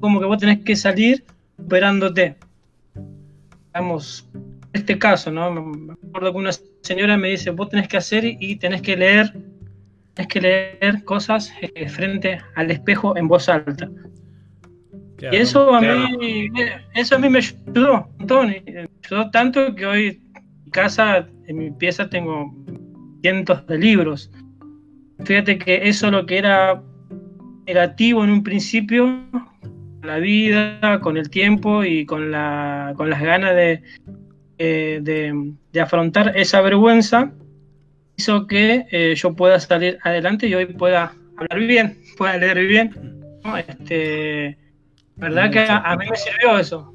Como 0.00 0.20
que 0.20 0.26
vos 0.26 0.38
tenés 0.38 0.60
que 0.60 0.74
salir 0.74 1.22
superándote. 1.58 2.36
Digamos, 3.74 4.26
este 4.72 4.98
caso, 4.98 5.30
¿no? 5.30 5.50
Me 5.50 5.92
acuerdo 5.92 6.32
que 6.32 6.38
una 6.38 6.52
señora 6.80 7.18
me 7.18 7.28
dice, 7.28 7.50
vos 7.50 7.68
tenés 7.68 7.88
que 7.88 7.98
hacer 7.98 8.24
y 8.24 8.56
tenés 8.56 8.80
que 8.80 8.96
leer 8.96 9.34
es 10.20 10.26
que 10.28 10.40
leer 10.40 11.04
cosas 11.04 11.52
eh, 11.62 11.88
frente 11.88 12.38
al 12.54 12.70
espejo 12.70 13.16
en 13.16 13.28
voz 13.28 13.48
alta. 13.48 13.88
y 15.20 15.36
eso 15.36 15.74
a, 15.74 15.80
mí, 15.80 16.48
eso 16.94 17.16
a 17.16 17.18
mí 17.18 17.28
me 17.28 17.38
ayudó 17.38 18.08
me 18.18 18.88
ayudó 19.04 19.30
tanto 19.30 19.74
que 19.74 19.86
hoy 19.86 20.22
en 20.34 20.64
mi 20.64 20.70
casa, 20.70 21.28
en 21.46 21.56
mi 21.56 21.70
pieza, 21.70 22.08
tengo 22.08 22.54
cientos 23.22 23.66
de 23.66 23.78
libros. 23.78 24.30
Fíjate 25.24 25.58
que 25.58 25.88
eso 25.88 26.10
lo 26.10 26.24
que 26.24 26.38
era 26.38 26.82
negativo 27.66 28.24
en 28.24 28.30
un 28.30 28.42
principio, 28.42 29.22
la 30.02 30.18
vida, 30.18 31.00
con 31.00 31.16
el 31.16 31.28
tiempo 31.28 31.84
y 31.84 32.06
con, 32.06 32.30
la, 32.30 32.94
con 32.96 33.10
las 33.10 33.20
ganas 33.20 33.54
de, 33.54 33.82
eh, 34.58 35.00
de 35.72 35.80
afrontar 35.80 36.32
esa 36.36 36.62
vergüenza, 36.62 37.32
hizo 38.20 38.46
que 38.46 38.86
eh, 38.90 39.14
yo 39.16 39.34
pueda 39.34 39.58
salir 39.58 39.98
adelante 40.02 40.46
y 40.46 40.54
hoy 40.54 40.66
pueda 40.66 41.14
hablar 41.38 41.66
bien, 41.66 41.98
pueda 42.18 42.36
leer 42.36 42.66
bien. 42.66 43.20
¿no? 43.42 43.56
Este, 43.56 44.58
verdad 45.16 45.50
que 45.50 45.60
a, 45.60 45.96
mí 45.96 46.04
me 46.08 46.16
sirvió 46.16 46.58
eso. 46.58 46.94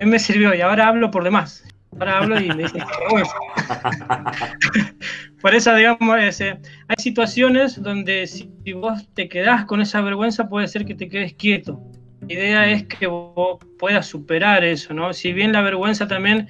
A 0.00 0.04
mí 0.04 0.10
me 0.10 0.18
sirvió 0.18 0.54
y 0.54 0.60
ahora 0.60 0.88
hablo 0.88 1.10
por 1.10 1.24
demás. 1.24 1.64
Ahora 1.98 2.18
hablo 2.18 2.40
y 2.40 2.48
me 2.48 2.64
dicen 2.64 2.82
Por 5.40 5.54
eso, 5.54 5.74
digamos, 5.74 6.20
ese, 6.20 6.58
hay 6.88 6.96
situaciones 6.98 7.82
donde 7.82 8.26
si, 8.26 8.50
vos 8.74 9.08
te 9.14 9.28
quedás 9.28 9.64
con 9.64 9.80
esa 9.80 10.02
vergüenza, 10.02 10.48
puede 10.48 10.68
ser 10.68 10.84
que 10.84 10.94
te 10.94 11.08
quedes 11.08 11.34
quieto. 11.34 11.80
La 12.28 12.34
idea 12.34 12.70
es 12.70 12.84
que 12.84 13.06
vos 13.06 13.58
puedas 13.78 14.06
superar 14.06 14.64
eso, 14.64 14.94
¿no? 14.94 15.12
Si 15.12 15.32
bien 15.32 15.52
la 15.52 15.62
vergüenza 15.62 16.06
también 16.06 16.48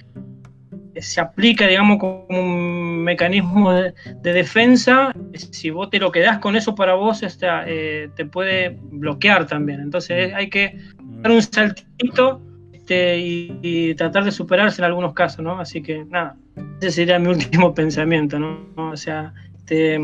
se 1.00 1.20
aplica, 1.20 1.66
digamos, 1.66 1.98
como 1.98 2.26
un 2.28 3.02
mecanismo 3.02 3.72
de, 3.72 3.92
defensa, 4.22 5.14
si 5.34 5.70
vos 5.70 5.90
te 5.90 5.98
lo 5.98 6.12
quedás 6.12 6.38
con 6.38 6.56
eso 6.56 6.74
para 6.74 6.94
vos, 6.94 7.22
este, 7.22 7.46
eh, 7.66 8.10
te 8.14 8.24
puede 8.26 8.78
bloquear 8.90 9.46
también. 9.46 9.80
Entonces 9.80 10.32
hay 10.34 10.50
que 10.50 10.78
dar 10.98 11.32
un 11.32 11.42
saltito 11.42 12.40
este, 12.72 13.18
y, 13.18 13.94
tratar 13.94 14.24
de 14.24 14.32
superarse 14.32 14.80
en 14.80 14.86
algunos 14.86 15.14
casos, 15.14 15.44
¿no? 15.44 15.58
Así 15.58 15.82
que 15.82 16.04
nada, 16.04 16.36
ese 16.80 16.90
sería 16.90 17.18
mi 17.18 17.28
último 17.28 17.74
pensamiento, 17.74 18.38
¿no? 18.38 18.66
O 18.76 18.96
sea, 18.96 19.32
este, 19.56 19.98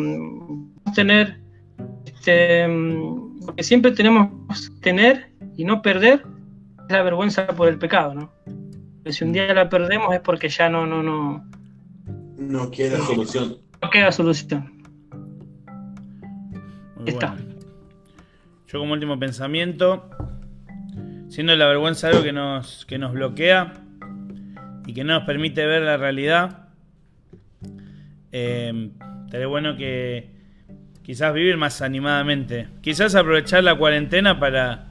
tener, 0.94 1.38
este, 2.06 2.66
porque 3.44 3.62
siempre 3.62 3.90
tenemos 3.92 4.30
tener 4.80 5.30
y 5.56 5.64
no 5.64 5.82
perder 5.82 6.22
la 6.88 7.02
vergüenza 7.02 7.46
por 7.48 7.68
el 7.68 7.78
pecado, 7.78 8.14
¿no? 8.14 8.32
Si 9.12 9.24
un 9.24 9.32
día 9.32 9.52
la 9.54 9.68
perdemos 9.68 10.14
es 10.14 10.20
porque 10.20 10.48
ya 10.48 10.68
no, 10.68 10.86
no, 10.86 11.02
no. 11.02 11.44
No 12.38 12.70
queda 12.70 12.98
solución. 12.98 13.58
No 13.82 13.90
queda 13.90 14.12
solución. 14.12 14.82
Está. 17.06 17.36
Yo 18.66 18.78
como 18.80 18.92
último 18.92 19.18
pensamiento, 19.18 20.10
siendo 21.28 21.56
la 21.56 21.66
vergüenza 21.66 22.08
algo 22.08 22.22
que 22.22 22.32
nos, 22.32 22.84
que 22.86 22.98
nos 22.98 23.12
bloquea 23.12 23.72
y 24.86 24.92
que 24.92 25.04
no 25.04 25.14
nos 25.14 25.24
permite 25.24 25.64
ver 25.64 25.82
la 25.82 25.96
realidad, 25.96 26.68
eh, 28.32 28.90
estaría 29.24 29.46
bueno 29.46 29.76
que 29.76 30.30
quizás 31.02 31.32
vivir 31.32 31.56
más 31.56 31.80
animadamente, 31.80 32.68
quizás 32.82 33.14
aprovechar 33.14 33.64
la 33.64 33.74
cuarentena 33.74 34.38
para, 34.38 34.88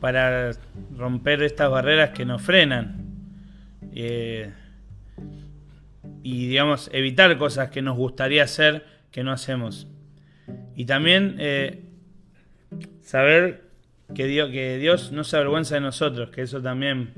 para 0.00 0.50
romper 0.94 1.42
estas 1.42 1.70
barreras 1.70 2.10
que 2.10 2.26
nos 2.26 2.42
frenan. 2.42 3.11
Eh, 3.94 4.52
y 6.22 6.48
digamos, 6.48 6.90
evitar 6.92 7.36
cosas 7.38 7.70
que 7.70 7.82
nos 7.82 7.96
gustaría 7.96 8.44
hacer 8.44 8.84
que 9.10 9.24
no 9.24 9.32
hacemos. 9.32 9.88
Y 10.74 10.86
también 10.86 11.36
eh, 11.38 11.84
saber 13.02 13.62
que 14.14 14.26
Dios, 14.26 14.50
que 14.50 14.78
Dios 14.78 15.12
no 15.12 15.24
se 15.24 15.36
avergüenza 15.36 15.74
de 15.74 15.80
nosotros, 15.80 16.30
que 16.30 16.42
eso 16.42 16.60
también, 16.62 17.12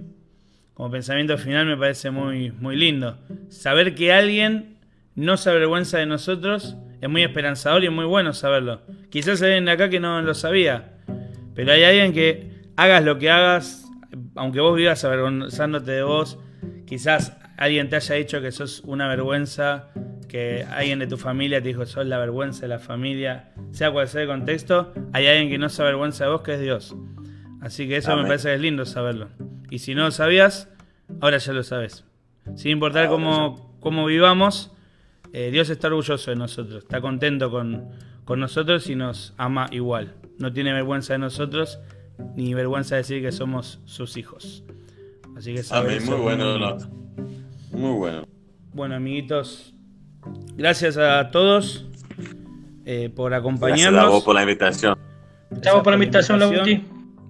como 0.75 0.91
pensamiento 0.91 1.39
final, 1.39 1.67
me 1.67 1.77
parece 1.77 2.11
muy, 2.11 2.51
muy 2.53 2.77
lindo. 2.77 3.19
Saber 3.49 3.95
que 3.95 4.13
alguien 4.13 4.79
no 5.15 5.37
se 5.37 5.51
avergüenza 5.51 5.99
de 5.99 6.07
nosotros 6.07 6.77
es 7.01 7.11
muy 7.11 7.23
esperanzador 7.23 7.83
y 7.85 7.87
es 7.87 7.93
muy 7.93 8.07
bueno 8.07 8.33
saberlo. 8.33 8.81
Quizás 9.11 9.43
hay 9.43 9.49
alguien 9.49 9.67
de 9.67 9.73
acá 9.73 9.89
que 9.91 10.01
no 10.01 10.23
lo 10.23 10.35
sabía, 10.35 10.95
pero 11.55 11.73
hay 11.73 11.85
alguien 11.85 12.13
que 12.13 12.63
hagas 12.77 13.05
lo 13.05 13.19
que 13.19 13.31
hagas, 13.31 13.85
aunque 14.35 14.61
vos 14.61 14.77
vivas 14.77 15.05
avergonzándote 15.05 15.93
de 15.93 16.03
vos, 16.03 16.39
quizás 16.87 17.37
alguien 17.57 17.89
te 17.89 17.97
haya 17.97 18.15
dicho 18.17 18.41
que 18.41 18.53
sos 18.53 18.81
una 18.85 19.09
vergüenza, 19.09 19.89
que 20.29 20.67
alguien 20.71 20.99
de 20.99 21.07
tu 21.07 21.17
familia 21.17 21.63
te 21.63 21.69
dijo 21.69 21.87
sos 21.87 22.07
la 22.07 22.19
vergüenza 22.19 22.63
de 22.63 22.69
la 22.69 22.79
familia, 22.79 23.53
sea 23.73 23.91
cual 23.93 24.09
sea 24.09 24.23
el 24.23 24.29
contexto, 24.29 24.93
hay 25.13 25.27
alguien 25.27 25.49
que 25.49 25.59
no 25.59 25.69
se 25.69 25.83
avergüenza 25.83 26.25
de 26.25 26.31
vos, 26.31 26.43
que 26.43 26.55
es 26.55 26.61
Dios. 26.61 26.97
Así 27.61 27.89
que 27.89 27.97
eso 27.97 28.15
me 28.17 28.25
parece 28.25 28.49
que 28.49 28.55
es 28.55 28.61
lindo 28.61 28.85
saberlo. 28.85 29.29
Y 29.71 29.79
si 29.79 29.95
no 29.95 30.05
lo 30.05 30.11
sabías, 30.11 30.69
ahora 31.21 31.39
ya 31.39 31.53
lo 31.53 31.63
sabes. 31.63 32.05
Sin 32.57 32.73
importar 32.73 33.09
cómo, 33.09 33.79
cómo, 33.81 34.05
vivamos, 34.05 34.71
eh, 35.33 35.51
Dios 35.51 35.71
está 35.71 35.89
orgulloso 35.89 36.31
de 36.31 36.37
nosotros, 36.37 36.85
está 36.85 37.01
contento 37.01 37.51
con, 37.51 37.89
con 38.25 38.39
nosotros 38.39 38.89
y 38.91 38.97
nos 38.97 39.33
ama 39.39 39.69
igual. 39.71 40.15
No 40.39 40.53
tiene 40.53 40.73
vergüenza 40.73 41.15
de 41.15 41.21
nosotros 41.21 41.79
ni 42.37 42.55
vergüenza 42.55 42.97
de 42.97 43.03
decir 43.03 43.23
que 43.23 43.33
somos 43.33 43.81
sus 43.87 44.17
hijos. 44.17 44.65
Así 45.37 45.55
que 45.55 45.63
Amén, 45.71 46.05
muy 46.05 46.17
bueno, 46.17 46.79
muy 47.73 47.93
bueno. 47.93 48.27
Bueno, 48.73 48.95
amiguitos, 48.95 49.75
gracias 50.57 50.97
a 50.97 51.31
todos 51.31 51.87
eh, 52.85 53.11
por 53.15 53.35
acompañarnos. 53.35 53.93
Gracias 53.93 54.05
a 54.05 54.09
vos 54.09 54.25
por 54.25 54.35
la 54.35 54.43
invitación. 54.43 54.99
Chao 55.61 55.83
por 55.83 55.93
la 55.93 56.03
invitación, 56.03 56.39
Lauti. 56.41 56.85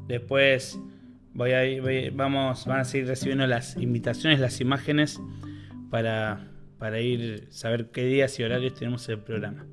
Después 0.06 0.78
voy 1.32 1.52
a 1.52 1.64
ir, 1.64 2.12
vamos, 2.12 2.66
van 2.66 2.80
a 2.80 2.84
seguir 2.84 3.08
recibiendo 3.08 3.46
las 3.46 3.76
invitaciones, 3.76 4.40
las 4.40 4.60
imágenes 4.60 5.20
para, 5.90 6.48
para 6.78 7.00
ir 7.00 7.46
saber 7.50 7.90
qué 7.90 8.04
días 8.04 8.38
y 8.38 8.44
horarios 8.44 8.74
tenemos 8.74 9.08
el 9.08 9.18
programa. 9.18 9.66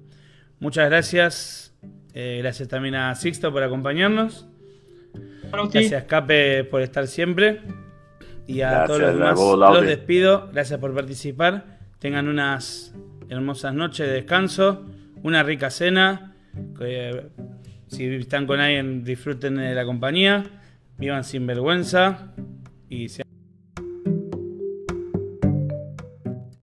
Muchas 0.59 0.89
gracias. 0.89 1.73
Eh, 2.13 2.39
gracias 2.41 2.67
también 2.67 2.95
a 2.95 3.15
Sixto 3.15 3.51
por 3.51 3.63
acompañarnos. 3.63 4.47
Gracias, 5.51 6.03
Cape, 6.05 6.63
por 6.65 6.81
estar 6.81 7.07
siempre. 7.07 7.61
Y 8.51 8.61
a 8.61 8.85
todos 8.85 9.01
los 9.01 9.13
demás 9.13 9.39
los 9.73 9.85
despido. 9.85 10.49
Gracias 10.51 10.79
por 10.79 10.93
participar. 10.93 11.79
Tengan 11.99 12.27
unas 12.27 12.93
hermosas 13.29 13.73
noches 13.73 14.07
de 14.07 14.13
descanso, 14.13 14.85
una 15.23 15.43
rica 15.43 15.69
cena. 15.69 16.35
si 17.87 18.05
están 18.05 18.47
con 18.47 18.59
alguien, 18.59 19.03
disfruten 19.03 19.55
de 19.55 19.75
la 19.75 19.85
compañía. 19.85 20.43
Vivan 20.97 21.23
sin 21.23 21.47
vergüenza 21.47 22.33
y 22.89 23.09
sean 23.09 23.30